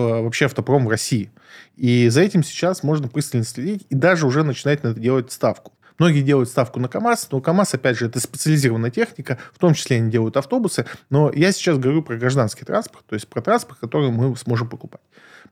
вообще 0.00 0.46
автопром 0.46 0.86
в 0.86 0.88
России. 0.88 1.30
И 1.76 2.08
за 2.08 2.22
этим 2.22 2.42
сейчас 2.42 2.82
можно 2.82 3.08
пристально 3.08 3.44
следить 3.44 3.86
и 3.90 3.94
даже 3.94 4.26
уже 4.26 4.42
начинать 4.42 4.82
на 4.82 4.88
это 4.88 5.00
делать 5.00 5.32
ставку. 5.32 5.72
Многие 5.98 6.20
делают 6.20 6.50
ставку 6.50 6.78
на 6.78 6.88
КАМАЗ, 6.88 7.28
но 7.30 7.40
КАМАЗ, 7.40 7.74
опять 7.74 7.96
же, 7.96 8.06
это 8.06 8.20
специализированная 8.20 8.90
техника, 8.90 9.38
в 9.54 9.58
том 9.58 9.72
числе 9.72 9.96
они 9.96 10.10
делают 10.10 10.36
автобусы, 10.36 10.84
но 11.08 11.32
я 11.34 11.52
сейчас 11.52 11.78
говорю 11.78 12.02
про 12.02 12.16
гражданский 12.16 12.64
транспорт, 12.64 13.04
то 13.06 13.14
есть 13.14 13.26
про 13.28 13.40
транспорт, 13.40 13.78
который 13.80 14.10
мы 14.10 14.36
сможем 14.36 14.68
покупать. 14.68 15.00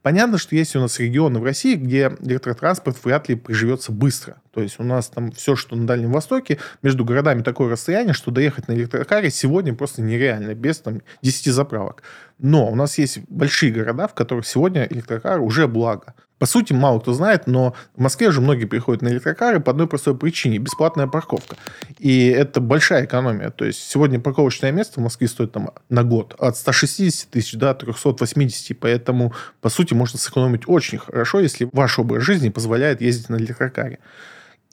Понятно, 0.03 0.37
что 0.37 0.55
есть 0.55 0.77
у 0.77 0.81
нас 0.81 0.99
регионы 0.99 1.41
в 1.41 1.45
России, 1.45 1.77
где 1.77 2.15
электротранспорт 2.21 3.03
вряд 3.03 3.31
ли 3.31 3.37
приживется 3.37 3.91
быстро. 3.91 4.37
То 4.53 4.61
есть 4.61 4.79
у 4.79 4.83
нас 4.83 5.09
там 5.09 5.33
все, 5.33 5.57
что 5.57 5.77
на 5.77 5.87
Дальнем 5.87 6.13
Востоке, 6.13 6.59
между 6.83 7.07
городами 7.07 7.41
такое 7.43 7.71
расстояние, 7.71 8.13
что 8.13 8.31
доехать 8.31 8.69
на 8.69 8.73
электрокаре 8.73 9.31
сегодня 9.31 9.75
просто 9.75 10.03
нереально, 10.03 10.55
без 10.55 10.79
там 10.81 11.01
10 11.23 11.55
заправок. 11.55 12.03
Но 12.38 12.68
у 12.68 12.75
нас 12.75 12.99
есть 12.99 13.20
большие 13.29 13.73
города, 13.73 14.09
в 14.09 14.14
которых 14.14 14.47
сегодня 14.47 14.87
электрокар 14.90 15.40
уже 15.40 15.68
благо. 15.68 16.14
По 16.38 16.47
сути, 16.47 16.73
мало 16.73 16.99
кто 16.99 17.12
знает, 17.12 17.47
но 17.47 17.75
в 17.94 18.01
Москве 18.01 18.31
же 18.33 18.40
многие 18.40 18.64
приходят 18.64 19.03
на 19.03 19.09
электрокары 19.09 19.61
по 19.61 19.70
одной 19.70 19.87
простой 19.87 20.16
причине– 20.16 20.59
бесплатная 20.61 21.07
парковка. 21.07 21.57
И 21.99 22.27
это 22.27 22.61
большая 22.61 23.05
экономия. 23.05 23.51
То 23.51 23.64
есть 23.64 23.81
сегодня 23.88 24.20
парковочное 24.20 24.73
место 24.73 25.01
в 25.01 25.05
Москве 25.05 25.29
стоит 25.29 25.53
там 25.53 25.70
на 25.88 26.03
год 26.03 26.35
от 26.38 26.57
160 26.57 27.31
тысяч 27.31 27.55
до 27.55 27.73
380. 27.73 28.79
Поэтому, 28.79 29.33
по 29.61 29.70
сути, 29.70 29.94
можно 29.94 30.18
сэкономить 30.18 30.64
очень 30.66 30.99
хорошо, 30.99 31.38
если 31.40 31.68
ваш 31.73 31.99
образ 31.99 32.25
жизни 32.25 32.49
позволяет 32.49 33.01
ездить 33.01 33.29
на 33.29 33.37
электрокаре. 33.37 34.01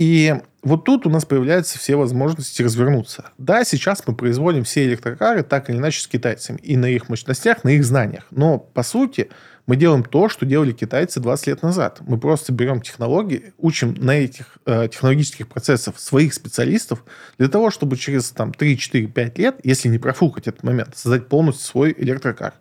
И 0.01 0.33
вот 0.63 0.83
тут 0.83 1.05
у 1.05 1.11
нас 1.11 1.25
появляются 1.25 1.77
все 1.77 1.95
возможности 1.95 2.63
развернуться. 2.63 3.25
Да, 3.37 3.63
сейчас 3.63 4.01
мы 4.07 4.15
производим 4.15 4.63
все 4.63 4.83
электрокары 4.85 5.43
так 5.43 5.69
или 5.69 5.77
иначе 5.77 6.01
с 6.01 6.07
китайцами. 6.07 6.57
И 6.63 6.75
на 6.75 6.87
их 6.87 7.07
мощностях, 7.07 7.63
на 7.63 7.69
их 7.69 7.85
знаниях. 7.85 8.25
Но, 8.31 8.57
по 8.57 8.81
сути, 8.81 9.29
мы 9.67 9.75
делаем 9.75 10.03
то, 10.03 10.27
что 10.27 10.47
делали 10.47 10.71
китайцы 10.71 11.19
20 11.19 11.45
лет 11.45 11.61
назад. 11.61 11.99
Мы 12.01 12.17
просто 12.19 12.51
берем 12.51 12.81
технологии, 12.81 13.53
учим 13.59 13.93
на 13.93 14.13
этих 14.17 14.57
э, 14.65 14.87
технологических 14.91 15.47
процессах 15.47 15.99
своих 15.99 16.33
специалистов 16.33 17.03
для 17.37 17.47
того, 17.47 17.69
чтобы 17.69 17.95
через 17.95 18.31
там, 18.31 18.55
3, 18.55 18.79
4, 18.79 19.05
5 19.05 19.37
лет, 19.37 19.57
если 19.63 19.87
не 19.87 19.99
профукать 19.99 20.47
этот 20.47 20.63
момент, 20.63 20.97
создать 20.97 21.27
полностью 21.27 21.63
свой 21.67 21.93
электрокар. 21.95 22.55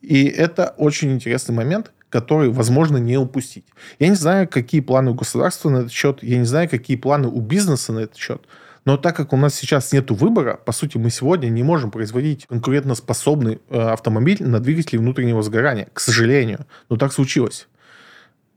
И 0.00 0.24
это 0.24 0.74
очень 0.78 1.12
интересный 1.12 1.54
момент, 1.54 1.92
который 2.10 2.50
возможно 2.50 2.98
не 2.98 3.16
упустить. 3.16 3.64
Я 3.98 4.08
не 4.08 4.14
знаю, 4.14 4.46
какие 4.46 4.80
планы 4.80 5.12
у 5.12 5.14
государства 5.14 5.70
на 5.70 5.78
этот 5.78 5.92
счет, 5.92 6.22
я 6.22 6.38
не 6.38 6.44
знаю, 6.44 6.68
какие 6.68 6.96
планы 6.96 7.28
у 7.28 7.40
бизнеса 7.40 7.92
на 7.92 8.00
этот 8.00 8.16
счет, 8.16 8.42
но 8.84 8.96
так 8.96 9.16
как 9.16 9.32
у 9.32 9.36
нас 9.36 9.54
сейчас 9.54 9.92
нет 9.92 10.10
выбора, 10.10 10.56
по 10.56 10.72
сути, 10.72 10.96
мы 10.96 11.10
сегодня 11.10 11.48
не 11.48 11.62
можем 11.62 11.90
производить 11.90 12.46
конкурентоспособный 12.46 13.60
э, 13.68 13.78
автомобиль 13.78 14.42
на 14.42 14.58
двигателе 14.58 14.98
внутреннего 14.98 15.42
сгорания, 15.42 15.88
к 15.92 16.00
сожалению. 16.00 16.66
Но 16.88 16.96
так 16.96 17.12
случилось. 17.12 17.68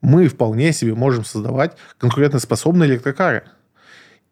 Мы 0.01 0.27
вполне 0.27 0.73
себе 0.73 0.95
можем 0.95 1.25
создавать 1.25 1.77
конкурентоспособные 1.97 2.89
электрокары. 2.89 3.43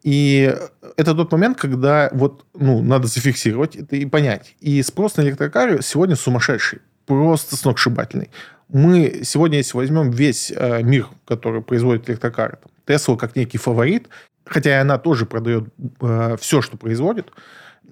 И 0.02 0.54
это 0.96 1.14
тот 1.14 1.30
момент, 1.30 1.58
когда 1.58 2.10
вот, 2.12 2.44
ну, 2.54 2.82
надо 2.82 3.06
зафиксировать 3.06 3.76
это 3.76 3.96
и 3.96 4.04
понять. 4.06 4.56
И 4.60 4.82
спрос 4.82 5.16
на 5.16 5.22
электрокары 5.22 5.80
сегодня 5.82 6.16
сумасшедший, 6.16 6.80
просто 7.06 7.56
сногсшибательный 7.56 8.30
мы 8.72 9.20
сегодня, 9.24 9.58
если 9.58 9.76
возьмем 9.76 10.10
весь 10.10 10.50
э, 10.54 10.82
мир, 10.82 11.08
который 11.26 11.62
производит 11.62 12.08
электрокары, 12.08 12.58
Тесла 12.86 13.16
как 13.16 13.36
некий 13.36 13.58
фаворит, 13.58 14.08
хотя 14.44 14.70
и 14.70 14.80
она 14.80 14.98
тоже 14.98 15.26
продает 15.26 15.64
э, 16.00 16.36
все, 16.40 16.62
что 16.62 16.76
производит, 16.76 17.30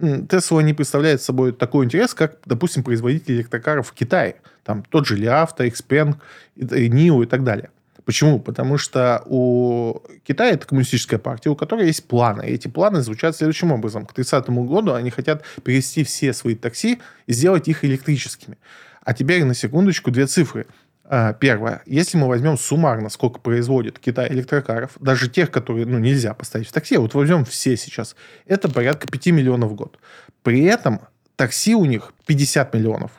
Тесла 0.00 0.62
не 0.62 0.72
представляет 0.72 1.20
собой 1.20 1.52
такой 1.52 1.84
интерес, 1.84 2.14
как, 2.14 2.38
допустим, 2.46 2.82
производители 2.82 3.36
электрокаров 3.36 3.88
в 3.88 3.92
Китае. 3.92 4.36
Там 4.64 4.82
тот 4.88 5.06
же 5.06 5.16
Лиавто, 5.16 5.66
Xpeng, 5.66 6.14
NIO 6.56 7.22
и 7.22 7.26
так 7.26 7.44
далее. 7.44 7.70
Почему? 8.06 8.40
Потому 8.40 8.78
что 8.78 9.22
у 9.26 10.00
Китая 10.24 10.52
это 10.52 10.66
коммунистическая 10.66 11.18
партия, 11.18 11.50
у 11.50 11.56
которой 11.56 11.86
есть 11.86 12.08
планы. 12.08 12.48
И 12.48 12.54
эти 12.54 12.68
планы 12.68 13.02
звучат 13.02 13.36
следующим 13.36 13.72
образом. 13.72 14.06
К 14.06 14.14
30 14.14 14.48
году 14.48 14.94
они 14.94 15.10
хотят 15.10 15.44
перевести 15.62 16.02
все 16.04 16.32
свои 16.32 16.54
такси 16.54 17.00
и 17.26 17.32
сделать 17.32 17.68
их 17.68 17.84
электрическими. 17.84 18.56
А 19.02 19.14
теперь 19.14 19.44
на 19.44 19.54
секундочку 19.54 20.10
две 20.10 20.26
цифры. 20.26 20.66
А, 21.04 21.32
первое. 21.32 21.82
Если 21.86 22.16
мы 22.16 22.28
возьмем 22.28 22.56
суммарно, 22.56 23.08
сколько 23.08 23.40
производит 23.40 23.98
Китай 23.98 24.28
электрокаров, 24.30 24.92
даже 25.00 25.28
тех, 25.28 25.50
которые 25.50 25.86
ну, 25.86 25.98
нельзя 25.98 26.34
поставить 26.34 26.68
в 26.68 26.72
такси, 26.72 26.96
вот 26.98 27.14
возьмем 27.14 27.44
все 27.44 27.76
сейчас, 27.76 28.14
это 28.46 28.68
порядка 28.68 29.08
5 29.08 29.26
миллионов 29.26 29.72
в 29.72 29.74
год. 29.74 29.98
При 30.42 30.62
этом 30.62 31.00
такси 31.34 31.74
у 31.74 31.84
них 31.84 32.12
50 32.26 32.74
миллионов. 32.74 33.10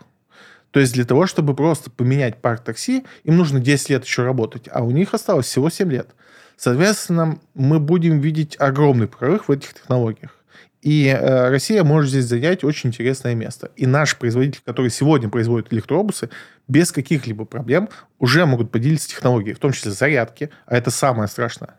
То 0.71 0.79
есть 0.79 0.93
для 0.93 1.03
того, 1.03 1.27
чтобы 1.27 1.53
просто 1.53 1.91
поменять 1.91 2.37
парк 2.37 2.63
такси, 2.63 3.03
им 3.25 3.35
нужно 3.35 3.59
10 3.59 3.89
лет 3.89 4.05
еще 4.05 4.23
работать, 4.23 4.69
а 4.71 4.83
у 4.83 4.91
них 4.91 5.13
осталось 5.13 5.47
всего 5.47 5.69
7 5.69 5.91
лет. 5.91 6.07
Соответственно, 6.55 7.39
мы 7.55 7.79
будем 7.79 8.19
видеть 8.19 8.55
огромный 8.57 9.07
прорыв 9.07 9.47
в 9.47 9.51
этих 9.51 9.73
технологиях. 9.73 10.40
И 10.81 11.07
э, 11.07 11.49
Россия 11.49 11.83
может 11.83 12.09
здесь 12.09 12.25
занять 12.25 12.63
очень 12.63 12.89
интересное 12.89 13.35
место. 13.35 13.71
И 13.75 13.85
наш 13.85 14.17
производитель, 14.17 14.61
который 14.65 14.89
сегодня 14.89 15.29
производит 15.29 15.71
электробусы, 15.71 16.29
без 16.67 16.91
каких-либо 16.91 17.45
проблем 17.45 17.89
уже 18.17 18.45
могут 18.45 18.71
поделиться 18.71 19.07
технологией, 19.09 19.53
в 19.53 19.59
том 19.59 19.73
числе 19.73 19.91
зарядки, 19.91 20.49
а 20.65 20.75
это 20.75 20.89
самое 20.89 21.27
страшное. 21.27 21.75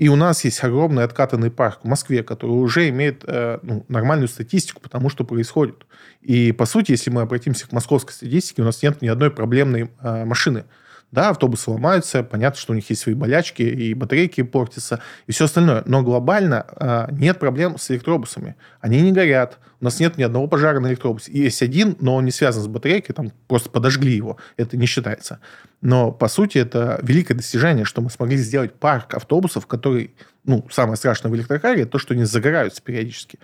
И 0.00 0.08
у 0.08 0.16
нас 0.16 0.44
есть 0.44 0.62
огромный 0.64 1.04
откатанный 1.04 1.50
парк 1.50 1.80
в 1.82 1.86
Москве, 1.86 2.22
который 2.22 2.52
уже 2.52 2.88
имеет 2.88 3.22
э, 3.26 3.58
ну, 3.62 3.84
нормальную 3.88 4.28
статистику 4.28 4.80
потому 4.80 5.10
что 5.10 5.24
происходит. 5.24 5.86
И, 6.22 6.52
по 6.52 6.66
сути, 6.66 6.92
если 6.92 7.10
мы 7.10 7.22
обратимся 7.22 7.68
к 7.68 7.72
московской 7.72 8.14
статистике, 8.14 8.62
у 8.62 8.64
нас 8.64 8.82
нет 8.82 9.02
ни 9.02 9.08
одной 9.08 9.30
проблемной 9.30 9.90
э, 10.00 10.24
машины. 10.24 10.64
Да, 11.12 11.30
автобусы 11.30 11.70
ломаются, 11.70 12.22
понятно, 12.22 12.60
что 12.60 12.72
у 12.72 12.76
них 12.76 12.88
есть 12.88 13.02
свои 13.02 13.16
болячки, 13.16 13.62
и 13.62 13.94
батарейки 13.94 14.42
портятся, 14.42 15.00
и 15.26 15.32
все 15.32 15.46
остальное. 15.46 15.82
Но 15.86 16.02
глобально 16.02 16.66
э, 16.76 17.08
нет 17.10 17.40
проблем 17.40 17.78
с 17.78 17.90
электробусами. 17.90 18.54
Они 18.80 19.00
не 19.00 19.10
горят. 19.10 19.58
У 19.80 19.84
нас 19.84 19.98
нет 19.98 20.18
ни 20.18 20.22
одного 20.22 20.46
пожара 20.46 20.78
на 20.78 20.86
электробусе. 20.86 21.32
Есть 21.32 21.62
один, 21.62 21.96
но 22.00 22.14
он 22.14 22.24
не 22.26 22.30
связан 22.30 22.62
с 22.62 22.68
батарейкой, 22.68 23.14
там 23.14 23.32
просто 23.48 23.70
подожгли 23.70 24.14
его. 24.14 24.36
Это 24.56 24.76
не 24.76 24.86
считается. 24.86 25.40
Но, 25.80 26.12
по 26.12 26.28
сути, 26.28 26.58
это 26.58 27.00
великое 27.02 27.34
достижение, 27.34 27.84
что 27.84 28.02
мы 28.02 28.10
смогли 28.10 28.36
сделать 28.36 28.74
парк 28.74 29.14
автобусов, 29.14 29.66
который, 29.66 30.14
ну, 30.44 30.64
самое 30.70 30.96
страшное 30.96 31.32
в 31.32 31.34
электрокаре, 31.34 31.86
то, 31.86 31.98
что 31.98 32.14
они 32.14 32.24
загораются 32.24 32.82
периодически. 32.82 33.40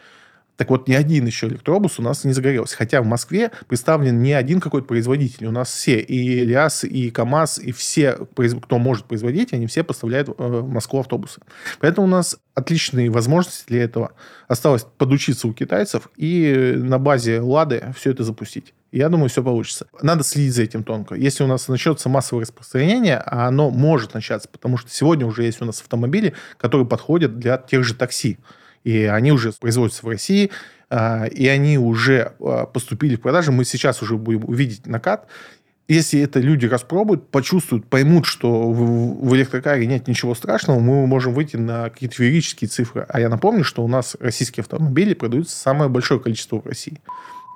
Так 0.56 0.70
вот, 0.70 0.88
ни 0.88 0.94
один 0.94 1.26
еще 1.26 1.48
электробус 1.48 1.98
у 1.98 2.02
нас 2.02 2.24
не 2.24 2.32
загорелся. 2.32 2.76
Хотя 2.76 3.02
в 3.02 3.06
Москве 3.06 3.50
представлен 3.68 4.22
не 4.22 4.32
один 4.32 4.60
какой-то 4.60 4.86
производитель. 4.86 5.46
У 5.46 5.50
нас 5.50 5.70
все, 5.70 6.00
и 6.00 6.44
ЛиАЗ, 6.44 6.84
и 6.84 7.10
КАМАЗ, 7.10 7.58
и 7.58 7.72
все, 7.72 8.12
кто 8.14 8.78
может 8.78 9.04
производить, 9.04 9.52
они 9.52 9.66
все 9.66 9.84
поставляют 9.84 10.28
э, 10.28 10.32
в 10.38 10.68
Москву 10.68 11.00
автобусы. 11.00 11.40
Поэтому 11.80 12.06
у 12.06 12.10
нас 12.10 12.38
отличные 12.54 13.10
возможности 13.10 13.64
для 13.66 13.84
этого. 13.84 14.12
Осталось 14.48 14.86
подучиться 14.96 15.46
у 15.46 15.52
китайцев 15.52 16.08
и 16.16 16.74
на 16.76 16.98
базе 16.98 17.40
«Лады» 17.40 17.92
все 17.94 18.10
это 18.12 18.24
запустить. 18.24 18.72
Я 18.92 19.10
думаю, 19.10 19.28
все 19.28 19.42
получится. 19.42 19.88
Надо 20.00 20.24
следить 20.24 20.54
за 20.54 20.62
этим 20.62 20.82
тонко. 20.82 21.16
Если 21.16 21.44
у 21.44 21.46
нас 21.46 21.68
начнется 21.68 22.08
массовое 22.08 22.42
распространение, 22.42 23.18
а 23.18 23.46
оно 23.46 23.70
может 23.70 24.14
начаться, 24.14 24.48
потому 24.48 24.78
что 24.78 24.90
сегодня 24.90 25.26
уже 25.26 25.42
есть 25.42 25.60
у 25.60 25.66
нас 25.66 25.82
автомобили, 25.82 26.32
которые 26.56 26.86
подходят 26.86 27.38
для 27.38 27.58
тех 27.58 27.84
же 27.84 27.94
такси 27.94 28.38
и 28.86 29.02
они 29.02 29.32
уже 29.32 29.50
производятся 29.50 30.06
в 30.06 30.08
России, 30.08 30.52
а, 30.90 31.24
и 31.24 31.48
они 31.48 31.76
уже 31.76 32.34
а, 32.38 32.66
поступили 32.66 33.16
в 33.16 33.20
продажу. 33.20 33.50
Мы 33.50 33.64
сейчас 33.64 34.00
уже 34.00 34.16
будем 34.16 34.44
увидеть 34.44 34.86
накат. 34.86 35.26
Если 35.88 36.20
это 36.20 36.38
люди 36.38 36.66
распробуют, 36.66 37.28
почувствуют, 37.32 37.86
поймут, 37.86 38.26
что 38.26 38.70
в 38.70 39.34
электрокаре 39.34 39.86
нет 39.86 40.06
ничего 40.06 40.36
страшного, 40.36 40.78
мы 40.78 41.04
можем 41.08 41.34
выйти 41.34 41.56
на 41.56 41.90
какие-то 41.90 42.14
феерические 42.14 42.68
цифры. 42.68 43.04
А 43.08 43.18
я 43.18 43.28
напомню, 43.28 43.64
что 43.64 43.82
у 43.82 43.88
нас 43.88 44.16
российские 44.20 44.62
автомобили 44.62 45.14
продаются 45.14 45.56
самое 45.56 45.90
большое 45.90 46.20
количество 46.20 46.60
в 46.60 46.66
России. 46.66 47.00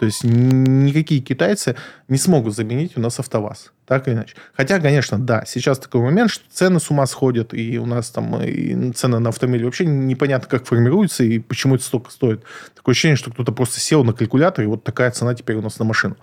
То 0.01 0.07
есть 0.07 0.25
никакие 0.25 1.21
китайцы 1.21 1.77
не 2.09 2.19
смогут 2.19 2.57
заменить 2.57 2.97
у 2.97 3.01
нас 3.01 3.21
АвтоВАЗ. 3.21 3.73
Так 3.91 4.07
или 4.07 4.15
иначе. 4.15 4.37
Хотя, 4.55 4.79
конечно, 4.79 5.19
да, 5.19 5.43
сейчас 5.45 5.81
такой 5.81 6.01
момент, 6.01 6.31
что 6.31 6.45
цены 6.49 6.79
с 6.79 6.93
ума 6.93 7.07
сходят, 7.07 7.53
и 7.53 7.77
у 7.77 7.87
нас 7.87 8.09
там 8.11 8.41
и 8.41 8.93
цены 8.93 9.19
на 9.19 9.31
автомобиль 9.31 9.65
вообще 9.65 9.85
непонятно, 9.85 10.49
как 10.49 10.65
формируются, 10.65 11.25
и 11.25 11.41
почему 11.41 11.75
это 11.75 11.83
столько 11.83 12.13
стоит. 12.13 12.45
Такое 12.77 12.93
ощущение, 12.93 13.17
что 13.17 13.33
кто-то 13.33 13.51
просто 13.51 13.81
сел 13.81 14.05
на 14.05 14.13
калькулятор, 14.13 14.63
и 14.65 14.69
вот 14.69 14.85
такая 14.85 15.11
цена 15.11 15.35
теперь 15.35 15.57
у 15.57 15.61
нас 15.61 15.81
на 15.81 15.85
машину. 15.85 16.17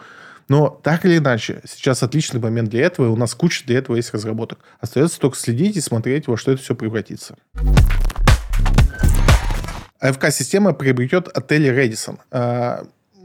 Но 0.48 0.70
так 0.70 1.04
или 1.04 1.18
иначе, 1.18 1.60
сейчас 1.68 2.04
отличный 2.04 2.40
момент 2.40 2.70
для 2.70 2.86
этого, 2.86 3.08
и 3.08 3.10
у 3.10 3.18
нас 3.18 3.36
куча 3.36 3.66
для 3.66 3.80
этого 3.80 3.98
есть 3.98 4.14
разработок. 4.14 4.60
Остается 4.80 5.20
только 5.20 5.36
следить 5.36 5.76
и 5.76 5.82
смотреть, 5.82 6.28
во 6.28 6.38
что 6.38 6.54
это 6.54 6.62
все 6.62 6.74
превратится. 6.74 7.36
АФК-система 10.00 10.72
приобретет 10.72 11.28
отель 11.28 11.70
«Radisson» 11.70 12.20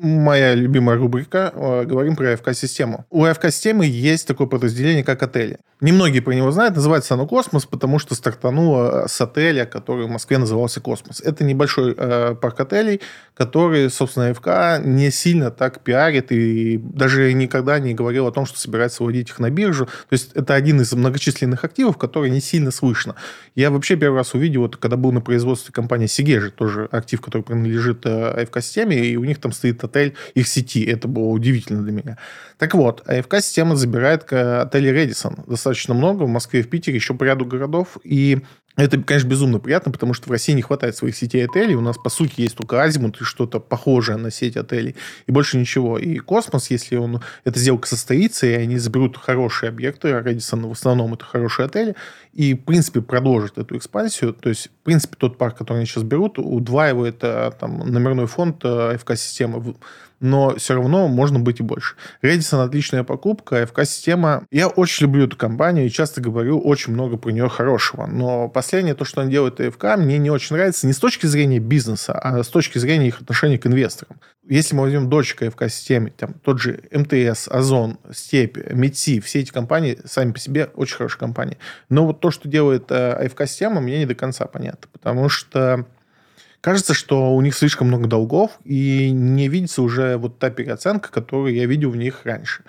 моя 0.02 0.54
любимая 0.54 0.96
рубрика. 0.96 1.52
Э, 1.54 1.84
говорим 1.84 2.16
про 2.16 2.32
АФК-систему. 2.32 3.06
У 3.10 3.24
АФК-системы 3.24 3.86
есть 3.86 4.26
такое 4.26 4.46
подразделение, 4.46 5.04
как 5.04 5.22
отели. 5.22 5.58
Немногие 5.82 6.22
про 6.22 6.32
него 6.32 6.52
знают. 6.52 6.76
Называется 6.76 7.14
оно 7.14 7.26
«Космос», 7.26 7.66
потому 7.66 7.98
что 7.98 8.14
стартануло 8.14 9.06
с 9.08 9.20
отеля, 9.20 9.66
который 9.66 10.06
в 10.06 10.08
Москве 10.08 10.38
назывался 10.38 10.80
«Космос». 10.80 11.20
Это 11.20 11.42
небольшой 11.42 11.96
э, 11.98 12.36
парк 12.40 12.60
отелей, 12.60 13.00
который, 13.34 13.90
собственно, 13.90 14.30
АФК 14.30 14.86
не 14.86 15.10
сильно 15.10 15.50
так 15.50 15.80
пиарит 15.80 16.30
и 16.30 16.78
даже 16.78 17.32
никогда 17.32 17.80
не 17.80 17.94
говорил 17.94 18.28
о 18.28 18.30
том, 18.30 18.46
что 18.46 18.60
собирается 18.60 19.02
вводить 19.02 19.30
их 19.30 19.40
на 19.40 19.50
биржу. 19.50 19.86
То 19.86 20.12
есть 20.12 20.30
это 20.34 20.54
один 20.54 20.80
из 20.80 20.92
многочисленных 20.92 21.64
активов, 21.64 21.98
который 21.98 22.30
не 22.30 22.40
сильно 22.40 22.70
слышно. 22.70 23.16
Я 23.56 23.72
вообще 23.72 23.96
первый 23.96 24.18
раз 24.18 24.34
увидел, 24.34 24.60
вот, 24.60 24.76
когда 24.76 24.96
был 24.96 25.10
на 25.10 25.20
производстве 25.20 25.72
компании 25.72 26.06
Сигежи, 26.06 26.52
тоже 26.52 26.88
актив, 26.92 27.20
который 27.20 27.42
принадлежит 27.42 28.06
э, 28.06 28.42
АФК-системе, 28.42 29.04
и 29.04 29.16
у 29.16 29.24
них 29.24 29.40
там 29.40 29.50
стоит 29.50 29.82
отель 29.82 30.14
их 30.34 30.46
сети. 30.46 30.84
Это 30.84 31.08
было 31.08 31.30
удивительно 31.30 31.82
для 31.82 31.90
меня. 31.90 32.18
Так 32.58 32.74
вот, 32.74 33.02
АФК-система 33.08 33.74
забирает 33.74 34.32
отели 34.32 34.88
Редисон. 34.88 35.38
Достаточно 35.48 35.71
много. 35.94 36.24
В 36.24 36.28
Москве 36.28 36.60
и 36.60 36.62
в 36.62 36.68
Питере 36.68 36.96
еще 36.96 37.14
по 37.14 37.24
ряду 37.24 37.44
городов. 37.44 37.98
И 38.04 38.38
это, 38.76 38.98
конечно, 39.02 39.28
безумно 39.28 39.58
приятно, 39.58 39.92
потому 39.92 40.14
что 40.14 40.28
в 40.28 40.32
России 40.32 40.52
не 40.52 40.62
хватает 40.62 40.96
своих 40.96 41.14
сетей 41.14 41.44
отелей. 41.44 41.74
У 41.74 41.82
нас, 41.82 41.98
по 41.98 42.08
сути, 42.08 42.40
есть 42.40 42.56
только 42.56 42.82
Азимут 42.82 43.20
и 43.20 43.24
что-то 43.24 43.60
похожее 43.60 44.16
на 44.16 44.30
сеть 44.30 44.56
отелей. 44.56 44.96
И 45.26 45.32
больше 45.32 45.58
ничего. 45.58 45.98
И 45.98 46.16
Космос, 46.18 46.70
если 46.70 46.96
он, 46.96 47.20
эта 47.44 47.58
сделка 47.58 47.86
состоится, 47.86 48.46
и 48.46 48.52
они 48.52 48.78
заберут 48.78 49.18
хорошие 49.18 49.68
объекты, 49.68 50.12
а 50.12 50.22
Radisson 50.22 50.66
в 50.66 50.72
основном 50.72 51.12
это 51.12 51.24
хорошие 51.24 51.66
отели, 51.66 51.96
и, 52.32 52.54
в 52.54 52.64
принципе, 52.64 53.02
продолжат 53.02 53.58
эту 53.58 53.76
экспансию. 53.76 54.32
То 54.32 54.48
есть, 54.48 54.68
в 54.68 54.84
принципе, 54.84 55.16
тот 55.18 55.36
парк, 55.36 55.58
который 55.58 55.78
они 55.78 55.86
сейчас 55.86 56.04
берут, 56.04 56.38
удваивает 56.38 57.18
там, 57.18 57.78
номерной 57.80 58.26
фонд 58.26 58.64
э, 58.64 58.96
АФК-системы 58.96 59.74
но 60.22 60.54
все 60.56 60.74
равно 60.74 61.08
можно 61.08 61.38
быть 61.38 61.60
и 61.60 61.62
больше. 61.62 61.96
Radisson 62.22 62.64
отличная 62.64 63.02
покупка, 63.02 63.66
АФК-система. 63.66 64.46
Я 64.50 64.68
очень 64.68 65.06
люблю 65.06 65.26
эту 65.26 65.36
компанию 65.36 65.86
и 65.86 65.90
часто 65.90 66.20
говорю 66.20 66.60
очень 66.60 66.92
много 66.92 67.16
про 67.16 67.30
нее 67.30 67.48
хорошего. 67.48 68.06
Но 68.06 68.48
последнее, 68.48 68.94
то, 68.94 69.04
что 69.04 69.20
они 69.20 69.30
делают 69.30 69.60
АФК, 69.60 69.96
мне 69.98 70.18
не 70.18 70.30
очень 70.30 70.56
нравится 70.56 70.86
не 70.86 70.92
с 70.92 70.98
точки 70.98 71.26
зрения 71.26 71.58
бизнеса, 71.58 72.18
а 72.18 72.42
с 72.42 72.48
точки 72.48 72.78
зрения 72.78 73.08
их 73.08 73.20
отношения 73.20 73.58
к 73.58 73.66
инвесторам. 73.66 74.20
Если 74.48 74.74
мы 74.74 74.82
возьмем 74.82 75.08
дочка 75.08 75.46
АФК-системе, 75.46 76.12
там 76.16 76.34
тот 76.34 76.60
же 76.60 76.80
МТС, 76.90 77.48
Озон, 77.48 77.98
Степь, 78.12 78.58
МИДСИ, 78.70 79.20
все 79.20 79.40
эти 79.40 79.50
компании 79.50 79.98
сами 80.04 80.32
по 80.32 80.38
себе 80.38 80.70
очень 80.74 80.96
хорошие 80.96 81.18
компании. 81.18 81.58
Но 81.88 82.06
вот 82.06 82.20
то, 82.20 82.30
что 82.30 82.48
делает 82.48 82.90
э, 82.90 83.26
АФК-система, 83.26 83.80
мне 83.80 83.98
не 83.98 84.06
до 84.06 84.14
конца 84.14 84.46
понятно. 84.46 84.88
Потому 84.92 85.28
что 85.28 85.86
Кажется, 86.62 86.94
что 86.94 87.34
у 87.34 87.40
них 87.40 87.56
слишком 87.56 87.88
много 87.88 88.06
долгов, 88.06 88.52
и 88.64 89.10
не 89.10 89.48
видится 89.48 89.82
уже 89.82 90.16
вот 90.16 90.38
та 90.38 90.48
переоценка, 90.48 91.10
которую 91.10 91.52
я 91.52 91.66
видел 91.66 91.90
в 91.90 91.96
них 91.96 92.20
раньше. 92.22 92.62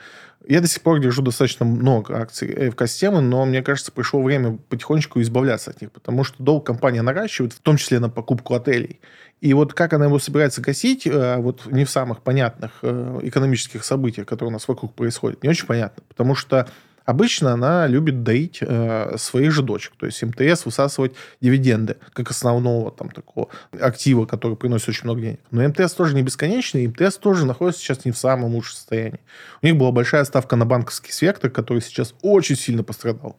Я 0.48 0.62
до 0.62 0.68
сих 0.68 0.82
пор 0.82 1.00
держу 1.00 1.22
достаточно 1.22 1.64
много 1.64 2.20
акций 2.20 2.52
АФК-системы, 2.70 3.22
но 3.22 3.46
мне 3.46 3.62
кажется, 3.62 3.91
пришло 3.91 4.24
время 4.24 4.58
потихонечку 4.68 5.22
избавляться 5.22 5.70
от 5.70 5.80
них, 5.80 5.91
потому 5.91 6.24
что 6.24 6.41
долг 6.41 6.66
компания 6.66 7.04
наращивает, 7.04 7.54
в 7.54 7.60
том 7.60 7.78
числе 7.78 8.00
на 8.00 8.10
покупку 8.10 8.56
отелей. 8.56 9.00
И 9.41 9.54
вот 9.54 9.76
как 9.76 9.94
она 9.94 10.06
его 10.06 10.18
собирается 10.18 10.60
гасить, 10.60 11.06
э, 11.06 11.38
вот 11.38 11.68
не 11.68 11.86
в 11.86 11.89
самых 11.91 12.24
понятных 12.24 12.72
э, 12.82 13.20
экономических 13.22 13.86
событиях, 13.86 14.26
которые 14.26 14.50
у 14.50 14.54
нас 14.54 14.68
вокруг 14.68 14.96
происходят, 14.96 15.44
не 15.44 15.50
очень 15.50 15.68
понятно. 15.68 16.02
Потому 16.10 16.34
что 16.34 16.68
Обычно 17.06 17.51
она 17.54 17.88
любит 17.88 18.24
доить 18.24 18.60
э, 18.62 19.16
своих 19.18 19.51
же 19.51 19.62
дочек, 19.62 19.93
то 19.97 20.06
есть 20.06 20.24
МТС 20.24 20.66
высасывать 20.66 21.14
дивиденды 21.41 21.97
как 22.14 22.32
основного 22.32 22.91
там 22.91 23.10
такого 23.10 23.49
актива, 23.80 24.26
который 24.26 24.56
приносит 24.56 24.89
очень 24.89 25.04
много 25.06 25.22
денег. 25.22 25.39
Но 25.51 25.68
МТС 25.68 25.93
тоже 25.93 26.16
не 26.16 26.22
бесконечный, 26.22 26.86
и 26.86 26.88
МТС 26.88 27.18
тоже 27.18 27.45
находится 27.45 27.82
сейчас 27.82 28.06
не 28.06 28.12
в 28.12 28.18
самом 28.18 28.56
лучшем 28.56 28.76
состоянии. 28.76 29.20
У 29.62 29.66
них 29.66 29.76
была 29.76 29.91
большая 29.91 30.24
ставка 30.24 30.56
на 30.56 30.66
банковский 30.66 31.12
сектор, 31.12 31.49
который 31.49 31.82
сейчас 31.82 32.14
очень 32.22 32.56
сильно 32.56 32.84
пострадал. 32.84 33.38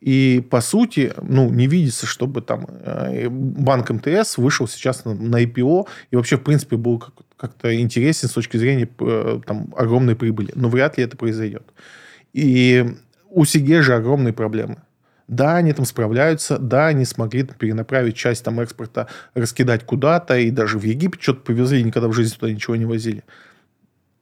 И, 0.00 0.46
по 0.50 0.60
сути, 0.62 1.12
ну, 1.20 1.50
не 1.50 1.66
видится, 1.66 2.06
чтобы 2.06 2.40
там 2.40 2.66
э, 2.68 3.28
банк 3.28 3.90
МТС 3.90 4.38
вышел 4.38 4.66
сейчас 4.66 5.04
на, 5.04 5.14
на 5.14 5.42
IPO 5.42 5.86
и 6.10 6.16
вообще, 6.16 6.36
в 6.36 6.42
принципе, 6.42 6.76
был 6.76 6.98
как- 6.98 7.14
как-то 7.36 7.74
интересен 7.78 8.28
с 8.28 8.32
точки 8.32 8.56
зрения 8.56 8.88
э, 8.98 9.40
там, 9.46 9.74
огромной 9.76 10.16
прибыли. 10.16 10.52
Но 10.54 10.70
вряд 10.70 10.96
ли 10.96 11.04
это 11.04 11.18
произойдет. 11.18 11.64
И 12.32 12.86
у 13.28 13.44
Сиге 13.44 13.82
же 13.82 13.94
огромные 13.94 14.32
проблемы. 14.32 14.82
Да, 15.28 15.56
они 15.56 15.72
там 15.72 15.84
справляются, 15.84 16.58
да, 16.58 16.88
они 16.88 17.04
смогли 17.04 17.44
перенаправить 17.44 18.16
часть 18.16 18.44
там 18.44 18.58
экспорта, 18.58 19.06
раскидать 19.34 19.86
куда-то, 19.86 20.36
и 20.36 20.50
даже 20.50 20.76
в 20.76 20.82
Египет 20.82 21.22
что-то 21.22 21.42
повезли, 21.42 21.84
никогда 21.84 22.08
в 22.08 22.12
жизни 22.12 22.36
туда 22.36 22.52
ничего 22.52 22.74
не 22.74 22.84
возили. 22.84 23.22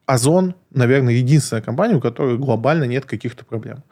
Озон, 0.05 0.55
наверное, 0.71 1.15
единственная 1.15 1.63
компания, 1.63 1.95
у 1.95 2.01
которой 2.01 2.37
глобально 2.37 2.85
нет 2.85 3.07
каких-то 3.07 3.47
проблем. 3.47 3.85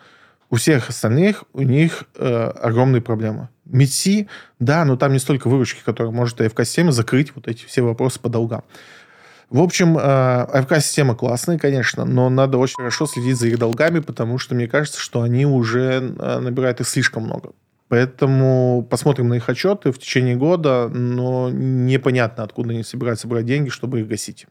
У 0.51 0.57
всех 0.57 0.91
остальных 0.91 1.45
у 1.55 1.63
них 1.63 2.05
э, 2.17 2.27
огромные 2.27 3.01
проблемы. 3.01 3.49
МИДСИ, 3.65 4.29
да, 4.61 4.85
но 4.85 4.97
там 4.97 5.13
не 5.13 5.19
столько 5.19 5.49
выручки, 5.49 5.81
которая 5.85 6.13
может 6.13 6.41
АФК-система 6.41 6.93
закрыть 6.93 7.35
вот 7.35 7.49
эти 7.49 7.65
все 7.65 7.83
вопросы 7.83 8.21
по 8.21 8.29
долгам. 8.29 8.63
В 9.49 9.61
общем, 9.61 9.97
АФК-система 9.97 11.15
классная, 11.15 11.57
конечно, 11.57 12.05
но 12.05 12.29
надо 12.29 12.59
очень 12.59 12.75
хорошо 12.77 13.07
следить 13.07 13.39
за 13.39 13.47
их 13.47 13.59
долгами, 13.59 14.01
потому 14.01 14.39
что 14.39 14.57
мне 14.57 14.67
кажется, 14.67 15.01
что 15.01 15.23
они 15.23 15.47
уже 15.47 16.15
э, 16.19 16.39
набирают 16.41 16.81
их 16.81 16.89
слишком 16.89 17.25
много. 17.25 17.51
Поэтому 17.89 18.85
посмотрим 18.91 19.29
на 19.29 19.35
их 19.35 19.49
отчеты 19.49 19.93
в 19.93 19.99
течение 19.99 20.35
года, 20.35 20.89
но 20.89 21.51
непонятно, 21.51 22.43
откуда 22.43 22.71
они 22.71 22.83
собираются 22.83 23.29
брать 23.29 23.47
деньги, 23.47 23.69
чтобы 23.69 24.01
их 24.01 24.09
гасить. 24.09 24.47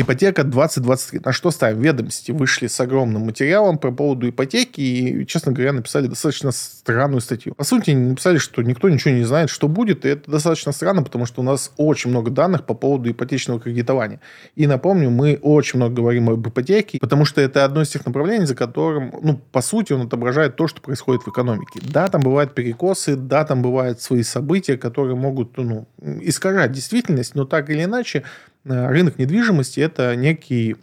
Ипотека 0.00 0.44
2023. 0.44 1.22
На 1.24 1.32
что 1.32 1.50
ставим? 1.50 1.80
Ведомости 1.80 2.30
вышли 2.30 2.68
с 2.68 2.78
огромным 2.78 3.22
материалом 3.22 3.78
по 3.78 3.90
поводу 3.90 4.28
ипотеки 4.28 4.80
и, 4.80 5.26
честно 5.26 5.50
говоря, 5.50 5.72
написали 5.72 6.06
достаточно 6.06 6.52
странную 6.52 7.20
статью. 7.20 7.52
По 7.56 7.64
сути, 7.64 7.90
написали, 7.90 8.38
что 8.38 8.62
никто 8.62 8.88
ничего 8.88 9.12
не 9.12 9.24
знает, 9.24 9.50
что 9.50 9.66
будет, 9.66 10.04
и 10.04 10.10
это 10.10 10.30
достаточно 10.30 10.70
странно, 10.70 11.02
потому 11.02 11.26
что 11.26 11.40
у 11.40 11.44
нас 11.44 11.72
очень 11.78 12.10
много 12.10 12.30
данных 12.30 12.64
по 12.64 12.74
поводу 12.74 13.10
ипотечного 13.10 13.58
кредитования. 13.58 14.20
И 14.54 14.68
напомню, 14.68 15.10
мы 15.10 15.36
очень 15.42 15.78
много 15.78 15.96
говорим 15.96 16.30
об 16.30 16.46
ипотеке, 16.46 16.98
потому 17.00 17.24
что 17.24 17.40
это 17.40 17.64
одно 17.64 17.82
из 17.82 17.88
тех 17.88 18.06
направлений, 18.06 18.46
за 18.46 18.54
которым, 18.54 19.12
ну, 19.20 19.40
по 19.50 19.62
сути, 19.62 19.94
он 19.94 20.02
отображает 20.02 20.54
то, 20.54 20.68
что 20.68 20.80
происходит 20.80 21.24
в 21.24 21.28
экономике. 21.28 21.80
Да, 21.82 22.06
там 22.06 22.20
бывают 22.20 22.54
перекосы, 22.54 23.16
да, 23.16 23.44
там 23.44 23.62
бывают 23.62 24.00
свои 24.00 24.22
события, 24.22 24.76
которые 24.76 25.16
могут, 25.16 25.56
ну, 25.56 25.88
искажать 26.20 26.70
действительность, 26.70 27.34
но 27.34 27.44
так 27.46 27.68
или 27.68 27.82
иначе, 27.82 28.22
рынок 28.68 29.18
недвижимости– 29.18 29.80
это 29.80 30.14
некий 30.16 30.76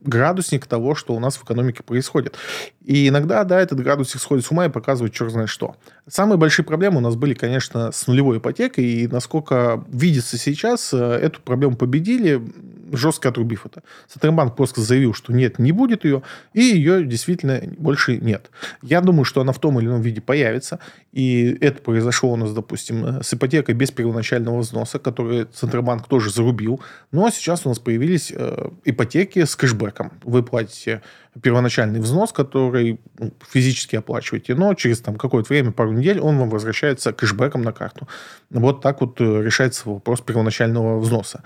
градусник 0.00 0.66
того, 0.66 0.94
что 0.94 1.14
у 1.14 1.20
нас 1.20 1.36
в 1.36 1.44
экономике 1.44 1.82
происходит. 1.82 2.36
И 2.84 3.08
иногда, 3.08 3.44
да, 3.44 3.60
этот 3.60 3.80
градусник 3.80 4.20
сходит 4.20 4.44
с 4.44 4.50
ума 4.50 4.66
и 4.66 4.68
показывает 4.68 5.14
черт 5.14 5.32
знает 5.32 5.48
что. 5.48 5.74
Самые 6.06 6.36
большие 6.36 6.66
проблемы 6.66 6.98
у 6.98 7.00
нас 7.00 7.16
были, 7.16 7.32
конечно, 7.32 7.90
с 7.92 8.06
нулевой 8.06 8.38
ипотекой, 8.38 8.84
и 8.84 9.08
насколько 9.08 9.82
видится 9.88 10.36
сейчас, 10.36 10.92
э, 10.92 10.98
эту 10.98 11.40
проблему 11.40 11.76
победили, 11.76 12.42
жестко 12.92 13.30
отрубив 13.30 13.66
это. 13.66 13.82
Центробанк 14.08 14.54
просто 14.54 14.82
заявил, 14.82 15.14
что 15.14 15.32
нет, 15.32 15.58
не 15.58 15.72
будет 15.72 16.04
ее, 16.04 16.22
и 16.52 16.60
ее 16.60 17.04
действительно 17.04 17.62
больше 17.78 18.18
нет. 18.18 18.50
Я 18.82 19.00
думаю, 19.00 19.24
что 19.24 19.40
она 19.40 19.52
в 19.52 19.58
том 19.58 19.78
или 19.80 19.86
ином 19.86 20.02
виде 20.02 20.20
появится, 20.20 20.78
и 21.12 21.56
это 21.60 21.82
произошло 21.82 22.32
у 22.32 22.36
нас, 22.36 22.52
допустим, 22.52 23.22
с 23.22 23.32
ипотекой 23.32 23.74
без 23.74 23.90
первоначального 23.90 24.58
взноса, 24.58 24.98
который 24.98 25.46
Центробанк 25.46 26.06
тоже 26.06 26.30
зарубил, 26.30 26.80
но 27.12 27.30
сейчас 27.30 27.64
у 27.64 27.70
нас 27.70 27.78
появились 27.78 28.32
э, 28.34 28.68
ипотеки 28.84 29.44
с 29.44 29.56
кэшбэком. 29.56 30.12
Вы 30.22 30.42
платите 30.42 31.02
первоначальный 31.42 32.00
взнос, 32.00 32.32
который 32.32 33.00
физически 33.48 33.96
оплачиваете, 33.96 34.54
но 34.54 34.74
через 34.74 35.00
там, 35.00 35.16
какое-то 35.16 35.48
время, 35.48 35.72
пару 35.72 35.92
недель, 35.92 36.20
он 36.20 36.38
вам 36.38 36.50
возвращается 36.50 37.12
кэшбэком 37.12 37.62
на 37.62 37.72
карту. 37.72 38.08
Вот 38.50 38.80
так 38.80 39.00
вот 39.00 39.20
э, 39.20 39.42
решается 39.42 39.88
вопрос 39.88 40.20
первоначального 40.20 40.98
взноса. 40.98 41.42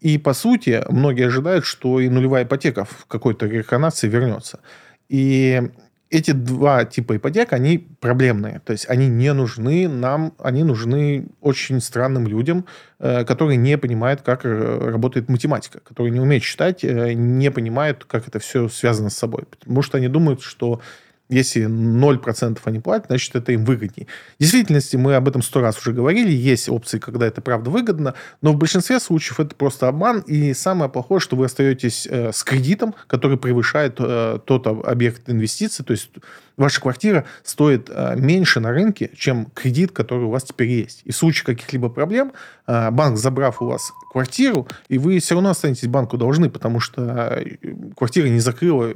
И, 0.00 0.18
по 0.18 0.32
сути, 0.32 0.82
многие 0.88 1.26
ожидают, 1.26 1.64
что 1.64 2.00
и 2.00 2.08
нулевая 2.08 2.44
ипотека 2.44 2.84
в 2.84 3.06
какой-то 3.06 3.46
реинкарнации 3.46 4.08
вернется. 4.08 4.60
И 5.08 5.70
эти 6.10 6.30
два 6.30 6.84
типа 6.84 7.16
ипотек, 7.16 7.52
они 7.52 7.78
проблемные. 8.00 8.60
То 8.64 8.72
есть 8.72 8.88
они 8.88 9.08
не 9.08 9.32
нужны 9.32 9.88
нам, 9.88 10.32
они 10.38 10.64
нужны 10.64 11.28
очень 11.40 11.80
странным 11.80 12.26
людям, 12.26 12.64
э, 12.98 13.24
которые 13.24 13.56
не 13.56 13.76
понимают, 13.76 14.22
как 14.22 14.44
э, 14.44 14.90
работает 14.90 15.28
математика, 15.28 15.80
которые 15.80 16.12
не 16.12 16.20
умеют 16.20 16.44
считать, 16.44 16.82
э, 16.84 17.12
не 17.12 17.50
понимают, 17.50 18.04
как 18.04 18.28
это 18.28 18.38
все 18.38 18.68
связано 18.68 19.10
с 19.10 19.16
собой. 19.16 19.44
Потому 19.50 19.82
что 19.82 19.98
они 19.98 20.08
думают, 20.08 20.42
что 20.42 20.80
если 21.28 21.66
0% 21.66 22.58
они 22.64 22.80
платят, 22.80 23.06
значит, 23.08 23.34
это 23.36 23.52
им 23.52 23.64
выгоднее. 23.64 24.06
В 24.38 24.40
действительности, 24.40 24.96
мы 24.96 25.14
об 25.14 25.28
этом 25.28 25.42
сто 25.42 25.60
раз 25.60 25.78
уже 25.78 25.92
говорили, 25.92 26.30
есть 26.30 26.68
опции, 26.68 26.98
когда 26.98 27.26
это 27.26 27.40
правда 27.40 27.70
выгодно, 27.70 28.14
но 28.40 28.52
в 28.52 28.56
большинстве 28.56 29.00
случаев 29.00 29.40
это 29.40 29.54
просто 29.54 29.88
обман, 29.88 30.20
и 30.20 30.54
самое 30.54 30.90
плохое, 30.90 31.20
что 31.20 31.36
вы 31.36 31.46
остаетесь 31.46 32.06
э, 32.10 32.32
с 32.32 32.42
кредитом, 32.44 32.94
который 33.06 33.36
превышает 33.36 33.96
э, 33.98 34.38
тот 34.44 34.66
объект 34.66 35.28
инвестиций, 35.28 35.84
то 35.84 35.92
есть 35.92 36.10
ваша 36.58 36.80
квартира 36.80 37.24
стоит 37.42 37.88
э, 37.88 38.16
меньше 38.16 38.60
на 38.60 38.70
рынке, 38.70 39.10
чем 39.16 39.46
кредит, 39.54 39.92
который 39.92 40.24
у 40.24 40.30
вас 40.30 40.44
теперь 40.44 40.68
есть. 40.68 41.00
И 41.04 41.12
в 41.12 41.16
случае 41.16 41.46
каких-либо 41.46 41.88
проблем, 41.88 42.32
э, 42.66 42.90
банк, 42.90 43.16
забрав 43.16 43.62
у 43.62 43.66
вас 43.66 43.92
квартиру, 44.12 44.68
и 44.88 44.98
вы 44.98 45.18
все 45.20 45.34
равно 45.34 45.50
останетесь 45.50 45.88
банку 45.88 46.18
должны, 46.18 46.50
потому 46.50 46.80
что 46.80 47.02
э, 47.02 47.56
квартира 47.96 48.26
не 48.26 48.40
закрыла 48.40 48.88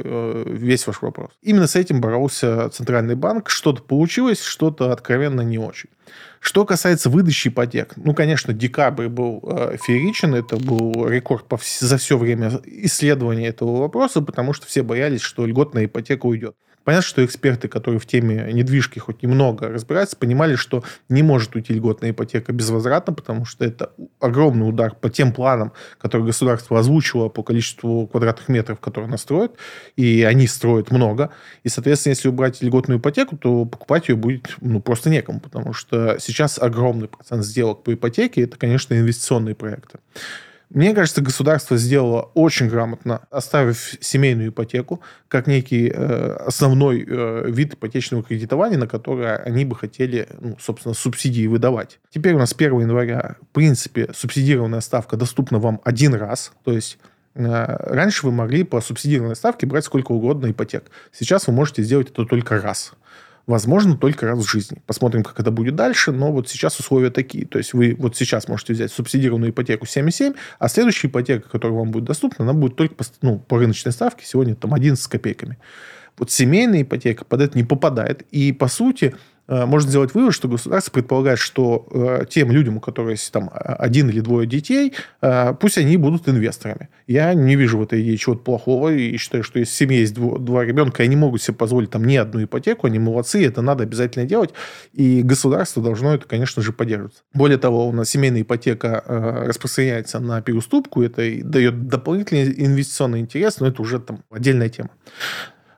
весь 0.44 0.86
ваш 0.86 1.00
вопрос. 1.00 1.30
Именно 1.42 1.66
с 1.66 1.76
этим 1.76 2.00
боролся 2.00 2.68
Центральный 2.70 3.14
банк. 3.14 3.48
Что-то 3.48 3.82
получилось, 3.82 4.42
что-то 4.42 4.92
откровенно 4.92 5.40
не 5.40 5.58
очень. 5.58 5.88
Что 6.40 6.64
касается 6.64 7.08
выдачи 7.08 7.48
ипотек, 7.48 7.92
ну, 7.96 8.14
конечно, 8.14 8.52
декабрь 8.52 9.06
был 9.06 9.40
э, 9.44 9.76
фееричен, 9.80 10.34
это 10.34 10.56
был 10.56 11.06
рекорд 11.06 11.46
по, 11.46 11.56
за 11.78 11.96
все 11.98 12.18
время 12.18 12.60
исследования 12.64 13.46
этого 13.46 13.76
вопроса, 13.76 14.20
потому 14.22 14.52
что 14.52 14.66
все 14.66 14.82
боялись, 14.82 15.20
что 15.20 15.46
льготная 15.46 15.84
ипотека 15.84 16.26
уйдет. 16.26 16.56
Понятно, 16.85 17.07
что 17.07 17.24
эксперты, 17.24 17.68
которые 17.68 18.01
в 18.01 18.07
теме 18.07 18.53
недвижки 18.53 18.99
хоть 18.99 19.22
немного 19.22 19.68
разбираются, 19.68 20.16
понимали, 20.16 20.57
что 20.57 20.83
не 21.09 21.22
может 21.22 21.55
уйти 21.55 21.72
льготная 21.74 22.11
ипотека 22.11 22.53
безвозвратно, 22.53 23.12
потому 23.12 23.45
что 23.45 23.64
это 23.64 23.93
огромный 24.20 24.68
удар 24.68 24.95
по 24.95 25.09
тем 25.09 25.33
планам, 25.33 25.72
которые 25.99 26.26
государство 26.26 26.78
озвучило 26.78 27.28
по 27.28 27.43
количеству 27.43 28.07
квадратных 28.09 28.49
метров, 28.49 28.80
которые 28.80 29.09
оно 29.09 29.16
строит, 29.16 29.53
и 29.97 30.22
они 30.22 30.47
строят 30.47 30.91
много. 30.91 31.30
И, 31.62 31.68
соответственно, 31.68 32.12
если 32.12 32.28
убрать 32.28 32.62
льготную 32.62 32.99
ипотеку, 32.99 33.37
то 33.37 33.64
покупать 33.64 34.09
ее 34.09 34.16
будет 34.16 34.57
ну, 34.61 34.80
просто 34.80 35.11
некому, 35.11 35.41
потому 35.41 35.72
что 35.72 36.16
сейчас 36.18 36.59
огромный 36.59 37.09
процент 37.09 37.45
сделок 37.45 37.85
по 37.85 37.95
ипотеке– 37.95 38.43
это, 38.43 38.57
конечно, 38.57 38.95
инвестиционные 38.95 39.55
проекты. 39.55 39.99
Мне 40.75 40.95
кажется, 40.95 41.20
государство 41.20 41.77
сделало 41.77 42.31
очень 42.33 42.68
грамотно, 42.68 43.20
оставив 43.31 43.95
семейную 44.01 44.49
ипотеку 44.49 45.03
как 45.29 45.47
некий 45.47 45.93
э, 45.95 46.37
основной 46.47 47.05
э, 47.07 47.51
вид 47.51 47.75
ипотечного 47.75 48.23
кредитования, 48.23 48.79
на 48.79 48.87
который 48.87 49.37
они 49.37 49.66
бы 49.66 49.77
хотели, 49.77 50.29
ну, 50.41 50.57
собственно, 50.59 50.95
субсидии 50.95 51.47
выдавать. 51.47 52.01
Теперь 52.09 52.35
у 52.35 52.39
нас 52.39 52.55
1 52.57 52.81
января, 52.81 53.37
в 53.43 53.55
принципе, 53.55 54.09
субсидированная 54.14 54.81
ставка 54.81 55.16
доступна 55.16 55.59
вам 55.59 55.79
один 55.85 56.14
раз, 56.14 56.53
то 56.64 56.73
есть 56.73 56.99
э, 57.35 57.43
Раньше 57.45 58.25
вы 58.25 58.33
могли 58.33 58.64
по 58.64 58.81
субсидированной 58.81 59.37
ставке 59.37 59.66
брать 59.66 59.85
сколько 59.85 60.12
угодно 60.12 60.51
ипотек. 60.51 60.85
Сейчас 61.12 61.49
вы 61.49 61.53
можете 61.53 61.83
сделать 61.83 62.11
это 62.11 62.25
только 62.25 62.59
раз 62.62 62.95
возможно 63.47 63.97
только 63.97 64.26
раз 64.26 64.38
в 64.38 64.51
жизни. 64.51 64.82
Посмотрим, 64.86 65.22
как 65.22 65.38
это 65.40 65.51
будет 65.51 65.74
дальше, 65.74 66.12
но 66.12 66.32
вот 66.32 66.49
сейчас 66.49 66.78
условия 66.78 67.11
такие. 67.11 67.47
То 67.47 67.59
есть 67.59 67.72
вы 67.72 67.97
вот 67.99 68.16
сейчас 68.16 68.49
можете 68.49 68.72
взять 68.72 68.93
субсидированную 68.93 69.51
ипотеку 69.51 69.86
7,7, 69.86 70.36
а 70.59 70.68
следующая 70.68 71.09
ипотека, 71.09 71.49
которая 71.49 71.78
вам 71.78 71.90
будет 71.90 72.05
доступна, 72.05 72.45
она 72.45 72.53
будет 72.53 72.76
только 72.76 72.95
по, 72.95 73.05
ну, 73.20 73.38
по 73.38 73.59
рыночной 73.59 73.93
ставке, 73.93 74.24
сегодня 74.26 74.55
там 74.55 74.74
11 74.74 75.03
с 75.03 75.09
копейками. 75.09 75.59
Вот 76.18 76.30
семейная 76.30 76.82
ипотека 76.82 77.24
под 77.24 77.40
это 77.40 77.57
не 77.57 77.64
попадает. 77.64 78.22
И, 78.30 78.53
по 78.53 78.68
сути, 78.68 79.14
можно 79.66 79.90
сделать 79.90 80.14
вывод, 80.14 80.34
что 80.34 80.48
государство 80.48 80.92
предполагает, 80.92 81.38
что 81.38 81.86
э, 81.90 82.24
тем 82.28 82.50
людям, 82.53 82.76
у 82.76 82.80
которых 82.80 83.12
есть 83.12 83.32
там 83.32 83.50
один 83.53 84.09
или 84.09 84.20
двое 84.20 84.46
детей, 84.46 84.94
э, 85.20 85.55
пусть 85.61 85.78
они 85.78 85.96
будут 85.96 86.28
инвесторами. 86.28 86.88
Я 87.07 87.34
не 87.34 87.57
вижу 87.57 87.78
в 87.78 87.82
этой 87.82 88.03
идее 88.03 88.16
чего-то 88.16 88.42
плохого 88.42 88.92
и 88.92 89.16
считаю, 89.16 89.44
что 89.44 89.59
если 89.59 89.72
в 89.72 89.76
семье 89.76 90.00
есть 90.00 90.14
дво, 90.14 90.38
два 90.38 90.64
ребенка, 90.64 91.03
они 91.03 91.16
могут 91.16 91.42
себе 91.42 91.57
позволить 91.57 91.90
там 91.90 92.05
не 92.05 92.16
одну 92.16 92.42
ипотеку, 92.44 92.86
они 92.86 92.98
молодцы, 92.98 93.44
это 93.44 93.62
надо 93.62 93.82
обязательно 93.84 94.24
делать, 94.24 94.50
и 94.92 95.22
государство 95.22 95.82
должно 95.82 96.14
это, 96.14 96.26
конечно 96.26 96.62
же, 96.62 96.72
поддерживать. 96.72 97.22
Более 97.34 97.59
того, 97.59 97.88
у 97.88 97.92
нас 97.92 98.11
семейная 98.11 98.42
ипотека 98.42 99.03
э, 99.07 99.46
распространяется 99.48 100.20
на 100.20 100.40
переуступку, 100.40 101.03
это 101.03 101.22
дает 101.42 101.88
дополнительный 101.88 102.55
инвестиционный 102.57 103.20
интерес, 103.20 103.61
но 103.61 103.66
это 103.66 103.82
уже 103.82 103.98
там 103.98 104.24
отдельная 104.30 104.68
тема. 104.68 104.90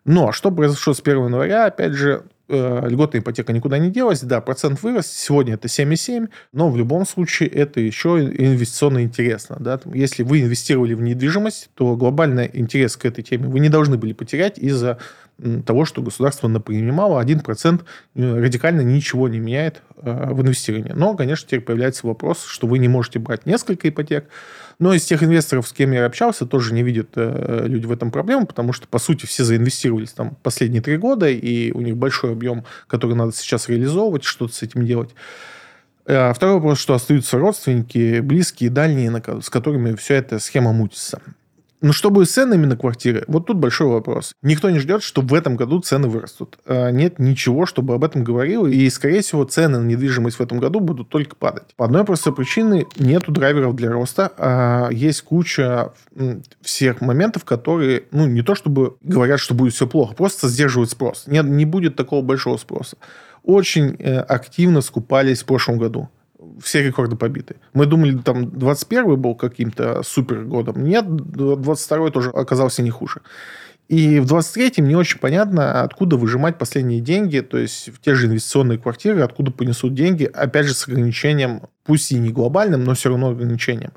Но 0.04 0.32
что 0.32 0.50
произошло 0.50 0.92
с 0.92 1.00
1 1.00 1.26
января, 1.26 1.66
опять 1.66 1.92
же, 1.92 2.24
э, 2.48 2.88
льготная 2.88 3.20
ипотека 3.20 3.52
никуда 3.52 3.78
не 3.78 3.90
делась. 3.90 4.20
Да, 4.20 4.40
процент 4.40 4.82
вырос. 4.82 5.06
Сегодня 5.06 5.54
это 5.54 5.68
7,7. 5.68 6.28
Но 6.52 6.70
в 6.70 6.76
любом 6.76 7.06
случае 7.06 7.48
это 7.48 7.80
еще 7.80 8.20
инвестиционно 8.20 9.02
интересно. 9.02 9.56
Да? 9.60 9.80
Если 9.92 10.22
вы 10.22 10.42
инвестировали 10.42 10.94
в 10.94 11.02
недвижимость, 11.02 11.70
то 11.74 11.96
глобальный 11.96 12.50
интерес 12.52 12.96
к 12.96 13.04
этой 13.04 13.22
теме 13.22 13.48
вы 13.48 13.60
не 13.60 13.68
должны 13.68 13.96
были 13.96 14.12
потерять 14.12 14.58
из-за 14.58 14.98
того, 15.66 15.84
что 15.84 16.02
государство 16.02 16.48
напринимало. 16.48 17.22
1% 17.22 17.82
э, 18.14 18.40
радикально 18.40 18.82
ничего 18.82 19.28
не 19.28 19.40
меняет 19.40 19.82
э, 19.96 20.32
в 20.32 20.42
инвестировании. 20.42 20.92
Но, 20.94 21.16
конечно, 21.16 21.46
теперь 21.46 21.60
появляется 21.60 22.06
вопрос, 22.06 22.44
что 22.44 22.66
вы 22.66 22.78
не 22.78 22.88
можете 22.88 23.18
брать 23.18 23.44
несколько 23.44 23.88
ипотек, 23.88 24.28
но 24.78 24.94
из 24.94 25.04
тех 25.04 25.22
инвесторов, 25.22 25.66
с 25.66 25.72
кем 25.72 25.92
я 25.92 26.06
общался, 26.06 26.46
тоже 26.46 26.72
не 26.72 26.82
видят 26.82 27.10
э, 27.16 27.64
люди 27.66 27.86
в 27.86 27.92
этом 27.92 28.10
проблему, 28.10 28.46
потому 28.46 28.72
что, 28.72 28.86
по 28.86 28.98
сути, 28.98 29.26
все 29.26 29.44
заинвестировались 29.44 30.12
там 30.12 30.36
последние 30.42 30.82
три 30.82 30.96
года, 30.98 31.28
и 31.28 31.72
у 31.72 31.80
них 31.80 31.96
большой 31.96 32.32
объем, 32.32 32.64
который 32.86 33.16
надо 33.16 33.32
сейчас 33.32 33.68
реализовывать, 33.68 34.24
что-то 34.24 34.54
с 34.54 34.62
этим 34.62 34.86
делать. 34.86 35.14
Второй 36.04 36.56
вопрос, 36.56 36.78
что 36.78 36.92
остаются 36.92 37.38
родственники, 37.38 38.20
близкие, 38.20 38.68
дальние, 38.68 39.10
с 39.40 39.48
которыми 39.48 39.94
вся 39.94 40.16
эта 40.16 40.38
схема 40.38 40.74
мутится. 40.74 41.22
Но 41.84 41.92
что 41.92 42.08
будет 42.08 42.30
с 42.30 42.32
ценами 42.32 42.64
на 42.64 42.78
квартиры? 42.78 43.24
Вот 43.28 43.44
тут 43.44 43.58
большой 43.58 43.88
вопрос. 43.88 44.32
Никто 44.40 44.70
не 44.70 44.78
ждет, 44.78 45.02
что 45.02 45.20
в 45.20 45.34
этом 45.34 45.54
году 45.54 45.80
цены 45.80 46.08
вырастут. 46.08 46.56
А 46.64 46.88
нет 46.88 47.18
ничего, 47.18 47.66
чтобы 47.66 47.92
об 47.92 48.04
этом 48.04 48.24
говорило. 48.24 48.66
И, 48.66 48.88
скорее 48.88 49.20
всего, 49.20 49.44
цены 49.44 49.78
на 49.78 49.84
недвижимость 49.84 50.38
в 50.38 50.40
этом 50.40 50.60
году 50.60 50.80
будут 50.80 51.10
только 51.10 51.36
падать. 51.36 51.74
По 51.76 51.84
одной 51.84 52.06
простой 52.06 52.34
причине 52.34 52.86
нету 52.96 53.32
драйверов 53.32 53.76
для 53.76 53.92
роста. 53.92 54.32
А 54.38 54.88
есть 54.92 55.20
куча 55.20 55.92
всех 56.62 57.02
моментов, 57.02 57.44
которые, 57.44 58.04
ну, 58.12 58.26
не 58.26 58.40
то 58.40 58.54
чтобы 58.54 58.96
говорят, 59.02 59.38
что 59.38 59.52
будет 59.52 59.74
все 59.74 59.86
плохо, 59.86 60.14
просто 60.14 60.48
сдерживают 60.48 60.90
спрос. 60.90 61.24
Нет, 61.26 61.44
не 61.44 61.66
будет 61.66 61.96
такого 61.96 62.22
большого 62.22 62.56
спроса. 62.56 62.96
Очень 63.42 63.96
э, 63.98 64.20
активно 64.20 64.80
скупались 64.80 65.42
в 65.42 65.44
прошлом 65.44 65.76
году 65.76 66.08
все 66.62 66.82
рекорды 66.82 67.16
побиты. 67.16 67.56
Мы 67.72 67.86
думали, 67.86 68.18
там 68.18 68.50
21 68.50 69.20
был 69.20 69.34
каким-то 69.34 70.02
супер 70.02 70.44
годом. 70.44 70.84
Нет, 70.84 71.06
22 71.06 72.10
тоже 72.10 72.30
оказался 72.30 72.82
не 72.82 72.90
хуже. 72.90 73.20
И 73.88 74.18
в 74.18 74.24
23-м 74.24 74.88
не 74.88 74.96
очень 74.96 75.18
понятно, 75.18 75.82
откуда 75.82 76.16
выжимать 76.16 76.56
последние 76.56 77.00
деньги, 77.00 77.40
то 77.40 77.58
есть 77.58 77.90
в 77.90 78.00
те 78.00 78.14
же 78.14 78.26
инвестиционные 78.26 78.78
квартиры, 78.78 79.20
откуда 79.20 79.50
понесут 79.50 79.94
деньги, 79.94 80.24
опять 80.24 80.66
же, 80.66 80.74
с 80.74 80.88
ограничением, 80.88 81.62
пусть 81.84 82.10
и 82.10 82.18
не 82.18 82.30
глобальным, 82.30 82.82
но 82.84 82.94
все 82.94 83.10
равно 83.10 83.30
ограничением. 83.30 83.92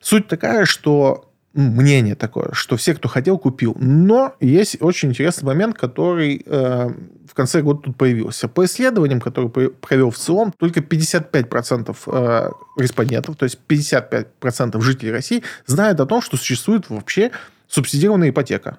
Суть 0.00 0.28
такая, 0.28 0.64
что 0.64 1.31
мнение 1.54 2.14
такое, 2.14 2.50
что 2.52 2.76
все, 2.76 2.94
кто 2.94 3.08
хотел, 3.08 3.38
купил. 3.38 3.76
Но 3.78 4.34
есть 4.40 4.78
очень 4.80 5.10
интересный 5.10 5.46
момент, 5.46 5.76
который 5.76 6.42
э, 6.44 6.90
в 7.26 7.34
конце 7.34 7.62
года 7.62 7.82
тут 7.82 7.96
появился. 7.96 8.48
По 8.48 8.64
исследованиям, 8.64 9.20
которые 9.20 9.50
провел 9.70 10.10
в 10.10 10.18
ЦИОМ, 10.18 10.52
только 10.58 10.80
55% 10.80 11.96
э, 12.06 12.50
респондентов, 12.78 13.36
то 13.36 13.44
есть 13.44 13.58
55% 13.68 14.80
жителей 14.80 15.12
России 15.12 15.42
знают 15.66 16.00
о 16.00 16.06
том, 16.06 16.22
что 16.22 16.36
существует 16.36 16.88
вообще 16.88 17.30
субсидированная 17.68 18.30
ипотека. 18.30 18.78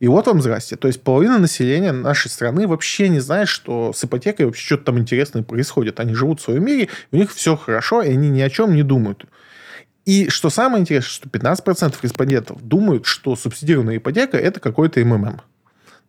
И 0.00 0.08
вот 0.08 0.26
вам 0.26 0.42
здрасте. 0.42 0.76
То 0.76 0.88
есть 0.88 1.02
половина 1.02 1.38
населения 1.38 1.92
нашей 1.92 2.30
страны 2.30 2.66
вообще 2.66 3.08
не 3.08 3.20
знает, 3.20 3.48
что 3.48 3.92
с 3.92 4.04
ипотекой 4.04 4.46
вообще 4.46 4.66
что-то 4.66 4.86
там 4.86 4.98
интересное 4.98 5.42
происходит. 5.42 6.00
Они 6.00 6.14
живут 6.14 6.40
в 6.40 6.44
своем 6.44 6.64
мире, 6.64 6.88
у 7.12 7.16
них 7.16 7.32
все 7.32 7.56
хорошо, 7.56 8.02
и 8.02 8.10
они 8.10 8.28
ни 8.28 8.40
о 8.40 8.50
чем 8.50 8.74
не 8.74 8.82
думают. 8.82 9.24
И 10.04 10.28
что 10.28 10.50
самое 10.50 10.82
интересное, 10.82 11.10
что 11.10 11.28
15% 11.28 11.96
респондентов 12.02 12.62
думают, 12.62 13.06
что 13.06 13.36
субсидированная 13.36 13.96
ипотека– 13.96 14.36
это 14.38 14.60
какой-то 14.60 15.00
МММ. 15.04 15.40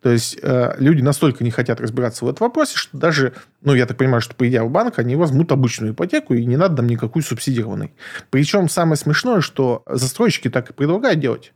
То 0.02 0.10
есть 0.10 0.38
э, 0.42 0.74
люди 0.78 1.02
настолько 1.02 1.42
не 1.42 1.50
хотят 1.50 1.80
разбираться 1.80 2.24
в 2.24 2.28
этом 2.28 2.46
вопросе, 2.46 2.76
что 2.76 2.96
даже, 2.96 3.32
ну, 3.62 3.74
я 3.74 3.86
так 3.86 3.96
понимаю, 3.96 4.20
что 4.20 4.34
придя 4.34 4.62
в 4.62 4.70
банк, 4.70 4.98
они 4.98 5.16
возьмут 5.16 5.50
обычную 5.50 5.94
ипотеку, 5.94 6.34
и 6.34 6.44
не 6.44 6.56
надо 6.56 6.76
нам 6.82 6.90
никакой 6.90 7.22
субсидированной. 7.22 7.92
Причем 8.30 8.68
самое 8.68 8.96
смешное, 8.96 9.40
что 9.40 9.82
застройщики 9.86 10.48
так 10.50 10.70
и 10.70 10.72
предлагают 10.74 11.18
делать. 11.18 11.52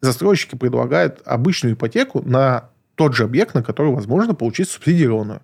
Застройщики 0.00 0.54
предлагают 0.54 1.20
обычную 1.24 1.74
ипотеку 1.74 2.22
на 2.22 2.70
тот 2.94 3.14
же 3.14 3.24
объект, 3.24 3.54
на 3.54 3.62
который 3.62 3.92
возможно 3.92 4.34
получить 4.34 4.70
субсидированную. 4.70 5.42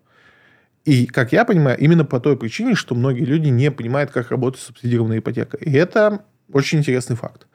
И, 0.89 1.05
как 1.05 1.33
я 1.33 1.45
понимаю, 1.45 1.77
именно 1.79 2.07
по 2.07 2.19
той 2.19 2.35
причине, 2.35 2.75
что 2.75 2.95
многие 2.95 3.27
люди 3.27 3.49
не 3.49 3.71
понимают, 3.71 4.11
как 4.11 4.31
работает 4.31 4.65
субсидированная 4.65 5.19
ипотека. 5.19 5.59
И 5.59 5.71
это 5.71 6.23
очень 6.51 6.79
интересный 6.79 7.15
факт. 7.15 7.47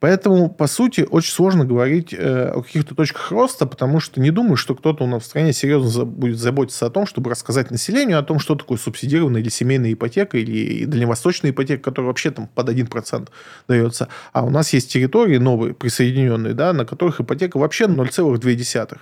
Поэтому, 0.00 0.50
по 0.50 0.66
сути, 0.66 1.06
очень 1.10 1.32
сложно 1.32 1.64
говорить 1.64 2.12
э, 2.12 2.50
о 2.50 2.60
каких-то 2.60 2.94
точках 2.94 3.30
роста, 3.32 3.64
потому 3.64 4.00
что 4.00 4.20
не 4.20 4.30
думаю, 4.30 4.56
что 4.56 4.74
кто-то 4.74 5.04
у 5.04 5.06
нас 5.06 5.22
в 5.22 5.26
стране 5.26 5.54
серьезно 5.54 5.88
за, 5.88 6.04
будет 6.04 6.38
заботиться 6.38 6.84
о 6.84 6.90
том, 6.90 7.06
чтобы 7.06 7.30
рассказать 7.30 7.70
населению 7.70 8.18
о 8.18 8.22
том, 8.22 8.38
что 8.38 8.54
такое 8.54 8.76
субсидированная 8.76 9.40
или 9.40 9.48
семейная 9.48 9.94
ипотека, 9.94 10.36
или 10.36 10.84
дальневосточная 10.84 11.52
ипотека, 11.52 11.82
которая 11.82 12.08
вообще 12.08 12.30
там 12.32 12.48
под 12.48 12.68
1% 12.68 13.28
дается. 13.66 14.08
А 14.34 14.44
у 14.44 14.50
нас 14.50 14.74
есть 14.74 14.92
территории 14.92 15.38
новые, 15.38 15.72
присоединенные, 15.72 16.52
да, 16.52 16.74
на 16.74 16.84
которых 16.84 17.22
ипотека 17.22 17.56
вообще 17.56 17.86
0,2. 17.86 18.98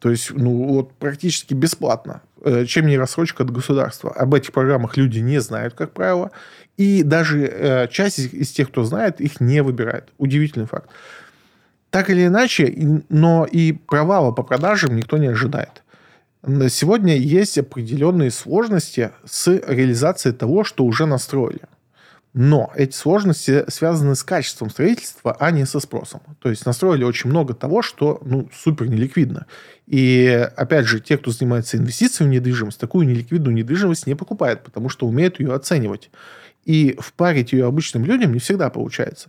То 0.00 0.10
есть, 0.10 0.30
ну, 0.32 0.64
вот 0.64 0.92
практически 0.94 1.54
бесплатно. 1.54 2.22
Э, 2.42 2.64
чем 2.64 2.86
не 2.86 2.96
рассрочка 2.96 3.42
от 3.42 3.50
государства. 3.50 4.12
Об 4.12 4.34
этих 4.34 4.52
программах 4.52 4.96
люди 4.96 5.18
не 5.18 5.40
знают, 5.40 5.74
как 5.74 5.92
правило. 5.92 6.30
И 6.78 7.02
даже 7.02 7.44
э, 7.44 7.88
часть 7.88 8.18
из, 8.18 8.50
тех, 8.50 8.68
кто 8.68 8.84
знает, 8.84 9.20
их 9.20 9.40
не 9.40 9.62
выбирает. 9.62 10.08
Удивительный 10.16 10.66
факт. 10.66 10.88
Так 11.90 12.08
или 12.08 12.26
иначе, 12.26 13.02
но 13.10 13.44
и 13.44 13.72
провала 13.72 14.32
по 14.32 14.42
продажам 14.42 14.96
никто 14.96 15.18
не 15.18 15.26
ожидает. 15.26 15.82
Сегодня 16.70 17.16
есть 17.16 17.58
определенные 17.58 18.30
сложности 18.30 19.10
с 19.26 19.48
реализацией 19.48 20.34
того, 20.34 20.64
что 20.64 20.84
уже 20.84 21.04
настроили. 21.04 21.62
Но 22.32 22.70
эти 22.76 22.94
сложности 22.94 23.64
связаны 23.68 24.14
с 24.14 24.22
качеством 24.22 24.70
строительства, 24.70 25.36
а 25.38 25.50
не 25.50 25.66
со 25.66 25.80
спросом. 25.80 26.20
То 26.40 26.48
есть 26.48 26.64
настроили 26.64 27.02
очень 27.02 27.28
много 27.28 27.54
того, 27.54 27.82
что 27.82 28.20
ну, 28.24 28.48
супер 28.54 28.88
неликвидно. 28.88 29.46
И 29.86 30.48
опять 30.56 30.86
же, 30.86 31.00
те, 31.00 31.18
кто 31.18 31.32
занимается 31.32 31.76
инвестициями 31.76 32.30
в 32.30 32.34
недвижимость, 32.34 32.78
такую 32.78 33.08
неликвидную 33.08 33.54
недвижимость 33.54 34.06
не 34.06 34.14
покупает, 34.14 34.62
потому 34.62 34.88
что 34.88 35.08
умеют 35.08 35.40
ее 35.40 35.52
оценивать. 35.54 36.10
И 36.64 36.96
впарить 37.00 37.52
ее 37.52 37.66
обычным 37.66 38.04
людям 38.04 38.32
не 38.32 38.38
всегда 38.38 38.70
получается. 38.70 39.28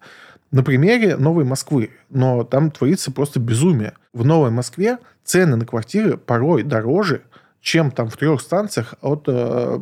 На 0.51 0.63
примере 0.63 1.17
Новой 1.17 1.43
Москвы. 1.43 1.91
Но 2.09 2.43
там 2.43 2.69
творится 2.69 3.11
просто 3.11 3.39
безумие. 3.39 3.93
В 4.13 4.23
Новой 4.23 4.51
Москве 4.51 4.99
цены 5.23 5.55
на 5.55 5.65
квартиры 5.65 6.17
порой 6.17 6.61
дороже, 6.61 7.23
чем 7.61 7.89
там 7.89 8.09
в 8.09 8.17
трех 8.17 8.41
станциях 8.41 8.93
от 9.01 9.23
э, 9.27 9.79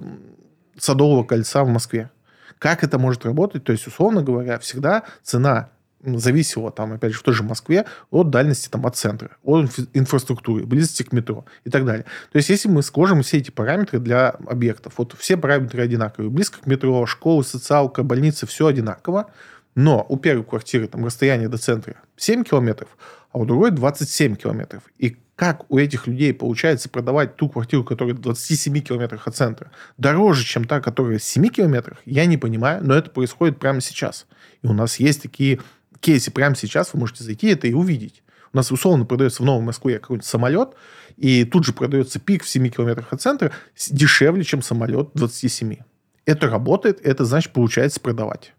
Садового 0.78 1.24
кольца 1.24 1.64
в 1.66 1.70
Москве. 1.70 2.12
Как 2.60 2.84
это 2.84 3.00
может 3.00 3.26
работать? 3.26 3.64
То 3.64 3.72
есть, 3.72 3.88
условно 3.88 4.22
говоря, 4.22 4.60
всегда 4.60 5.04
цена 5.24 5.70
зависела, 6.04 6.72
там, 6.72 6.94
опять 6.94 7.14
же, 7.14 7.20
в 7.20 7.24
той 7.24 7.34
же 7.34 7.44
Москве, 7.44 7.86
от 8.10 8.30
дальности 8.30 8.70
там, 8.70 8.86
от 8.86 8.96
центра, 8.96 9.32
от 9.44 9.70
инфраструктуры, 9.94 10.66
близости 10.66 11.04
к 11.04 11.12
метро 11.12 11.46
и 11.66 11.70
так 11.70 11.86
далее. 11.86 12.06
То 12.32 12.38
есть, 12.38 12.50
если 12.50 12.70
мы 12.70 12.84
сложим 12.84 13.22
все 13.22 13.38
эти 13.38 13.52
параметры 13.52 14.00
для 14.00 14.30
объектов, 14.30 14.94
вот 14.98 15.16
все 15.18 15.36
параметры 15.36 15.82
одинаковые, 15.82 16.30
близко 16.30 16.62
к 16.62 16.68
метро, 16.68 17.06
школы, 17.06 17.44
социалка, 17.44 18.04
больницы, 18.04 18.46
все 18.46 18.68
одинаково, 18.68 19.32
но 19.76 20.06
у 20.08 20.18
первой 20.18 20.44
квартиры 20.44 20.88
там 20.88 21.06
расстояние 21.06 21.48
до 21.48 21.58
центра 21.58 21.96
7 22.18 22.44
километров, 22.44 22.90
а 23.32 23.40
у 23.40 23.46
другой 23.46 23.72
27 23.72 24.36
километров. 24.36 24.84
И 24.98 25.18
как 25.40 25.72
у 25.72 25.78
этих 25.78 26.06
людей 26.06 26.34
получается 26.34 26.90
продавать 26.90 27.38
ту 27.38 27.48
квартиру, 27.48 27.86
которая 27.86 28.14
в 28.14 28.20
27 28.20 28.82
километрах 28.82 29.26
от 29.26 29.38
центра, 29.38 29.72
дороже, 29.98 30.44
чем 30.44 30.66
та, 30.66 30.82
которая 30.82 31.18
в 31.18 31.24
7 31.24 31.48
километрах, 31.48 32.00
я 32.04 32.26
не 32.26 32.36
понимаю, 32.36 32.84
но 32.84 32.94
это 32.94 33.10
происходит 33.10 33.58
прямо 33.58 33.80
сейчас. 33.80 34.28
И 34.62 34.68
у 34.68 34.74
нас 34.74 35.00
есть 35.00 35.22
такие 35.22 35.62
кейсы 36.02 36.30
прямо 36.30 36.58
сейчас, 36.58 36.94
вы 36.94 37.00
можете 37.00 37.24
зайти 37.24 37.48
это 37.48 37.68
и 37.68 37.74
увидеть. 37.74 38.22
У 38.52 38.58
нас 38.58 38.70
условно 38.70 39.06
продается 39.06 39.42
в 39.42 39.46
Новой 39.46 39.64
Москве 39.64 40.00
какой-нибудь 40.00 40.26
самолет, 40.26 40.72
и 41.16 41.46
тут 41.46 41.64
же 41.64 41.72
продается 41.72 42.20
пик 42.20 42.44
в 42.44 42.50
7 42.50 42.68
километрах 42.68 43.14
от 43.14 43.22
центра 43.22 43.54
дешевле, 43.90 44.44
чем 44.44 44.62
самолет 44.62 45.12
27. 45.14 45.78
Это 46.26 46.50
работает, 46.50 47.00
это 47.02 47.24
значит 47.24 47.54
получается 47.54 48.02
продавать. 48.02 48.54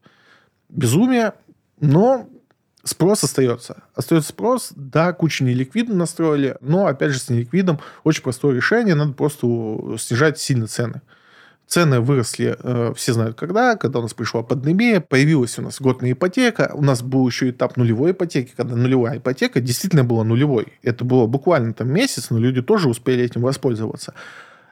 Безумие, 0.70 1.34
но 1.78 2.26
спрос 2.84 3.24
остается. 3.24 3.82
Остается 3.94 4.30
спрос, 4.30 4.72
да, 4.74 5.12
куча 5.12 5.44
неликвидно 5.44 5.94
настроили, 5.94 6.56
но, 6.60 6.86
опять 6.86 7.12
же, 7.12 7.18
с 7.18 7.28
неликвидом 7.28 7.80
очень 8.04 8.22
простое 8.22 8.54
решение, 8.54 8.94
надо 8.94 9.12
просто 9.12 9.46
снижать 9.98 10.38
сильно 10.38 10.66
цены. 10.66 11.02
Цены 11.66 12.00
выросли, 12.00 12.56
э, 12.58 12.92
все 12.96 13.12
знают 13.12 13.38
когда, 13.38 13.76
когда 13.76 14.00
у 14.00 14.02
нас 14.02 14.12
пришла 14.12 14.42
пандемия, 14.42 15.00
появилась 15.00 15.56
у 15.56 15.62
нас 15.62 15.80
годная 15.80 16.12
ипотека, 16.12 16.72
у 16.74 16.82
нас 16.82 17.00
был 17.00 17.24
еще 17.28 17.50
этап 17.50 17.76
нулевой 17.76 18.10
ипотеки, 18.10 18.52
когда 18.56 18.74
нулевая 18.74 19.18
ипотека 19.18 19.60
действительно 19.60 20.02
была 20.02 20.24
нулевой. 20.24 20.66
Это 20.82 21.04
было 21.04 21.26
буквально 21.26 21.72
там 21.72 21.88
месяц, 21.88 22.30
но 22.30 22.38
люди 22.38 22.60
тоже 22.60 22.88
успели 22.88 23.22
этим 23.22 23.42
воспользоваться. 23.42 24.14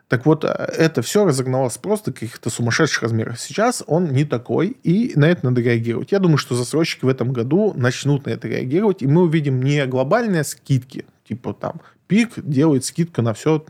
Так 0.08 0.24
вот, 0.24 0.44
э, 0.44 0.48
это 0.48 1.02
все 1.02 1.24
разогнало 1.24 1.68
спрос 1.68 2.02
до 2.02 2.12
каких-то 2.12 2.50
сумасшедших 2.50 3.02
размеров. 3.02 3.38
Сейчас 3.38 3.84
он 3.86 4.12
не 4.12 4.24
такой, 4.24 4.76
и 4.82 5.12
на 5.16 5.26
это 5.26 5.44
надо 5.44 5.60
реагировать. 5.60 6.12
Я 6.12 6.18
думаю, 6.18 6.38
что 6.38 6.54
застройщики 6.54 7.04
в 7.04 7.08
этом 7.08 7.32
году 7.32 7.74
начнут 7.76 8.26
на 8.26 8.30
это 8.30 8.48
реагировать, 8.48 9.02
и 9.02 9.06
мы 9.06 9.22
увидим 9.22 9.62
не 9.62 9.86
глобальные 9.86 10.44
скидки, 10.44 11.04
типа 11.28 11.52
там 11.52 11.80
пик 12.06 12.32
делает 12.36 12.86
скидку 12.86 13.20
на 13.20 13.34
все 13.34 13.64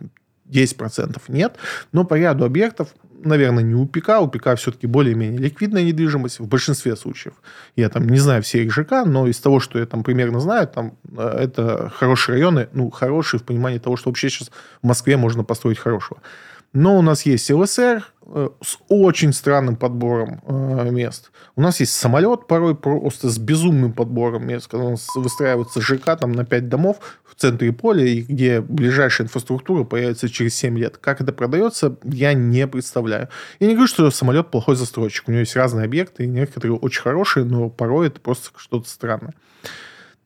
10%. 0.48 1.20
Нет, 1.28 1.56
но 1.92 2.04
по 2.04 2.14
ряду 2.14 2.44
объектов 2.44 2.94
наверное, 3.24 3.62
не 3.62 3.74
у 3.74 3.86
ПК. 3.86 4.20
У 4.20 4.28
ПК 4.28 4.54
все-таки 4.56 4.86
более-менее 4.86 5.38
ликвидная 5.40 5.82
недвижимость 5.82 6.40
в 6.40 6.46
большинстве 6.46 6.96
случаев. 6.96 7.34
Я 7.76 7.88
там 7.88 8.08
не 8.08 8.18
знаю 8.18 8.42
все 8.42 8.64
их 8.64 8.72
ЖК, 8.72 9.04
но 9.04 9.26
из 9.26 9.38
того, 9.38 9.60
что 9.60 9.78
я 9.78 9.86
там 9.86 10.02
примерно 10.02 10.40
знаю, 10.40 10.66
там 10.66 10.94
э, 11.16 11.38
это 11.40 11.90
хорошие 11.94 12.34
районы, 12.34 12.68
ну, 12.72 12.90
хорошие 12.90 13.40
в 13.40 13.44
понимании 13.44 13.78
того, 13.78 13.96
что 13.96 14.10
вообще 14.10 14.28
сейчас 14.28 14.50
в 14.82 14.86
Москве 14.86 15.16
можно 15.16 15.44
построить 15.44 15.78
хорошего. 15.78 16.20
Но 16.72 16.98
у 16.98 17.02
нас 17.02 17.22
есть 17.22 17.50
ЛСР 17.50 18.04
э, 18.26 18.48
с 18.62 18.78
очень 18.88 19.32
странным 19.32 19.76
подбором 19.76 20.42
э, 20.46 20.90
мест. 20.90 21.30
У 21.56 21.62
нас 21.62 21.80
есть 21.80 21.92
самолет 21.92 22.46
порой 22.46 22.74
просто 22.74 23.30
с 23.30 23.38
безумным 23.38 23.92
подбором 23.92 24.46
мест, 24.46 24.68
когда 24.68 24.86
у 24.86 24.90
нас 24.90 25.06
выстраивается 25.14 25.80
ЖК 25.80 26.16
там 26.16 26.32
на 26.32 26.44
5 26.44 26.68
домов 26.68 26.98
в 27.24 27.34
центре 27.34 27.72
поля, 27.72 28.04
и 28.04 28.20
где 28.20 28.60
ближайшая 28.60 29.26
инфраструктура 29.26 29.84
появится 29.84 30.28
через 30.28 30.54
7 30.56 30.78
лет. 30.78 30.98
Как 30.98 31.22
это 31.22 31.32
продается, 31.32 31.96
я 32.04 32.34
не 32.34 32.66
представляю. 32.66 33.28
Я 33.60 33.66
не 33.66 33.74
говорю, 33.74 33.88
что 33.88 34.10
самолет 34.10 34.50
плохой 34.50 34.76
застройщик. 34.76 35.26
У 35.26 35.30
него 35.30 35.40
есть 35.40 35.56
разные 35.56 35.86
объекты, 35.86 36.24
и 36.24 36.26
некоторые 36.26 36.74
очень 36.74 37.00
хорошие, 37.00 37.44
но 37.44 37.70
порой 37.70 38.08
это 38.08 38.20
просто 38.20 38.50
что-то 38.56 38.88
странное. 38.88 39.34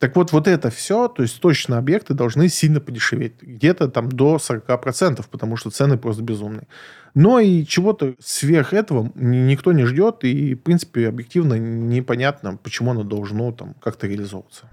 Так 0.03 0.17
вот, 0.17 0.33
вот 0.33 0.49
это 0.49 0.69
все, 0.69 1.07
то 1.07 1.23
есть 1.23 1.41
точно 1.41 1.79
объекты 1.79 2.13
должны 2.13 2.49
сильно 2.49 2.81
подешеветь. 2.81 3.35
Где-то 3.41 3.87
там 3.87 4.09
до 4.09 4.35
40%, 4.35 5.25
потому 5.31 5.57
что 5.57 5.71
цены 5.71 5.97
просто 5.97 6.25
безумные. 6.25 6.67
Но 7.15 7.39
и 7.39 7.65
чего-то 7.65 8.15
сверх 8.19 8.75
этого 8.75 9.13
никто 9.15 9.71
не 9.71 9.85
ждет, 9.85 10.25
и, 10.25 10.57
в 10.57 10.59
принципе, 10.63 11.07
объективно 11.07 11.55
непонятно, 11.55 12.59
почему 12.61 12.91
оно 12.91 13.05
должно 13.05 13.53
там 13.53 13.75
как-то 13.81 14.09
реализовываться. 14.09 14.67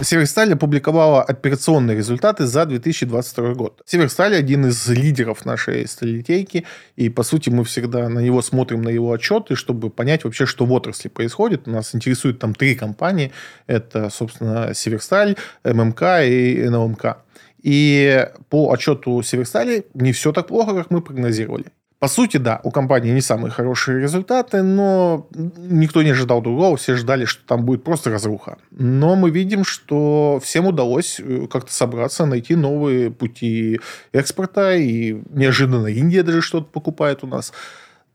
Северсталь 0.00 0.52
опубликовала 0.52 1.22
операционные 1.22 1.96
результаты 1.96 2.46
за 2.46 2.66
2022 2.66 3.54
год. 3.54 3.82
Северсталь 3.84 4.36
один 4.36 4.66
из 4.66 4.88
лидеров 4.88 5.44
нашей 5.44 5.88
сталилитейки, 5.88 6.64
и, 6.94 7.08
по 7.08 7.24
сути, 7.24 7.50
мы 7.50 7.64
всегда 7.64 8.08
на 8.08 8.20
него 8.20 8.40
смотрим, 8.40 8.82
на 8.82 8.90
его 8.90 9.12
отчеты, 9.12 9.56
чтобы 9.56 9.90
понять 9.90 10.22
вообще, 10.22 10.46
что 10.46 10.66
в 10.66 10.72
отрасли 10.72 11.08
происходит. 11.08 11.66
Нас 11.66 11.94
интересуют 11.94 12.38
там 12.38 12.54
три 12.54 12.76
компании. 12.76 13.32
Это, 13.66 14.08
собственно, 14.10 14.72
Северсталь, 14.72 15.36
ММК 15.64 16.02
и 16.22 16.68
НЛМК. 16.68 17.18
И 17.62 18.28
по 18.50 18.70
отчету 18.70 19.20
Северстали 19.22 19.86
не 19.94 20.12
все 20.12 20.32
так 20.32 20.46
плохо, 20.46 20.74
как 20.74 20.90
мы 20.90 21.00
прогнозировали. 21.00 21.66
По 21.98 22.06
сути, 22.06 22.36
да, 22.36 22.60
у 22.62 22.70
компании 22.70 23.10
не 23.10 23.20
самые 23.20 23.50
хорошие 23.50 24.00
результаты, 24.00 24.62
но 24.62 25.26
никто 25.32 26.02
не 26.02 26.10
ожидал 26.10 26.40
другого, 26.40 26.76
все 26.76 26.94
ждали, 26.94 27.24
что 27.24 27.44
там 27.44 27.64
будет 27.64 27.82
просто 27.82 28.10
разруха. 28.10 28.58
Но 28.70 29.16
мы 29.16 29.30
видим, 29.30 29.64
что 29.64 30.38
всем 30.40 30.66
удалось 30.66 31.18
э, 31.18 31.48
как-то 31.50 31.72
собраться, 31.72 32.24
найти 32.24 32.54
новые 32.54 33.10
пути 33.10 33.80
экспорта, 34.12 34.76
и 34.76 35.20
неожиданно 35.30 35.88
Индия 35.88 36.22
даже 36.22 36.40
что-то 36.40 36.66
покупает 36.66 37.24
у 37.24 37.26
нас. 37.26 37.52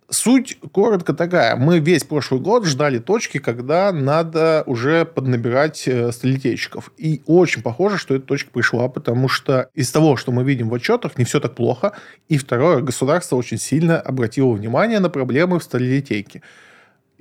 Суть 0.10 0.58
коротко 0.72 1.14
такая. 1.14 1.56
Мы 1.56 1.80
весь 1.80 2.04
прошлый 2.04 2.40
год 2.40 2.66
ждали 2.66 3.00
точки, 3.00 3.40
когда 3.40 3.92
надо 3.92 4.64
уже 4.66 5.06
поднабирать 5.06 5.88
э, 5.88 6.12
столетейщиков. 6.12 6.92
И 6.98 7.22
очень 7.26 7.62
похоже, 7.62 7.98
что 7.98 8.16
эта 8.16 8.26
точка 8.26 8.52
пришла, 8.52 8.88
потому 8.90 9.28
что 9.28 9.70
из 9.74 9.92
того, 9.92 10.18
что 10.18 10.32
мы 10.32 10.44
видим 10.44 10.70
в 10.70 10.74
отчетах, 10.74 11.18
не 11.18 11.26
все 11.26 11.40
так 11.40 11.56
плохо. 11.56 11.94
И 12.30 12.38
второе, 12.38 12.82
государство 12.82 13.36
очень 13.36 13.58
сильно 13.58 14.00
обратило 14.00 14.52
внимание 14.52 15.00
на 15.00 15.10
проблемы 15.10 15.60
в 15.60 15.64
сталелитейке. 15.64 16.42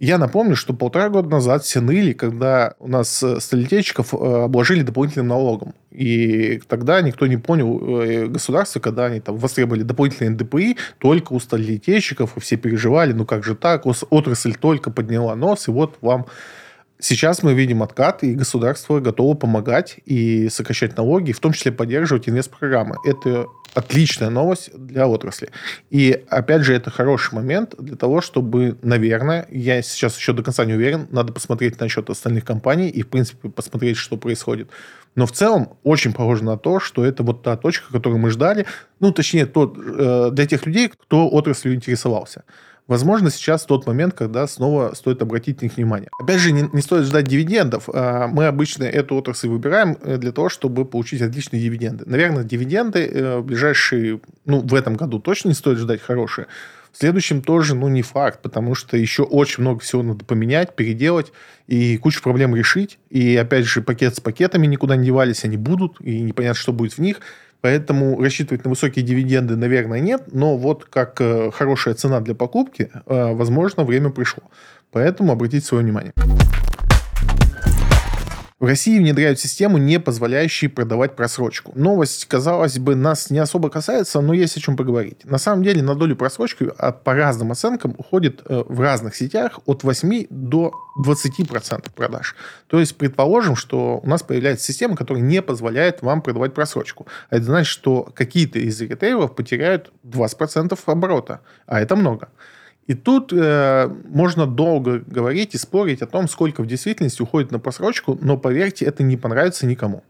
Я 0.03 0.19
напомню, 0.19 0.57
что 0.57 0.75
полтора 0.75 1.11
года 1.11 1.29
назад 1.29 1.63
все 1.63 1.81
ныли, 1.81 2.13
когда 2.13 2.75
у 2.81 2.89
нас 2.89 3.23
э, 3.23 3.39
столетейщиков 3.39 4.13
э, 4.13 4.17
обложили 4.17 4.83
дополнительным 4.83 5.29
налогом. 5.29 5.75
И 5.93 6.61
тогда 6.67 7.01
никто 7.03 7.29
не 7.29 7.37
понял 7.37 8.01
э, 8.01 8.27
государство, 8.27 8.81
когда 8.81 9.05
они 9.05 9.21
там 9.21 9.37
востребовали 9.37 9.85
дополнительные 9.85 10.35
ДПИ 10.35 10.77
только 10.99 11.33
у 11.35 11.39
сталелитейщиков, 11.39 12.37
и 12.37 12.41
все 12.41 12.57
переживали, 12.57 13.13
ну 13.13 13.25
как 13.25 13.45
же 13.45 13.55
так, 13.55 13.87
отрасль 13.87 14.57
только 14.57 14.91
подняла 14.91 15.37
нос, 15.37 15.69
и 15.69 15.71
вот 15.71 15.99
вам 16.01 16.27
Сейчас 17.03 17.43
мы 17.43 17.53
видим 17.53 17.83
откат, 17.83 18.23
и 18.23 18.33
государство 18.33 19.01
готово 19.01 19.35
помогать 19.35 19.97
и 20.05 20.49
сокращать 20.49 20.97
налоги, 20.97 21.33
в 21.33 21.41
том 21.41 21.53
числе 21.53 21.73
поддерживать 21.73 22.29
инвест-программы. 22.29 22.95
Это 23.05 23.49
отличная 23.75 24.31
новость 24.31 24.71
для 24.73 25.09
отрасли. 25.09 25.49
И, 25.91 26.25
опять 26.29 26.63
же, 26.63 26.75
это 26.75 26.91
хороший 26.91 27.35
момент 27.35 27.75
для 27.77 27.97
того, 27.97 28.21
чтобы, 28.21 28.79
наверное, 28.83 29.49
я 29.51 29.83
сейчас 29.83 30.17
еще 30.17 30.33
до 30.33 30.45
конца 30.45 30.65
не 30.65 30.75
уверен, 30.75 31.09
надо 31.11 31.33
посмотреть 31.33 31.81
насчет 31.81 32.09
остальных 32.09 32.45
компаний 32.45 32.89
и, 32.89 33.03
в 33.03 33.09
принципе, 33.09 33.49
посмотреть, 33.49 33.97
что 33.97 34.17
происходит. 34.17 34.71
Но 35.17 35.27
в 35.27 35.33
целом 35.33 35.71
очень 35.83 36.13
похоже 36.13 36.45
на 36.45 36.57
то, 36.57 36.79
что 36.79 37.05
это 37.05 37.25
вот 37.25 37.43
та 37.43 37.57
точка, 37.57 37.93
которую 37.93 38.21
мы 38.21 38.31
ждали. 38.31 38.65
Ну, 39.01 39.11
точнее, 39.11 39.47
тот, 39.47 39.77
э, 39.77 40.31
для 40.31 40.47
тех 40.47 40.67
людей, 40.67 40.89
кто 40.89 41.29
отраслью 41.29 41.75
интересовался. 41.75 42.45
Возможно, 42.89 43.31
сейчас 43.31 43.65
тот 43.65 43.87
момент, 43.87 44.15
когда 44.15 44.47
снова 44.47 44.93
стоит 44.95 45.23
обратить 45.23 45.61
на 45.61 45.67
них 45.67 45.77
внимание. 45.77 46.09
Опять 46.19 46.41
же, 46.41 46.53
не, 46.53 46.69
не 46.73 46.83
стоит 46.83 47.05
ждать 47.05 47.27
дивидендов. 47.27 47.89
А, 47.93 48.27
мы 48.27 48.47
обычно 48.47 48.85
эту 48.85 49.15
отрасль 49.17 49.49
выбираем 49.49 49.97
э, 50.03 50.19
для 50.19 50.33
того, 50.33 50.49
чтобы 50.49 50.85
получить 50.85 51.23
отличные 51.23 51.63
дивиденды. 51.63 52.05
Наверное, 52.07 52.43
дивиденды 52.45 53.07
э, 53.07 53.39
в 53.39 53.45
ближайшие, 53.45 54.21
ну, 54.45 54.61
в 54.61 54.75
этом 54.75 54.97
году 54.97 55.21
точно 55.21 55.49
не 55.49 55.55
стоит 55.55 55.79
ждать 55.79 56.03
хорошие. 56.03 56.49
В 56.93 56.99
следующем 56.99 57.41
тоже, 57.41 57.75
ну, 57.75 57.89
не 57.89 58.03
факт, 58.03 58.43
потому 58.43 58.75
что 58.75 58.97
еще 58.97 59.23
очень 59.23 59.63
много 59.63 59.81
всего 59.81 60.03
надо 60.03 60.25
поменять, 60.25 60.77
переделать 60.77 61.33
и 61.67 61.97
кучу 61.97 62.21
проблем 62.23 62.55
решить. 62.55 62.99
И, 63.09 63.35
опять 63.37 63.65
же, 63.65 63.81
пакет 63.81 64.17
с 64.17 64.21
пакетами 64.21 64.67
никуда 64.67 64.97
не 64.97 65.07
девались, 65.07 65.45
они 65.45 65.57
будут, 65.57 66.01
и 66.01 66.21
непонятно, 66.21 66.61
что 66.61 66.73
будет 66.73 66.95
в 66.95 66.99
них. 66.99 67.21
Поэтому 67.63 68.21
рассчитывать 68.21 68.65
на 68.65 68.71
высокие 68.71 69.05
дивиденды, 69.05 69.57
наверное, 69.57 70.01
нет. 70.01 70.25
Но 70.33 70.57
вот 70.57 70.85
как 70.85 71.21
э, 71.21 71.51
хорошая 71.53 71.95
цена 71.95 72.21
для 72.21 72.35
покупки, 72.35 72.91
э, 72.93 73.33
возможно, 73.33 73.85
время 73.85 74.11
пришло. 74.11 74.43
Поэтому 74.91 75.33
обратите 75.33 75.65
свое 75.65 75.85
внимание. 75.85 76.13
В 78.63 78.65
России 78.65 78.97
внедряют 78.97 79.41
систему, 79.41 79.77
не 79.77 79.99
позволяющую 79.99 80.71
продавать 80.71 81.17
просрочку. 81.17 81.73
Новость, 81.75 82.27
казалось 82.27 82.79
бы, 82.79 82.95
нас 82.95 83.29
не 83.29 83.41
особо 83.41 83.71
касается, 83.71 84.21
но 84.21 84.33
есть 84.35 84.57
о 84.57 84.61
чем 84.61 84.77
поговорить. 84.77 85.25
На 85.25 85.39
самом 85.39 85.65
деле 85.65 85.83
на 85.83 85.97
долю 85.97 86.15
просрочки 86.15 86.71
а, 86.79 86.93
по 86.93 87.13
разным 87.13 87.51
оценкам 87.51 87.97
уходит 87.99 88.43
э, 88.45 88.63
в 88.69 88.81
разных 88.81 89.17
сетях 89.17 89.59
от 89.67 89.83
8 89.83 90.27
до 90.31 90.73
20% 91.05 91.91
продаж. 91.93 92.37
То 92.69 92.79
есть 92.79 92.97
предположим, 92.97 93.57
что 93.57 93.99
у 94.01 94.09
нас 94.09 94.23
появляется 94.23 94.65
система, 94.65 94.95
которая 94.95 95.25
не 95.25 95.43
позволяет 95.43 96.01
вам 96.03 96.23
продавать 96.23 96.55
просрочку. 96.55 97.09
А 97.31 97.39
это 97.39 97.47
значит, 97.47 97.69
что 97.69 98.13
какие-то 98.15 98.61
из 98.61 98.81
ритейлеров 98.81 99.35
потеряют 99.35 99.93
20% 100.05 100.79
оборота. 100.87 101.41
А 101.67 101.81
это 101.81 101.97
много. 101.97 102.29
И 102.87 102.95
тут 102.95 103.33
э, 103.33 103.89
можно 104.09 104.47
долго 104.47 104.99
говорить 105.07 105.55
и 105.55 105.59
спорить 105.59 106.03
о 106.03 106.07
том, 106.07 106.29
сколько 106.29 106.63
в 106.63 106.67
действительности 106.67 107.23
уходит 107.23 107.53
на 107.53 107.59
просрочку, 107.59 108.19
но 108.21 108.37
поверьте, 108.37 108.85
это 108.85 109.03
не 109.03 109.17
понравится 109.17 109.67
никому. 109.67 110.03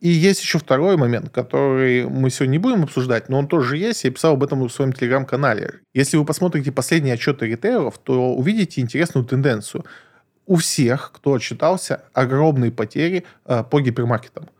И 0.00 0.08
есть 0.10 0.42
еще 0.42 0.58
второй 0.58 0.98
момент, 0.98 1.30
который 1.30 2.06
мы 2.06 2.28
сегодня 2.28 2.52
не 2.52 2.58
будем 2.58 2.82
обсуждать, 2.82 3.30
но 3.30 3.38
он 3.38 3.48
тоже 3.48 3.78
есть. 3.78 4.04
Я 4.04 4.10
писал 4.10 4.34
об 4.34 4.44
этом 4.44 4.62
в 4.62 4.68
своем 4.68 4.92
телеграм-канале. 4.92 5.80
Если 5.94 6.18
вы 6.18 6.26
посмотрите 6.26 6.70
последние 6.70 7.14
отчеты 7.14 7.46
ритейлеров, 7.46 7.96
то 7.98 8.34
увидите 8.34 8.82
интересную 8.82 9.24
тенденцию. 9.24 9.86
У 10.44 10.56
всех, 10.56 11.12
кто 11.14 11.34
отчитался, 11.34 12.02
огромные 12.12 12.70
потери 12.70 13.24
э, 13.46 13.64
по 13.68 13.80
гипермаркетам. 13.80 14.50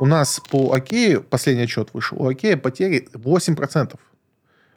У 0.00 0.06
нас 0.06 0.40
по 0.50 0.72
Окее, 0.72 1.20
последний 1.20 1.62
отчет 1.62 1.90
вышел, 1.92 2.20
у 2.20 2.28
Окея 2.28 2.56
потери 2.56 3.08
8%. 3.12 3.94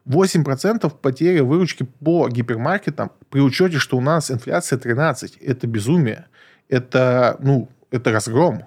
8% 0.07 0.91
потери 1.01 1.39
выручки 1.39 1.83
по 1.83 2.27
гипермаркетам 2.29 3.11
при 3.29 3.39
учете, 3.39 3.77
что 3.77 3.97
у 3.97 4.01
нас 4.01 4.31
инфляция 4.31 4.77
13. 4.79 5.37
Это 5.37 5.67
безумие. 5.67 6.25
Это, 6.69 7.37
ну, 7.39 7.69
это 7.91 8.11
разгром. 8.11 8.63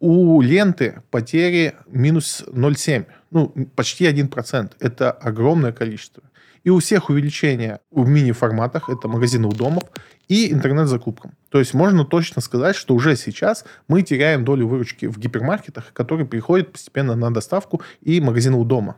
У 0.00 0.40
ленты 0.40 1.02
потери 1.10 1.74
минус 1.86 2.42
0,7. 2.46 3.06
Ну, 3.30 3.54
почти 3.76 4.06
1%. 4.06 4.72
Это 4.80 5.10
огромное 5.10 5.72
количество. 5.72 6.22
И 6.64 6.70
у 6.70 6.78
всех 6.78 7.08
увеличение 7.10 7.80
в 7.90 8.06
мини-форматах, 8.08 8.88
это 8.90 9.08
магазины 9.08 9.46
у 9.46 9.52
домов, 9.52 9.84
и 10.28 10.52
интернет-закупкам. 10.52 11.32
То 11.48 11.58
есть 11.58 11.74
можно 11.74 12.04
точно 12.04 12.40
сказать, 12.42 12.76
что 12.76 12.94
уже 12.94 13.16
сейчас 13.16 13.64
мы 13.88 14.02
теряем 14.02 14.44
долю 14.44 14.68
выручки 14.68 15.06
в 15.06 15.18
гипермаркетах, 15.18 15.92
которые 15.92 16.26
переходят 16.26 16.72
постепенно 16.72 17.16
на 17.16 17.32
доставку 17.32 17.82
и 18.02 18.20
магазины 18.20 18.56
у 18.56 18.64
дома. 18.64 18.96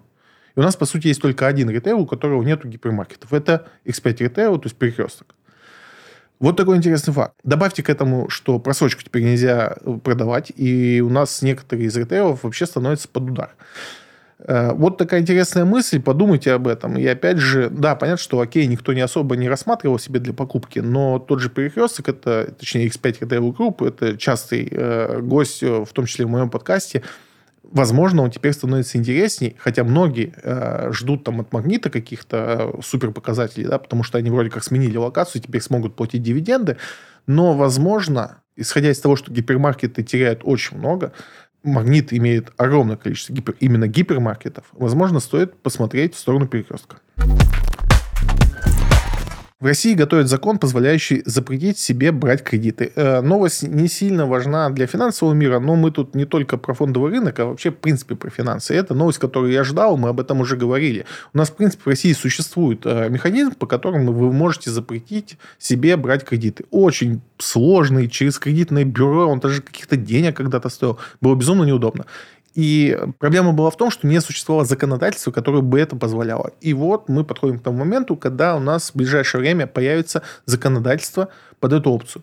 И 0.55 0.61
у 0.61 0.63
нас, 0.63 0.77
по 0.77 0.85
сути, 0.85 1.09
есть 1.09 1.23
только 1.23 1.47
один 1.47 1.71
ритейл, 1.71 2.01
у 2.01 2.07
которого 2.07 2.43
нет 2.43 2.65
гипермаркетов. 2.65 3.33
Это 3.33 3.67
X5 3.85 4.17
ритейл, 4.19 4.59
то 4.59 4.67
есть 4.67 4.77
перекресток. 4.77 5.35
Вот 6.39 6.57
такой 6.57 6.77
интересный 6.77 7.15
факт. 7.15 7.35
Добавьте 7.45 7.83
к 7.83 7.89
этому, 7.89 8.29
что 8.29 8.59
просрочку 8.59 9.03
теперь 9.03 9.23
нельзя 9.23 9.77
э, 9.81 9.99
продавать, 10.03 10.51
и 10.57 11.01
у 11.01 11.09
нас 11.09 11.41
некоторые 11.41 11.87
из 11.87 11.97
ритейлов 11.97 12.43
вообще 12.43 12.67
становятся 12.67 13.09
под 13.09 13.31
удар. 13.31 13.55
Э, 14.41 14.73
вот 14.73 14.99
такая 14.99 15.21
интересная 15.21 15.65
мысль, 15.65 16.01
подумайте 16.01 16.53
об 16.53 16.67
этом. 16.67 16.97
И 16.97 17.07
опять 17.07 17.39
же, 17.39 17.71
да, 17.71 17.95
понятно, 17.95 18.23
что 18.23 18.41
окей, 18.41 18.67
никто 18.67 18.93
не 18.93 19.01
особо 19.01 19.37
не 19.37 19.49
рассматривал 19.49 19.99
себе 19.99 20.19
для 20.19 20.33
покупки, 20.33 20.81
но 20.81 21.19
тот 21.19 21.41
же 21.41 21.49
перекресток, 21.49 22.09
это, 22.09 22.53
точнее, 22.59 22.89
X5 22.89 23.21
Retail 23.21 23.57
Group, 23.57 23.87
это 23.87 24.17
частый 24.17 24.69
э, 24.71 25.21
гость, 25.21 25.63
э, 25.63 25.85
в 25.85 25.93
том 25.93 26.07
числе 26.07 26.27
в 26.27 26.29
моем 26.29 26.51
подкасте, 26.51 27.03
возможно, 27.73 28.23
он 28.23 28.31
теперь 28.31 28.53
становится 28.53 28.99
интересней, 28.99 29.57
хотя 29.59 29.85
многие 29.85 30.33
э, 30.43 30.93
ждут 30.93 31.25
там 31.25 31.41
от 31.41 31.53
магнита 31.53 31.91
каких-то 31.91 32.73
э, 32.77 32.83
супер 32.83 33.11
показателей, 33.11 33.67
да, 33.67 33.79
потому 33.79 34.03
что 34.03 34.19
они 34.19 34.31
вроде 34.31 34.51
как 34.51 34.63
сменили 34.63 34.97
локацию, 34.97 35.43
теперь 35.43 35.61
смогут 35.61 35.97
платить 35.97 36.23
дивиденды, 36.23 36.77
но, 37.27 37.55
возможно, 37.55 38.39
исходя 38.57 38.91
из 38.91 39.01
того, 39.01 39.17
что 39.17 39.33
гипермаркеты 39.33 40.03
теряют 40.03 40.41
очень 40.45 40.79
много, 40.79 41.13
магнит 41.63 42.13
имеет 42.13 42.53
огромное 42.57 42.97
количество 42.97 43.33
гипер, 43.33 43.57
именно 43.61 43.87
гипермаркетов, 43.87 44.65
возможно, 44.73 45.21
стоит 45.21 45.57
посмотреть 45.63 46.15
в 46.15 46.19
сторону 46.19 46.47
перекрестка. 46.47 46.97
В 49.63 49.67
России 49.67 49.95
готовят 49.95 50.27
закон, 50.27 50.59
позволяющий 50.59 51.23
запретить 51.25 51.79
себе 51.79 52.11
брать 52.11 52.43
кредиты. 52.43 52.91
Э, 52.97 53.21
новость 53.21 53.63
не 53.63 53.87
сильно 53.87 54.27
важна 54.27 54.71
для 54.71 54.89
финансового 54.89 55.35
мира, 55.35 55.61
но 55.61 55.77
мы 55.77 55.93
тут 55.93 56.17
не 56.17 56.25
только 56.25 56.57
про 56.57 56.75
фондовый 56.75 57.13
рынок, 57.13 57.39
а 57.39 57.45
вообще, 57.45 57.71
в 57.71 57.77
принципе, 57.77 58.17
про 58.17 58.29
финансы. 58.29 58.75
Это 58.75 58.95
новость, 58.95 59.21
которую 59.21 59.53
я 59.53 59.63
ждал, 59.63 59.97
мы 59.97 60.09
об 60.09 60.19
этом 60.19 60.41
уже 60.41 60.57
говорили. 60.57 61.07
У 61.33 61.39
нас, 61.39 61.51
в 61.51 61.55
принципе, 61.55 61.83
в 61.85 61.87
России 61.87 62.13
существует 62.13 62.81
э, 62.87 63.09
механизм, 63.09 63.53
по 63.53 63.67
которому 63.69 64.13
вы 64.13 64.33
можете 64.33 64.71
запретить 64.71 65.39
себе 65.61 65.97
брать 65.97 66.25
кредиты. 66.25 66.65
Очень 66.73 67.21
сложный, 67.39 68.09
через 68.09 68.41
кредитное 68.41 68.85
бюро, 68.85 69.29
он 69.29 69.39
даже 69.39 69.63
каких-то 69.63 69.97
денег 69.97 70.37
когда-то 70.37 70.71
стоил. 70.71 70.99
Было 71.21 71.37
безумно 71.37 71.63
неудобно. 71.63 72.07
И 72.55 72.99
проблема 73.19 73.53
была 73.53 73.71
в 73.71 73.77
том, 73.77 73.91
что 73.91 74.07
не 74.07 74.21
существовало 74.21 74.65
законодательства, 74.65 75.31
которое 75.31 75.63
бы 75.63 75.81
это 75.81 75.97
позволяло. 75.97 76.53
И 76.61 76.75
вот 76.75 77.09
мы 77.09 77.25
подходим 77.25 77.59
к 77.59 77.63
тому 77.63 77.79
моменту, 77.79 78.17
когда 78.17 78.57
у 78.57 78.61
нас 78.61 78.91
в 78.91 78.97
ближайшее 78.97 79.41
время 79.41 79.67
появится 79.67 80.23
законодательство 80.45 81.29
под 81.61 81.73
эту 81.73 81.91
опцию. 81.91 82.23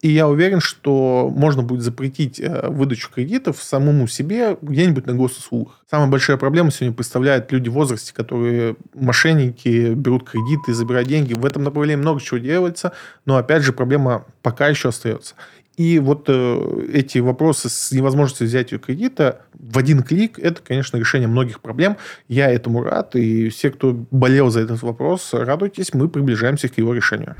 И 0.00 0.08
я 0.08 0.28
уверен, 0.28 0.60
что 0.60 1.30
можно 1.34 1.62
будет 1.62 1.82
запретить 1.82 2.40
э, 2.40 2.68
выдачу 2.68 3.10
кредитов 3.12 3.62
самому 3.62 4.06
себе 4.06 4.56
где-нибудь 4.62 5.04
на 5.06 5.12
госуслугах. 5.12 5.84
Самая 5.90 6.08
большая 6.08 6.38
проблема 6.38 6.70
сегодня 6.70 6.94
представляют 6.94 7.52
люди 7.52 7.68
в 7.68 7.74
возрасте, 7.74 8.14
которые 8.14 8.76
мошенники, 8.94 9.92
берут 9.92 10.28
кредиты, 10.28 10.72
забирают 10.72 11.06
деньги. 11.06 11.34
В 11.34 11.44
этом 11.44 11.64
направлении 11.64 12.00
много 12.00 12.20
чего 12.20 12.38
делается, 12.38 12.92
но 13.26 13.36
опять 13.36 13.62
же 13.62 13.74
проблема 13.74 14.24
пока 14.40 14.68
еще 14.68 14.88
остается. 14.88 15.34
И 15.80 15.98
вот 15.98 16.24
э, 16.28 16.88
эти 16.92 17.20
вопросы 17.20 17.70
с 17.70 17.90
невозможностью 17.90 18.46
взять 18.46 18.68
кредита 18.82 19.40
в 19.54 19.78
один 19.78 20.02
клик, 20.02 20.38
это, 20.38 20.60
конечно, 20.60 20.98
решение 20.98 21.26
многих 21.26 21.60
проблем. 21.60 21.96
Я 22.28 22.50
этому 22.50 22.82
рад, 22.82 23.16
и 23.16 23.48
все, 23.48 23.70
кто 23.70 23.94
болел 24.10 24.50
за 24.50 24.60
этот 24.60 24.82
вопрос, 24.82 25.30
радуйтесь, 25.32 25.94
мы 25.94 26.10
приближаемся 26.10 26.68
к 26.68 26.76
его 26.76 26.92
решению. 26.92 27.34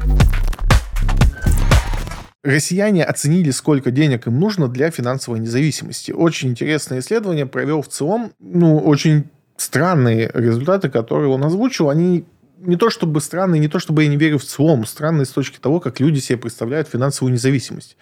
Россияне 2.42 3.04
оценили, 3.04 3.50
сколько 3.50 3.90
денег 3.90 4.26
им 4.26 4.40
нужно 4.40 4.68
для 4.68 4.90
финансовой 4.90 5.38
независимости. 5.38 6.10
Очень 6.10 6.48
интересное 6.48 7.00
исследование 7.00 7.44
провел 7.44 7.82
в 7.82 7.88
целом, 7.88 8.32
ну, 8.40 8.78
очень 8.78 9.24
странные 9.58 10.30
результаты, 10.32 10.88
которые 10.88 11.28
он 11.28 11.44
озвучил, 11.44 11.90
они 11.90 12.24
не 12.60 12.76
то 12.76 12.90
чтобы 12.90 13.20
странные, 13.20 13.60
не 13.60 13.68
то 13.68 13.78
чтобы 13.78 14.02
я 14.04 14.08
не 14.08 14.16
верю 14.16 14.38
в 14.38 14.44
ЦИОМ, 14.44 14.86
странные 14.86 15.24
с 15.24 15.30
точки 15.30 15.58
того, 15.58 15.80
как 15.80 16.00
люди 16.00 16.18
себе 16.18 16.38
представляют 16.38 16.88
финансовую 16.88 17.32
независимость. 17.32 17.96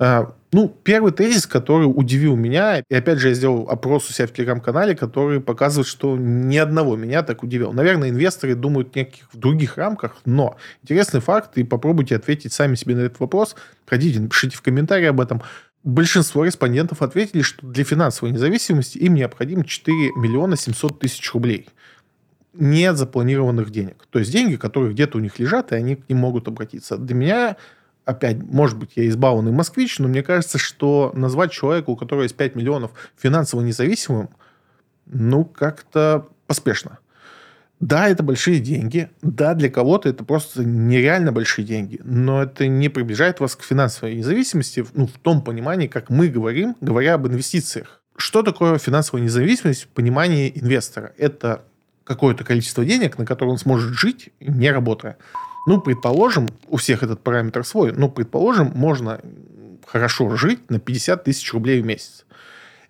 А, 0.00 0.32
ну, 0.52 0.68
первый 0.68 1.12
тезис, 1.12 1.46
который 1.46 1.84
удивил 1.84 2.36
меня, 2.36 2.78
и 2.88 2.94
опять 2.94 3.18
же 3.18 3.28
я 3.28 3.34
сделал 3.34 3.68
опрос 3.68 4.08
у 4.08 4.12
себя 4.12 4.28
в 4.28 4.32
Телеграм-канале, 4.32 4.94
который 4.94 5.40
показывает, 5.40 5.88
что 5.88 6.16
ни 6.16 6.56
одного 6.56 6.94
меня 6.94 7.24
так 7.24 7.42
удивил. 7.42 7.72
Наверное, 7.72 8.10
инвесторы 8.10 8.54
думают 8.54 8.92
в 8.92 8.96
неких 8.96 9.28
в 9.32 9.36
других 9.36 9.76
рамках, 9.76 10.16
но 10.24 10.56
интересный 10.84 11.20
факт, 11.20 11.58
и 11.58 11.64
попробуйте 11.64 12.14
ответить 12.14 12.52
сами 12.52 12.76
себе 12.76 12.94
на 12.94 13.00
этот 13.00 13.18
вопрос. 13.18 13.56
Ходите, 13.86 14.20
напишите 14.20 14.56
в 14.56 14.62
комментарии 14.62 15.06
об 15.06 15.20
этом. 15.20 15.42
Большинство 15.82 16.44
респондентов 16.44 17.02
ответили, 17.02 17.42
что 17.42 17.66
для 17.66 17.82
финансовой 17.82 18.32
независимости 18.32 18.98
им 18.98 19.14
необходимо 19.14 19.64
4 19.64 20.12
миллиона 20.16 20.56
700 20.56 21.00
тысяч 21.00 21.32
рублей 21.32 21.68
нет 22.54 22.96
запланированных 22.96 23.70
денег. 23.70 24.06
То 24.10 24.18
есть 24.18 24.32
деньги, 24.32 24.56
которые 24.56 24.92
где-то 24.92 25.18
у 25.18 25.20
них 25.20 25.38
лежат, 25.38 25.72
и 25.72 25.76
они 25.76 25.96
к 25.96 26.08
ним 26.08 26.18
могут 26.18 26.48
обратиться. 26.48 26.96
Для 26.96 27.14
меня, 27.14 27.56
опять, 28.04 28.42
может 28.42 28.78
быть, 28.78 28.92
я 28.96 29.08
избалованный 29.08 29.52
москвич, 29.52 29.98
но 29.98 30.08
мне 30.08 30.22
кажется, 30.22 30.58
что 30.58 31.12
назвать 31.14 31.52
человека, 31.52 31.90
у 31.90 31.96
которого 31.96 32.22
есть 32.24 32.36
5 32.36 32.54
миллионов, 32.56 32.92
финансово 33.16 33.60
независимым, 33.62 34.30
ну, 35.06 35.44
как-то 35.44 36.28
поспешно. 36.46 36.98
Да, 37.80 38.08
это 38.08 38.24
большие 38.24 38.58
деньги. 38.58 39.08
Да, 39.22 39.54
для 39.54 39.70
кого-то 39.70 40.08
это 40.08 40.24
просто 40.24 40.64
нереально 40.64 41.30
большие 41.30 41.64
деньги. 41.64 42.00
Но 42.02 42.42
это 42.42 42.66
не 42.66 42.88
приближает 42.88 43.38
вас 43.38 43.54
к 43.54 43.62
финансовой 43.62 44.16
независимости 44.16 44.84
ну, 44.94 45.06
в 45.06 45.12
том 45.12 45.42
понимании, 45.42 45.86
как 45.86 46.10
мы 46.10 46.28
говорим, 46.28 46.76
говоря 46.80 47.14
об 47.14 47.28
инвестициях. 47.28 48.02
Что 48.16 48.42
такое 48.42 48.78
финансовая 48.78 49.22
независимость 49.22 49.84
в 49.84 49.88
понимании 49.88 50.50
инвестора? 50.52 51.12
Это 51.18 51.62
какое-то 52.08 52.42
количество 52.42 52.84
денег, 52.86 53.18
на 53.18 53.26
которое 53.26 53.50
он 53.50 53.58
сможет 53.58 53.92
жить, 53.92 54.30
не 54.40 54.70
работая. 54.72 55.18
Ну, 55.66 55.78
предположим, 55.78 56.48
у 56.66 56.78
всех 56.78 57.02
этот 57.02 57.22
параметр 57.22 57.64
свой, 57.64 57.92
но, 57.92 58.08
предположим, 58.08 58.72
можно 58.74 59.20
хорошо 59.86 60.34
жить 60.34 60.70
на 60.70 60.80
50 60.80 61.24
тысяч 61.24 61.52
рублей 61.52 61.82
в 61.82 61.84
месяц. 61.84 62.24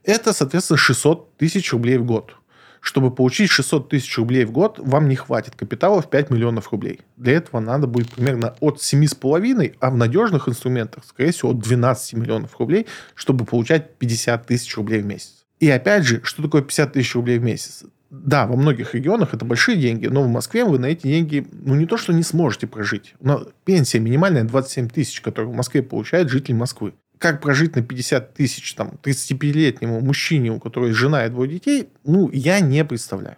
Это, 0.04 0.32
соответственно, 0.32 0.78
600 0.78 1.36
тысяч 1.36 1.72
рублей 1.72 1.98
в 1.98 2.04
год. 2.04 2.36
Чтобы 2.80 3.12
получить 3.12 3.50
600 3.50 3.88
тысяч 3.88 4.16
рублей 4.18 4.44
в 4.44 4.52
год, 4.52 4.78
вам 4.78 5.08
не 5.08 5.16
хватит 5.16 5.56
капитала 5.56 6.00
в 6.00 6.08
5 6.08 6.30
миллионов 6.30 6.70
рублей. 6.70 7.00
Для 7.16 7.32
этого 7.32 7.58
надо 7.58 7.88
будет 7.88 8.12
примерно 8.12 8.54
от 8.60 8.78
7,5, 8.78 9.74
а 9.80 9.90
в 9.90 9.96
надежных 9.96 10.48
инструментах, 10.48 11.04
скорее 11.04 11.32
всего, 11.32 11.50
от 11.50 11.58
12 11.58 12.12
миллионов 12.12 12.56
рублей, 12.60 12.86
чтобы 13.16 13.44
получать 13.44 13.98
50 13.98 14.46
тысяч 14.46 14.76
рублей 14.76 15.02
в 15.02 15.06
месяц. 15.06 15.44
И 15.58 15.68
опять 15.68 16.04
же, 16.04 16.20
что 16.22 16.42
такое 16.42 16.62
50 16.62 16.92
тысяч 16.92 17.16
рублей 17.16 17.40
в 17.40 17.42
месяц? 17.42 17.82
Да, 18.10 18.46
во 18.46 18.56
многих 18.56 18.94
регионах 18.94 19.34
это 19.34 19.44
большие 19.44 19.76
деньги, 19.76 20.06
но 20.06 20.22
в 20.22 20.28
Москве 20.28 20.64
вы 20.64 20.78
на 20.78 20.86
эти 20.86 21.06
деньги, 21.06 21.46
ну, 21.52 21.74
не 21.74 21.86
то, 21.86 21.96
что 21.96 22.12
не 22.12 22.22
сможете 22.22 22.66
прожить. 22.66 23.14
Но 23.20 23.46
пенсия 23.64 23.98
минимальная 23.98 24.44
27 24.44 24.88
тысяч, 24.88 25.20
которую 25.20 25.52
в 25.52 25.56
Москве 25.56 25.82
получает 25.82 26.30
житель 26.30 26.54
Москвы. 26.54 26.94
Как 27.18 27.42
прожить 27.42 27.76
на 27.76 27.82
50 27.82 28.34
тысяч 28.34 28.74
там, 28.74 28.92
35-летнему 29.02 30.00
мужчине, 30.00 30.52
у 30.52 30.60
которого 30.60 30.92
жена 30.92 31.26
и 31.26 31.30
двое 31.30 31.50
детей, 31.50 31.88
ну, 32.04 32.30
я 32.32 32.60
не 32.60 32.84
представляю. 32.84 33.36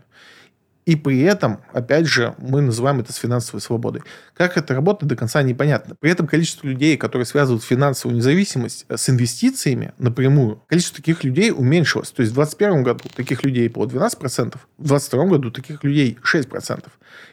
И 0.91 0.97
при 0.97 1.21
этом, 1.21 1.61
опять 1.73 2.07
же, 2.07 2.35
мы 2.39 2.63
называем 2.63 2.99
это 2.99 3.13
с 3.13 3.17
финансовой 3.17 3.61
свободой. 3.61 4.03
Как 4.35 4.57
это 4.57 4.75
работает, 4.75 5.09
до 5.09 5.15
конца 5.15 5.41
непонятно. 5.41 5.95
При 5.95 6.11
этом 6.11 6.27
количество 6.27 6.67
людей, 6.67 6.97
которые 6.97 7.27
связывают 7.27 7.63
финансовую 7.63 8.17
независимость 8.17 8.87
э, 8.89 8.97
с 8.97 9.09
инвестициями 9.09 9.93
напрямую, 9.99 10.65
количество 10.67 10.97
таких 10.97 11.23
людей 11.23 11.53
уменьшилось. 11.53 12.11
То 12.11 12.23
есть 12.23 12.33
в 12.33 12.35
2021 12.35 12.83
году 12.83 13.05
таких 13.15 13.45
людей 13.45 13.69
было 13.69 13.87
12%, 13.87 13.87
в 13.87 14.83
2022 14.83 15.27
году 15.27 15.53
таких 15.53 15.85
людей 15.85 16.19
6%. 16.25 16.89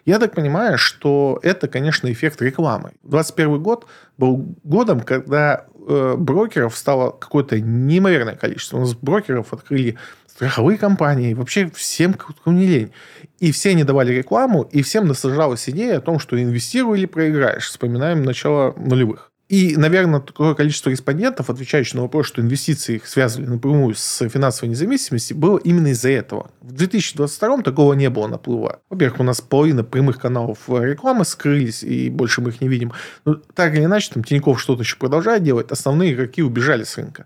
Я 0.05 0.19
так 0.19 0.35
понимаю, 0.35 0.77
что 0.77 1.39
это, 1.41 1.67
конечно, 1.67 2.11
эффект 2.11 2.39
рекламы. 2.43 2.91
2021 3.01 3.63
год 3.63 3.87
был 4.19 4.55
годом, 4.63 4.99
когда 4.99 5.65
э, 5.87 6.15
брокеров 6.15 6.77
стало 6.77 7.09
какое-то 7.09 7.59
неимоверное 7.59 8.35
количество. 8.35 8.77
У 8.77 8.81
нас 8.81 8.93
брокеров 8.93 9.51
открыли 9.51 9.97
страховые 10.37 10.77
компании, 10.77 11.33
вообще 11.33 11.67
всем 11.73 12.13
кому 12.13 12.55
не 12.55 12.67
лень. 12.67 12.91
И 13.39 13.51
все 13.51 13.71
они 13.71 13.83
давали 13.83 14.13
рекламу, 14.13 14.61
и 14.71 14.83
всем 14.83 15.07
насаждалась 15.07 15.67
идея 15.67 15.97
о 15.97 16.01
том, 16.01 16.19
что 16.19 16.39
инвестируй 16.39 16.99
или 16.99 17.07
проиграешь. 17.07 17.67
Вспоминаем 17.67 18.21
начало 18.21 18.75
нулевых. 18.77 19.31
И, 19.49 19.75
наверное, 19.77 20.19
такое 20.19 20.53
количество 20.53 20.91
респондентов, 20.91 21.49
отвечающих 21.49 21.95
на 21.95 22.01
вопрос, 22.03 22.27
что 22.27 22.41
инвестиции 22.41 22.97
их 22.97 23.07
связывали 23.07 23.47
напрямую 23.47 23.95
с 23.95 24.29
финансовой 24.29 24.69
независимостью, 24.69 25.37
было 25.37 25.57
именно 25.57 25.87
из-за 25.87 26.09
этого. 26.09 26.51
В 26.61 26.73
2022 26.73 27.63
такого 27.63 27.93
не 27.93 28.09
было 28.11 28.27
наплыва. 28.27 28.81
Во-первых, 28.89 29.21
у 29.21 29.23
нас 29.23 29.41
половина 29.41 29.83
прямых 29.83 30.19
каналов 30.19 30.59
рекламы 30.67 31.25
скрылись, 31.25 31.81
и 31.81 32.11
больше 32.11 32.41
мы 32.41 32.49
их 32.49 32.61
не 32.61 32.67
видим. 32.67 32.91
Но 33.25 33.35
так 33.55 33.73
или 33.73 33.85
иначе, 33.85 34.11
там 34.13 34.23
Тиньков 34.23 34.61
что-то 34.61 34.83
еще 34.83 34.97
продолжает 34.97 35.41
делать, 35.41 35.71
основные 35.71 36.13
игроки 36.13 36.43
убежали 36.43 36.83
с 36.83 36.95
рынка. 36.97 37.25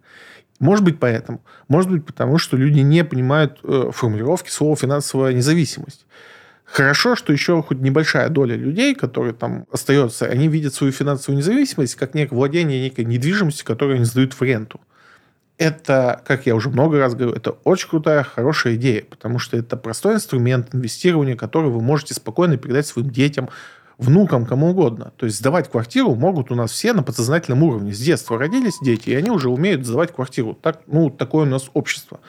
Может 0.61 0.85
быть, 0.85 0.99
поэтому. 0.99 1.41
Может 1.67 1.89
быть, 1.89 2.05
потому 2.05 2.37
что 2.37 2.55
люди 2.55 2.81
не 2.81 3.03
понимают 3.03 3.59
э, 3.63 3.89
формулировки 3.91 4.51
слова 4.51 4.75
«финансовая 4.75 5.33
независимость». 5.33 6.05
Хорошо, 6.65 7.15
что 7.15 7.33
еще 7.33 7.63
хоть 7.63 7.79
небольшая 7.79 8.29
доля 8.29 8.55
людей, 8.55 8.93
которые 8.93 9.33
там 9.33 9.65
остается, 9.71 10.27
они 10.27 10.47
видят 10.47 10.75
свою 10.75 10.93
финансовую 10.93 11.39
независимость 11.39 11.95
как 11.95 12.13
некое 12.13 12.35
владение 12.35 12.79
некой 12.79 13.05
недвижимостью, 13.05 13.65
которую 13.65 13.95
они 13.95 14.05
сдают 14.05 14.33
в 14.33 14.41
ренту. 14.43 14.79
Это, 15.57 16.21
как 16.25 16.45
я 16.45 16.53
уже 16.53 16.69
много 16.69 16.99
раз 16.99 17.15
говорю, 17.15 17.33
это 17.33 17.51
очень 17.63 17.89
крутая, 17.89 18.21
хорошая 18.23 18.75
идея, 18.75 19.03
потому 19.09 19.39
что 19.39 19.57
это 19.57 19.77
простой 19.77 20.13
инструмент 20.13 20.75
инвестирования, 20.75 21.35
который 21.35 21.71
вы 21.71 21.81
можете 21.81 22.13
спокойно 22.13 22.57
передать 22.57 22.85
своим 22.85 23.09
детям, 23.09 23.49
внукам, 24.01 24.45
кому 24.45 24.71
угодно. 24.71 25.13
То 25.17 25.25
есть 25.25 25.37
сдавать 25.37 25.69
квартиру 25.69 26.15
могут 26.15 26.51
у 26.51 26.55
нас 26.55 26.71
все 26.71 26.93
на 26.93 27.03
подсознательном 27.03 27.63
уровне. 27.63 27.93
С 27.93 27.99
детства 27.99 28.37
родились 28.37 28.79
дети, 28.81 29.11
и 29.11 29.15
они 29.15 29.29
уже 29.29 29.49
умеют 29.49 29.85
сдавать 29.85 30.11
квартиру. 30.13 30.57
Так, 30.59 30.81
ну, 30.87 31.09
такое 31.09 31.45
у 31.45 31.49
нас 31.49 31.69
общество. 31.73 32.19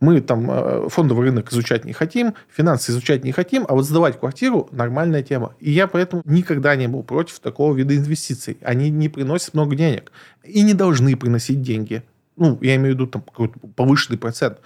Мы 0.00 0.20
там 0.20 0.50
э, 0.50 0.88
фондовый 0.88 1.26
рынок 1.26 1.52
изучать 1.52 1.84
не 1.84 1.92
хотим, 1.92 2.34
финансы 2.50 2.90
изучать 2.90 3.22
не 3.22 3.30
хотим, 3.30 3.64
а 3.68 3.74
вот 3.74 3.84
сдавать 3.84 4.18
квартиру– 4.18 4.68
нормальная 4.72 5.22
тема. 5.22 5.54
И 5.60 5.70
я 5.70 5.86
поэтому 5.86 6.22
никогда 6.24 6.74
не 6.74 6.88
был 6.88 7.04
против 7.04 7.38
такого 7.38 7.72
вида 7.72 7.96
инвестиций. 7.96 8.58
Они 8.62 8.90
не 8.90 9.08
приносят 9.08 9.54
много 9.54 9.76
денег 9.76 10.10
и 10.42 10.62
не 10.62 10.74
должны 10.74 11.16
приносить 11.16 11.62
деньги. 11.62 12.02
Ну, 12.36 12.58
я 12.60 12.74
имею 12.74 12.94
в 12.94 12.98
виду 12.98 13.06
там 13.06 13.22
какой-то 13.22 13.60
повышенный 13.76 14.18
процент. 14.18 14.58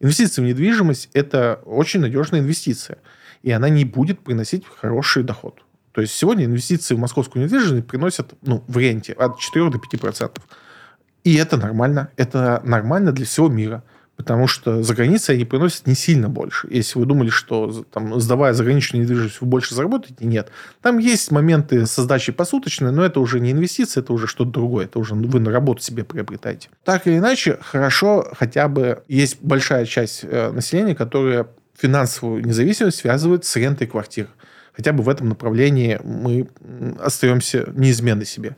Инвестиции 0.00 0.40
в 0.40 0.46
недвижимость– 0.46 1.10
это 1.12 1.60
очень 1.66 2.00
надежная 2.00 2.40
инвестиция. 2.40 2.96
И 3.42 3.50
она 3.50 3.68
не 3.68 3.84
будет 3.84 4.20
приносить 4.20 4.64
хороший 4.66 5.22
доход. 5.22 5.62
То 5.92 6.00
есть 6.00 6.14
сегодня 6.14 6.44
инвестиции 6.44 6.94
в 6.94 6.98
московскую 6.98 7.44
недвижимость 7.44 7.86
приносят 7.86 8.34
ну, 8.42 8.64
в 8.66 8.78
ренте 8.78 9.12
от 9.12 9.38
4 9.38 9.70
до 9.70 9.78
5%. 9.78 10.40
И 11.24 11.34
это 11.34 11.56
нормально. 11.56 12.08
Это 12.16 12.60
нормально 12.64 13.12
для 13.12 13.26
всего 13.26 13.48
мира. 13.48 13.82
Потому 14.18 14.48
что 14.48 14.82
за 14.82 14.94
границей 14.94 15.36
они 15.36 15.44
приносят 15.44 15.86
не 15.86 15.94
сильно 15.94 16.28
больше. 16.28 16.66
Если 16.70 16.98
вы 16.98 17.06
думали, 17.06 17.30
что 17.30 17.84
там, 17.92 18.18
сдавая 18.18 18.52
заграничную 18.52 19.04
недвижимость, 19.04 19.40
вы 19.40 19.46
больше 19.46 19.76
заработаете, 19.76 20.24
нет. 20.24 20.50
Там 20.82 20.98
есть 20.98 21.30
моменты 21.30 21.86
со 21.86 22.02
сдачей 22.02 22.34
посуточной, 22.34 22.90
но 22.90 23.04
это 23.04 23.20
уже 23.20 23.38
не 23.38 23.52
инвестиции, 23.52 24.00
это 24.00 24.12
уже 24.12 24.26
что-то 24.26 24.50
другое. 24.50 24.86
Это 24.86 24.98
уже 24.98 25.14
вы 25.14 25.38
на 25.38 25.52
работу 25.52 25.82
себе 25.82 26.02
приобретаете. 26.02 26.68
Так 26.82 27.06
или 27.06 27.18
иначе, 27.18 27.58
хорошо 27.60 28.26
хотя 28.36 28.66
бы 28.66 29.04
есть 29.06 29.38
большая 29.40 29.86
часть 29.86 30.24
э, 30.24 30.50
населения, 30.50 30.96
которая 30.96 31.46
финансовую 31.76 32.44
независимость 32.44 32.98
связывает 32.98 33.44
с 33.44 33.54
рентой 33.54 33.86
квартир 33.86 34.26
хотя 34.78 34.92
бы 34.92 35.02
в 35.02 35.08
этом 35.08 35.28
направлении 35.28 35.98
мы 36.04 36.46
остаемся 37.00 37.68
неизменны 37.74 38.24
себе. 38.24 38.54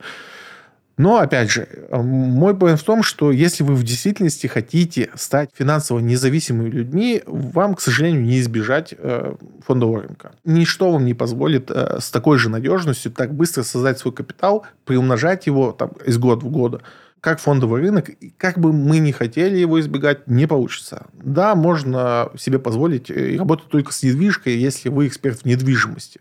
Но, 0.97 1.17
опять 1.17 1.49
же, 1.49 1.67
мой 1.89 2.53
point 2.53 2.75
в 2.75 2.83
том, 2.83 3.01
что 3.01 3.31
если 3.31 3.63
вы 3.63 3.73
в 3.73 3.83
действительности 3.83 4.45
хотите 4.45 5.09
стать 5.15 5.49
финансово 5.51 5.97
независимыми 5.97 6.69
людьми, 6.69 7.23
вам, 7.25 7.73
к 7.73 7.81
сожалению, 7.81 8.21
не 8.21 8.39
избежать 8.39 8.93
э, 8.95 9.33
фондового 9.65 10.03
рынка. 10.03 10.33
Ничто 10.45 10.91
вам 10.91 11.05
не 11.05 11.15
позволит 11.15 11.71
э, 11.71 11.97
с 11.99 12.11
такой 12.11 12.37
же 12.37 12.49
надежностью 12.49 13.11
так 13.11 13.33
быстро 13.33 13.63
создать 13.63 13.97
свой 13.97 14.13
капитал, 14.13 14.63
приумножать 14.85 15.47
его 15.47 15.71
там, 15.71 15.89
из 16.05 16.19
года 16.19 16.45
в 16.45 16.51
год 16.51 16.83
как 17.21 17.39
фондовый 17.39 17.81
рынок, 17.81 18.09
как 18.37 18.57
бы 18.57 18.73
мы 18.73 18.97
ни 18.97 19.11
хотели 19.11 19.57
его 19.57 19.79
избегать, 19.79 20.27
не 20.27 20.47
получится. 20.47 21.05
Да, 21.13 21.53
можно 21.53 22.31
себе 22.35 22.57
позволить 22.57 23.11
э, 23.11 23.37
работать 23.37 23.69
только 23.69 23.93
с 23.93 24.01
недвижкой, 24.01 24.57
если 24.57 24.89
вы 24.89 25.07
эксперт 25.07 25.41
в 25.41 25.45
недвижимости. 25.45 26.19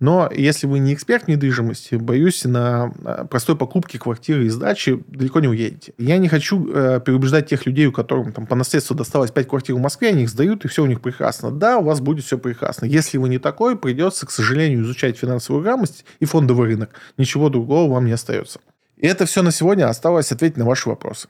Но 0.00 0.30
если 0.34 0.66
вы 0.66 0.78
не 0.78 0.94
эксперт 0.94 1.24
в 1.24 1.28
недвижимости, 1.28 1.96
боюсь, 1.96 2.44
на 2.44 2.90
э, 3.04 3.26
простой 3.28 3.54
покупке 3.54 3.98
квартиры 3.98 4.46
и 4.46 4.48
сдачи 4.48 5.04
далеко 5.08 5.40
не 5.40 5.48
уедете. 5.48 5.92
Я 5.98 6.16
не 6.16 6.28
хочу 6.28 6.72
э, 6.72 7.02
переубеждать 7.04 7.50
тех 7.50 7.66
людей, 7.66 7.84
у 7.84 7.92
которых 7.92 8.32
там, 8.32 8.46
по 8.46 8.54
наследству 8.54 8.96
досталось 8.96 9.30
5 9.30 9.46
квартир 9.46 9.76
в 9.76 9.80
Москве, 9.80 10.08
они 10.08 10.22
их 10.22 10.30
сдают, 10.30 10.64
и 10.64 10.68
все 10.68 10.82
у 10.82 10.86
них 10.86 11.02
прекрасно. 11.02 11.50
Да, 11.50 11.76
у 11.76 11.84
вас 11.84 12.00
будет 12.00 12.24
все 12.24 12.38
прекрасно. 12.38 12.86
Если 12.86 13.18
вы 13.18 13.28
не 13.28 13.36
такой, 13.36 13.76
придется, 13.76 14.24
к 14.24 14.30
сожалению, 14.30 14.84
изучать 14.84 15.18
финансовую 15.18 15.62
грамотность 15.62 16.06
и 16.18 16.24
фондовый 16.24 16.68
рынок. 16.68 16.92
Ничего 17.18 17.50
другого 17.50 17.92
вам 17.92 18.06
не 18.06 18.12
остается. 18.12 18.58
И 19.00 19.06
это 19.06 19.24
все 19.24 19.42
на 19.42 19.50
сегодня. 19.50 19.88
Осталось 19.88 20.30
ответить 20.30 20.58
на 20.58 20.66
ваши 20.66 20.88
вопросы. 20.88 21.28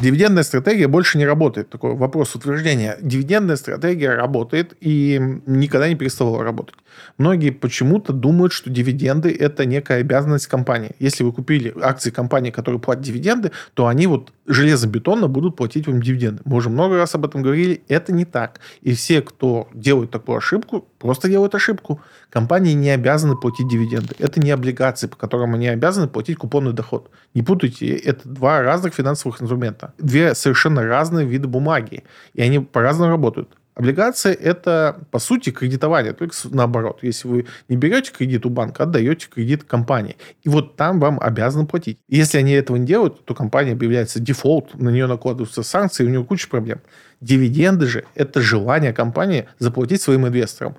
Дивидендная 0.00 0.42
стратегия 0.42 0.88
больше 0.88 1.18
не 1.18 1.26
работает. 1.26 1.70
Такой 1.70 1.94
вопрос 1.94 2.34
утверждения. 2.34 2.96
Дивидендная 3.00 3.56
стратегия 3.56 4.14
работает 4.14 4.74
и 4.80 5.20
никогда 5.46 5.88
не 5.88 5.94
переставала 5.94 6.42
работать. 6.42 6.74
Многие 7.18 7.50
почему-то 7.50 8.12
думают, 8.12 8.52
что 8.52 8.70
дивиденды– 8.70 9.34
это 9.40 9.64
некая 9.66 10.00
обязанность 10.00 10.46
компании. 10.46 10.92
Если 10.98 11.24
вы 11.24 11.32
купили 11.32 11.74
акции 11.80 12.10
компании, 12.10 12.50
которые 12.50 12.80
платят 12.80 13.04
дивиденды, 13.04 13.52
то 13.74 13.86
они 13.86 14.06
вот 14.06 14.32
железобетонно 14.46 15.28
будут 15.28 15.56
платить 15.56 15.86
вам 15.86 16.02
дивиденды. 16.02 16.42
Мы 16.44 16.56
уже 16.56 16.70
много 16.70 16.96
раз 16.96 17.14
об 17.14 17.24
этом 17.24 17.42
говорили. 17.42 17.82
Это 17.88 18.12
не 18.12 18.24
так. 18.24 18.60
И 18.82 18.94
все, 18.94 19.22
кто 19.22 19.68
делает 19.72 20.10
такую 20.10 20.38
ошибку, 20.38 20.86
просто 20.98 21.28
делают 21.28 21.54
ошибку. 21.54 22.00
Компании 22.30 22.72
не 22.72 22.90
обязаны 22.90 23.36
платить 23.36 23.68
дивиденды. 23.68 24.14
Это 24.18 24.40
не 24.40 24.50
облигации, 24.50 25.06
по 25.06 25.16
которым 25.16 25.54
они 25.54 25.68
обязаны 25.68 26.08
платить 26.08 26.36
купонный 26.36 26.72
доход. 26.72 27.10
Не 27.34 27.42
путайте, 27.42 27.88
это 27.88 28.28
два 28.28 28.62
разных 28.62 28.94
финансовых 28.94 29.40
инструмента. 29.40 29.94
Две 29.98 30.34
совершенно 30.34 30.82
разные 30.82 31.26
виды 31.26 31.48
бумаги. 31.48 32.04
И 32.34 32.42
они 32.42 32.58
по-разному 32.58 33.10
работают. 33.10 33.50
Облигации– 33.74 34.32
это, 34.40 35.04
по 35.10 35.18
сути, 35.18 35.50
кредитование, 35.50 36.12
только 36.12 36.34
наоборот. 36.50 37.00
Если 37.02 37.26
вы 37.26 37.46
не 37.68 37.76
берете 37.76 38.12
кредит 38.12 38.46
у 38.46 38.50
банка, 38.50 38.84
отдаете 38.84 39.26
кредит 39.28 39.64
компании. 39.64 40.16
И 40.44 40.48
вот 40.48 40.76
там 40.76 41.00
вам 41.00 41.18
обязаны 41.20 41.66
платить. 41.66 41.98
Если 42.08 42.38
они 42.38 42.52
этого 42.52 42.76
не 42.76 42.86
делают, 42.86 43.24
то 43.24 43.34
компания 43.34 43.72
объявляется 43.72 44.20
дефолт, 44.20 44.74
на 44.78 44.90
нее 44.90 45.08
накладываются 45.08 45.64
санкции, 45.64 46.04
у 46.04 46.08
нее 46.08 46.24
куча 46.24 46.48
проблем. 46.48 46.82
Дивиденды 47.20 47.86
же– 47.86 48.04
это 48.14 48.40
желание 48.40 48.92
компании 48.92 49.48
заплатить 49.58 50.00
своим 50.00 50.28
инвесторам. 50.28 50.76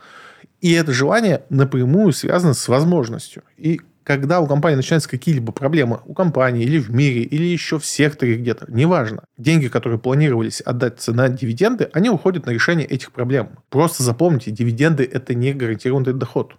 И 0.62 0.72
это 0.72 0.94
желание 0.94 1.44
напрямую 1.50 2.14
связано 2.14 2.54
с 2.54 2.68
возможностью. 2.70 3.44
И 3.58 3.82
когда 4.06 4.40
у 4.40 4.46
компании 4.46 4.76
начинаются 4.78 5.10
какие-либо 5.10 5.52
проблемы, 5.52 6.00
у 6.06 6.14
компании 6.14 6.64
или 6.64 6.78
в 6.78 6.92
мире, 6.92 7.24
или 7.24 7.44
еще 7.44 7.80
в 7.80 7.86
секторе 7.86 8.36
где-то, 8.36 8.68
неважно, 8.70 9.26
деньги, 9.36 9.68
которые 9.68 9.98
планировались 9.98 10.62
отдаться 10.62 11.12
на 11.12 11.28
дивиденды, 11.28 11.90
они 11.92 12.12
уходят 12.12 12.46
на 12.46 12.52
решение 12.52 12.86
этих 12.86 13.12
проблем. 13.12 13.58
Просто 13.70 14.04
запомните, 14.04 14.52
дивиденды– 14.52 15.04
это 15.12 15.34
не 15.34 15.54
гарантированный 15.54 16.14
доход. 16.14 16.56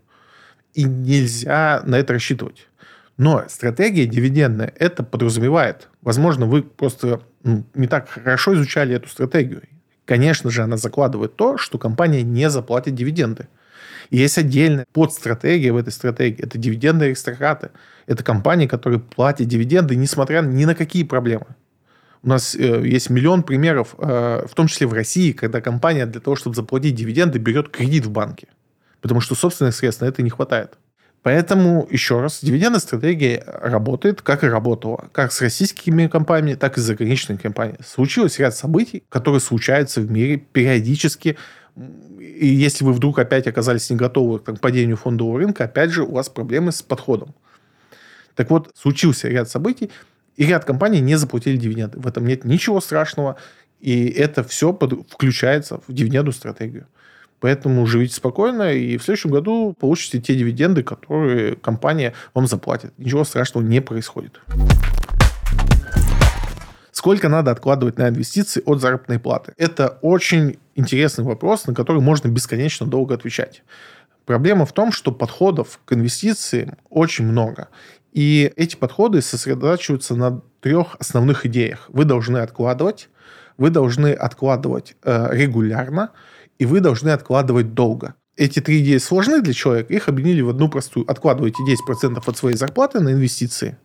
И 0.74 0.82
нельзя 0.82 1.82
на 1.86 1.94
это 1.94 2.14
рассчитывать. 2.14 2.66
Но 3.16 3.44
стратегия 3.48 4.06
дивидендная 4.06 4.72
это 4.76 5.04
подразумевает. 5.04 5.88
Возможно, 6.02 6.46
вы 6.46 6.64
просто 6.64 7.20
ну, 7.44 7.64
не 7.74 7.86
так 7.86 8.08
хорошо 8.08 8.54
изучали 8.54 8.96
эту 8.96 9.08
стратегию. 9.08 9.62
Конечно 10.04 10.50
же, 10.50 10.62
она 10.62 10.76
закладывает 10.76 11.36
то, 11.36 11.58
что 11.58 11.78
компания 11.78 12.22
не 12.22 12.50
заплатит 12.50 12.96
дивиденды. 12.96 13.46
И 14.10 14.18
есть 14.18 14.38
отдельная 14.38 14.86
подстратегия 14.92 15.72
в 15.72 15.76
этой 15.76 15.92
стратегии. 15.92 16.44
Это 16.44 16.58
дивиденды 16.58 17.06
аристократы. 17.06 17.70
Это 18.06 18.22
компании, 18.22 18.66
которые 18.66 19.00
платят 19.00 19.48
дивиденды, 19.48 19.96
несмотря 19.96 20.40
ни 20.40 20.64
на 20.64 20.74
какие 20.74 21.04
проблемы. 21.04 21.46
У 22.22 22.28
нас 22.28 22.54
э, 22.54 22.86
есть 22.86 23.10
миллион 23.10 23.42
примеров, 23.42 23.94
э, 23.98 24.46
в 24.48 24.54
том 24.54 24.66
числе 24.66 24.86
в 24.86 24.92
России, 24.92 25.32
когда 25.32 25.60
компания 25.60 26.06
для 26.06 26.20
того, 26.20 26.36
чтобы 26.36 26.56
заплатить 26.56 26.94
дивиденды, 26.94 27.38
берет 27.38 27.68
кредит 27.68 28.06
в 28.06 28.10
банке. 28.10 28.48
Потому 29.00 29.20
что 29.20 29.34
собственных 29.34 29.74
средств 29.74 30.02
на 30.02 30.06
это 30.06 30.22
не 30.22 30.30
хватает. 30.30 30.78
Поэтому, 31.22 31.88
еще 31.90 32.20
раз, 32.20 32.38
дивидендная 32.40 32.78
стратегия 32.80 33.42
работает, 33.46 34.22
как 34.22 34.44
и 34.44 34.46
работала. 34.46 35.08
Как 35.12 35.32
с 35.32 35.40
российскими 35.40 36.06
компаниями, 36.06 36.56
так 36.56 36.78
и 36.78 36.80
с 36.80 36.84
заграничными 36.84 37.38
компаниями. 37.38 37.80
Случилось 37.84 38.38
ряд 38.38 38.54
событий, 38.54 39.02
которые 39.08 39.40
случаются 39.40 40.00
в 40.00 40.08
мире 40.08 40.36
периодически 40.36 41.36
и 42.18 42.46
если 42.46 42.84
вы 42.84 42.92
вдруг 42.92 43.18
опять 43.18 43.46
оказались 43.46 43.90
не 43.90 43.96
готовы 43.96 44.38
к 44.38 44.60
падению 44.60 44.96
фондового 44.96 45.38
рынка, 45.38 45.64
опять 45.64 45.90
же, 45.90 46.04
у 46.04 46.12
вас 46.12 46.28
проблемы 46.28 46.72
с 46.72 46.82
подходом. 46.82 47.34
Так 48.34 48.50
вот, 48.50 48.70
случился 48.74 49.28
ряд 49.28 49.50
событий, 49.50 49.90
и 50.36 50.44
ряд 50.44 50.64
компаний 50.64 51.00
не 51.00 51.16
заплатили 51.16 51.56
дивиденды. 51.56 51.98
В 51.98 52.06
этом 52.06 52.26
нет 52.26 52.44
ничего 52.44 52.80
страшного, 52.80 53.36
и 53.80 54.06
это 54.08 54.42
все 54.42 54.72
под, 54.72 55.10
включается 55.10 55.80
в 55.86 55.92
дивидендную 55.92 56.34
стратегию. 56.34 56.86
Поэтому 57.40 57.86
живите 57.86 58.14
спокойно, 58.14 58.72
и 58.72 58.96
в 58.96 59.02
следующем 59.02 59.30
году 59.30 59.74
получите 59.78 60.20
те 60.20 60.34
дивиденды, 60.34 60.82
которые 60.82 61.56
компания 61.56 62.14
вам 62.34 62.46
заплатит. 62.46 62.92
Ничего 62.96 63.24
страшного 63.24 63.64
не 63.64 63.80
происходит. 63.80 64.40
Сколько 66.90 67.28
надо 67.28 67.50
откладывать 67.50 67.98
на 67.98 68.08
инвестиции 68.08 68.62
от 68.64 68.80
заработной 68.80 69.18
платы? 69.18 69.52
Это 69.58 69.98
очень 70.00 70.58
интересный 70.76 71.24
вопрос, 71.24 71.66
на 71.66 71.74
который 71.74 72.00
можно 72.00 72.28
бесконечно 72.28 72.86
долго 72.86 73.14
отвечать. 73.14 73.64
Проблема 74.24 74.66
в 74.66 74.72
том, 74.72 74.92
что 74.92 75.12
подходов 75.12 75.80
к 75.84 75.92
инвестициям 75.92 76.76
очень 76.88 77.26
много. 77.26 77.68
И 78.12 78.52
эти 78.56 78.76
подходы 78.76 79.20
сосредотачиваются 79.22 80.14
на 80.14 80.40
трех 80.60 80.96
основных 80.98 81.46
идеях. 81.46 81.86
Вы 81.88 82.04
должны 82.04 82.38
откладывать, 82.38 83.08
вы 83.56 83.70
должны 83.70 84.12
откладывать 84.12 84.96
э, 85.02 85.28
регулярно, 85.32 86.10
и 86.58 86.66
вы 86.66 86.80
должны 86.80 87.10
откладывать 87.10 87.74
долго. 87.74 88.14
Эти 88.36 88.60
три 88.60 88.82
идеи 88.82 88.98
сложны 88.98 89.40
для 89.40 89.52
человека, 89.52 89.94
их 89.94 90.08
объединили 90.08 90.42
в 90.42 90.48
одну 90.48 90.68
простую. 90.68 91.10
Откладывайте 91.10 91.62
10% 91.62 92.22
от 92.24 92.36
своей 92.36 92.56
зарплаты 92.56 93.00
на 93.00 93.12
инвестиции, 93.12 93.78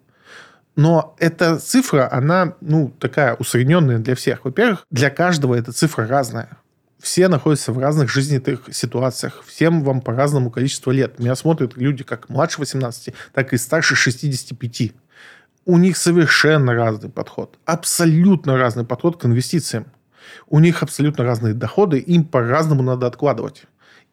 но 0.75 1.15
эта 1.19 1.57
цифра, 1.57 2.09
она, 2.11 2.55
ну, 2.61 2.93
такая 2.99 3.35
усредненная 3.35 3.99
для 3.99 4.15
всех. 4.15 4.45
Во-первых, 4.45 4.85
для 4.89 5.09
каждого 5.09 5.55
эта 5.55 5.71
цифра 5.71 6.07
разная. 6.07 6.57
Все 7.01 7.27
находятся 7.27 7.73
в 7.73 7.79
разных 7.79 8.11
жизненных 8.11 8.69
ситуациях. 8.71 9.43
Всем 9.47 9.83
вам 9.83 10.01
по 10.01 10.13
разному 10.13 10.51
количеству 10.51 10.91
лет. 10.91 11.17
Меня 11.17 11.35
смотрят 11.35 11.75
люди 11.75 12.03
как 12.03 12.29
младше 12.29 12.59
18, 12.59 13.13
так 13.33 13.53
и 13.53 13.57
старше 13.57 13.95
65. 13.95 14.91
У 15.65 15.77
них 15.77 15.97
совершенно 15.97 16.75
разный 16.75 17.09
подход. 17.09 17.57
Абсолютно 17.65 18.55
разный 18.55 18.85
подход 18.85 19.19
к 19.19 19.25
инвестициям. 19.25 19.87
У 20.47 20.59
них 20.59 20.83
абсолютно 20.83 21.23
разные 21.23 21.55
доходы, 21.55 21.97
им 21.97 22.23
по-разному 22.23 22.83
надо 22.83 23.07
откладывать. 23.07 23.63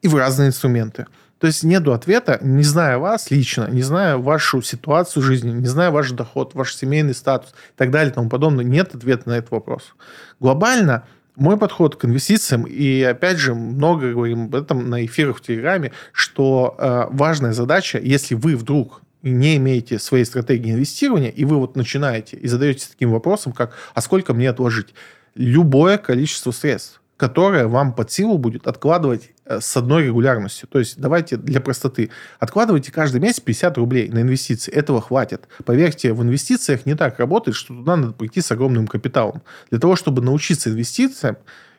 И 0.00 0.08
в 0.08 0.14
разные 0.14 0.48
инструменты. 0.48 1.06
То 1.38 1.46
есть 1.46 1.62
нету 1.64 1.92
ответа, 1.92 2.38
не 2.40 2.62
зная 2.62 2.98
вас 2.98 3.30
лично, 3.30 3.68
не 3.70 3.82
зная 3.82 4.16
вашу 4.16 4.62
ситуацию 4.62 5.22
жизни, 5.22 5.50
не 5.50 5.66
зная 5.66 5.90
ваш 5.90 6.10
доход, 6.10 6.54
ваш 6.54 6.74
семейный 6.74 7.14
статус 7.14 7.50
и 7.50 7.76
так 7.76 7.90
далее 7.90 8.10
и 8.10 8.14
тому 8.14 8.28
подобное, 8.28 8.64
нет 8.64 8.94
ответа 8.94 9.28
на 9.28 9.34
этот 9.34 9.50
вопрос. 9.50 9.94
Глобально 10.40 11.04
мой 11.38 11.56
подход 11.56 11.96
к 11.96 12.04
инвестициям, 12.04 12.64
и 12.64 13.02
опять 13.02 13.38
же, 13.38 13.54
много 13.54 14.10
говорим 14.10 14.44
об 14.44 14.54
этом 14.54 14.90
на 14.90 15.04
эфирах 15.04 15.38
в 15.38 15.40
Телеграме, 15.40 15.92
что 16.12 16.74
э, 16.78 17.06
важная 17.10 17.52
задача, 17.52 17.98
если 17.98 18.34
вы 18.34 18.56
вдруг 18.56 19.02
не 19.22 19.56
имеете 19.56 19.98
своей 19.98 20.24
стратегии 20.24 20.72
инвестирования, 20.72 21.30
и 21.30 21.44
вы 21.44 21.56
вот 21.56 21.76
начинаете 21.76 22.36
и 22.36 22.46
задаетесь 22.48 22.88
таким 22.88 23.10
вопросом, 23.10 23.52
как 23.52 23.72
«а 23.94 24.00
сколько 24.00 24.34
мне 24.34 24.50
отложить?» 24.50 24.94
Любое 25.34 25.98
количество 25.98 26.50
средств 26.50 27.00
которое 27.18 27.66
вам 27.66 27.92
под 27.92 28.12
силу 28.12 28.38
будет 28.38 28.68
откладывать 28.68 29.32
э, 29.44 29.58
с 29.60 29.76
одной 29.76 30.04
регулярностью. 30.04 30.68
То 30.68 30.78
есть 30.78 30.98
давайте 31.00 31.36
для 31.36 31.60
простоты. 31.60 32.10
Откладывайте 32.38 32.92
каждый 32.92 33.20
месяц 33.20 33.40
50 33.40 33.76
рублей 33.76 34.08
на 34.08 34.22
инвестиции. 34.22 34.72
Этого 34.72 35.02
хватит. 35.02 35.48
Поверьте, 35.64 36.12
в 36.12 36.22
инвестициях 36.22 36.86
не 36.86 36.94
так 36.94 37.18
работает, 37.18 37.56
что 37.56 37.74
туда 37.74 37.96
надо 37.96 38.12
прийти 38.12 38.40
с 38.40 38.52
огромным 38.52 38.86
капиталом. 38.86 39.42
Для 39.68 39.80
того, 39.80 39.96
чтобы 39.96 40.22
научиться 40.22 40.70
инвестициям, 40.70 41.36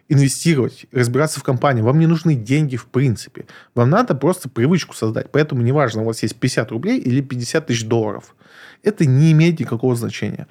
инвестировать, 0.09 0.87
разбираться 0.91 1.39
в 1.39 1.43
компании, 1.43 1.83
вам 1.83 1.99
не 1.99 2.07
нужны 2.07 2.35
деньги 2.35 2.75
в 2.75 2.87
принципе. 2.87 3.45
Вам 3.75 3.89
надо 3.89 4.15
просто 4.15 4.49
привычку 4.49 4.93
создать. 4.93 5.31
Поэтому 5.31 5.61
неважно, 5.61 6.01
у 6.01 6.05
вас 6.05 6.21
есть 6.21 6.35
50 6.35 6.69
рублей 6.71 6.99
или 6.99 7.21
50 7.21 7.65
тысяч 7.65 7.85
долларов. 7.85 8.35
Это 8.83 9.05
не 9.05 9.31
имеет 9.31 9.57
никакого 9.57 9.95
значения. 9.95 10.47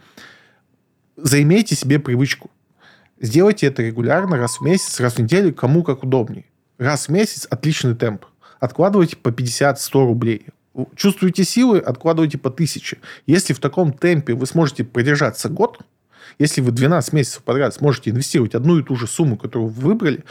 Займейте 1.18 1.74
себе 1.74 1.98
привычку. 1.98 2.50
Сделайте 3.20 3.66
это 3.66 3.82
регулярно, 3.82 4.36
раз 4.36 4.58
в 4.58 4.60
месяц, 4.62 5.00
раз 5.00 5.14
в 5.14 5.18
неделю, 5.18 5.52
кому 5.52 5.82
как 5.82 6.02
удобнее. 6.02 6.44
Раз 6.78 7.08
в 7.08 7.10
месяц 7.10 7.46
отличный 7.50 7.96
темп. 7.96 8.24
Откладывайте 8.60 9.16
по 9.16 9.30
50-100 9.30 9.92
рублей. 9.92 10.46
Чувствуете 10.94 11.42
силы, 11.42 11.78
откладывайте 11.78 12.38
по 12.38 12.50
1000. 12.50 12.98
Если 13.26 13.52
в 13.52 13.58
таком 13.58 13.92
темпе 13.92 14.34
вы 14.34 14.46
сможете 14.46 14.84
продержаться 14.84 15.48
год, 15.48 15.80
если 16.38 16.60
вы 16.60 16.70
12 16.70 17.12
месяцев 17.12 17.42
подряд 17.42 17.74
сможете 17.74 18.10
инвестировать 18.10 18.54
одну 18.54 18.78
и 18.78 18.84
ту 18.84 18.94
же 18.94 19.08
сумму, 19.08 19.36
которую 19.36 19.68
вы 19.70 19.82
выбрали, 19.82 20.24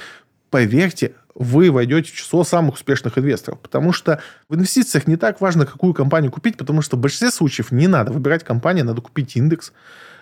поверьте, 0.50 1.14
вы 1.36 1.70
войдете 1.70 2.12
в 2.12 2.16
число 2.16 2.44
самых 2.46 2.76
успешных 2.76 3.18
инвесторов. 3.18 3.60
Потому 3.60 3.92
что 3.92 4.22
в 4.48 4.56
инвестициях 4.56 5.08
не 5.08 5.18
так 5.18 5.42
важно, 5.42 5.66
какую 5.66 5.94
компанию 5.94 6.32
купить, 6.32 6.58
потому 6.58 6.82
что 6.82 6.96
в 6.96 7.00
большинстве 7.00 7.32
случаев 7.32 7.72
не 7.72 7.88
надо 7.88 8.14
выбирать 8.14 8.46
компанию, 8.46 8.86
надо 8.86 9.02
купить 9.02 9.36
индекс. 9.36 9.74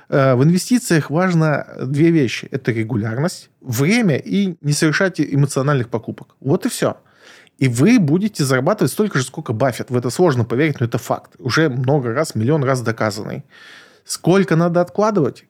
Э, 0.09 0.35
в 0.35 0.43
инвестициях 0.43 1.09
важно 1.09 1.67
две 1.81 2.11
вещи. 2.11 2.47
Это 2.51 2.71
регулярность, 2.71 3.49
время 3.61 4.17
и 4.17 4.55
не 4.61 4.73
совершать 4.73 5.19
эмоциональных 5.19 5.89
покупок. 5.89 6.35
Вот 6.39 6.65
и 6.65 6.69
все. 6.69 6.97
И 7.57 7.67
вы 7.67 7.99
будете 7.99 8.43
зарабатывать 8.43 8.91
столько 8.91 9.17
же, 9.17 9.25
сколько 9.25 9.53
Баффет. 9.53 9.89
В 9.89 9.97
это 9.97 10.09
сложно 10.09 10.43
поверить, 10.43 10.79
но 10.79 10.85
это 10.85 10.97
факт. 10.97 11.33
Уже 11.39 11.69
много 11.69 12.13
раз, 12.13 12.35
миллион 12.35 12.63
раз 12.63 12.81
доказанный. 12.81 13.43
Сколько 14.03 14.55
надо 14.55 14.81
откладывать? 14.81 15.45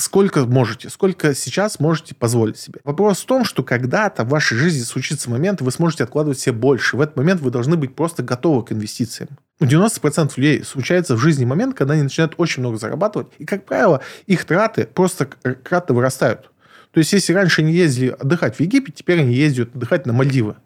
сколько 0.00 0.44
можете, 0.46 0.88
сколько 0.88 1.34
сейчас 1.34 1.78
можете 1.78 2.14
позволить 2.14 2.56
себе. 2.56 2.80
Вопрос 2.84 3.20
в 3.20 3.26
том, 3.26 3.44
что 3.44 3.62
когда-то 3.62 4.24
в 4.24 4.28
вашей 4.28 4.56
жизни 4.56 4.82
случится 4.82 5.30
момент, 5.30 5.60
вы 5.60 5.70
сможете 5.70 6.04
откладывать 6.04 6.38
себе 6.38 6.54
больше. 6.54 6.96
В 6.96 7.00
этот 7.00 7.16
момент 7.16 7.40
вы 7.40 7.50
должны 7.50 7.76
быть 7.76 7.94
просто 7.94 8.22
готовы 8.22 8.64
к 8.64 8.72
инвестициям. 8.72 9.28
У 9.60 9.64
90% 9.64 10.32
людей 10.36 10.64
случается 10.64 11.16
в 11.16 11.18
жизни 11.18 11.44
момент, 11.44 11.76
когда 11.76 11.92
они 11.94 12.02
начинают 12.02 12.34
очень 12.38 12.62
много 12.62 12.78
зарабатывать, 12.78 13.28
и, 13.38 13.44
как 13.44 13.66
правило, 13.66 14.00
их 14.26 14.44
траты 14.46 14.86
просто 14.86 15.26
кратно 15.26 15.94
вырастают. 15.94 16.50
То 16.92 16.98
есть, 16.98 17.12
если 17.12 17.34
раньше 17.34 17.60
они 17.60 17.72
ездили 17.72 18.16
отдыхать 18.18 18.56
в 18.56 18.60
Египет, 18.60 18.94
теперь 18.94 19.20
они 19.20 19.34
ездят 19.34 19.74
отдыхать 19.74 20.06
на 20.06 20.12
Мальдивы. 20.12 20.56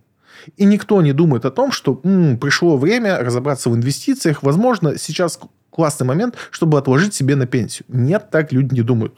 И 0.57 0.65
никто 0.65 1.03
не 1.03 1.13
думает 1.13 1.45
о 1.45 1.51
том, 1.51 1.73
что 1.73 2.01
м-м, 2.05 2.39
пришло 2.39 2.77
время 2.77 3.19
разобраться 3.19 3.69
в 3.69 3.75
инвестициях. 3.75 4.43
Возможно, 4.43 4.97
сейчас 4.97 5.39
классный 5.71 6.07
момент, 6.07 6.37
чтобы 6.51 6.79
отложить 6.79 7.15
себе 7.15 7.35
на 7.35 7.47
пенсию. 7.47 7.87
Нет, 7.89 8.31
так 8.31 8.53
люди 8.53 8.75
не 8.75 8.83
думают. 8.83 9.15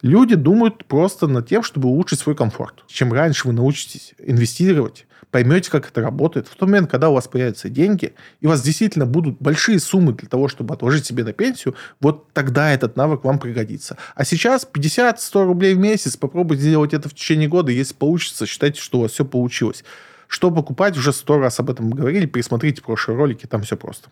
Люди 0.00 0.34
думают 0.34 0.86
просто 0.86 1.26
над 1.26 1.46
тем, 1.48 1.62
чтобы 1.62 1.88
улучшить 1.88 2.20
свой 2.20 2.34
комфорт. 2.34 2.84
Чем 2.86 3.12
раньше 3.12 3.48
вы 3.48 3.52
научитесь 3.52 4.14
инвестировать, 4.18 5.06
поймете, 5.30 5.70
как 5.70 5.88
это 5.88 6.00
работает, 6.00 6.48
в 6.48 6.56
тот 6.56 6.68
момент, 6.68 6.90
когда 6.90 7.10
у 7.10 7.14
вас 7.14 7.28
появятся 7.28 7.68
деньги, 7.68 8.14
и 8.40 8.46
у 8.46 8.48
вас 8.48 8.62
действительно 8.62 9.06
будут 9.06 9.40
большие 9.40 9.78
суммы 9.80 10.12
для 10.12 10.28
того, 10.28 10.48
чтобы 10.48 10.74
отложить 10.74 11.06
себе 11.06 11.24
на 11.24 11.32
пенсию, 11.32 11.74
вот 12.00 12.32
тогда 12.32 12.72
этот 12.72 12.96
навык 12.96 13.24
вам 13.24 13.38
пригодится. 13.38 13.96
А 14.14 14.24
сейчас 14.24 14.66
50-100 14.70 15.44
рублей 15.44 15.74
в 15.74 15.78
месяц, 15.78 16.16
попробуйте 16.16 16.62
сделать 16.62 16.94
это 16.94 17.08
в 17.08 17.14
течение 17.14 17.48
года, 17.48 17.72
если 17.72 17.94
получится, 17.94 18.46
считайте, 18.46 18.80
что 18.80 18.98
у 18.98 19.02
вас 19.02 19.12
все 19.12 19.24
получилось. 19.24 19.84
Что 20.26 20.50
покупать, 20.50 20.96
уже 20.96 21.12
сто 21.12 21.38
раз 21.38 21.58
об 21.58 21.70
этом 21.70 21.90
говорили, 21.90 22.26
пересмотрите 22.26 22.82
прошлые 22.82 23.18
ролики, 23.18 23.46
там 23.46 23.62
все 23.62 23.76
просто. 23.76 24.10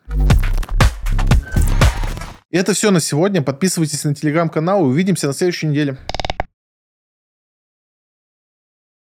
И 2.50 2.56
это 2.56 2.72
все 2.72 2.90
на 2.90 2.98
сегодня. 2.98 3.42
Подписывайтесь 3.42 4.02
на 4.04 4.14
телеграм-канал 4.14 4.84
и 4.84 4.88
увидимся 4.88 5.26
на 5.26 5.34
следующей 5.34 5.66
неделе. 5.66 5.98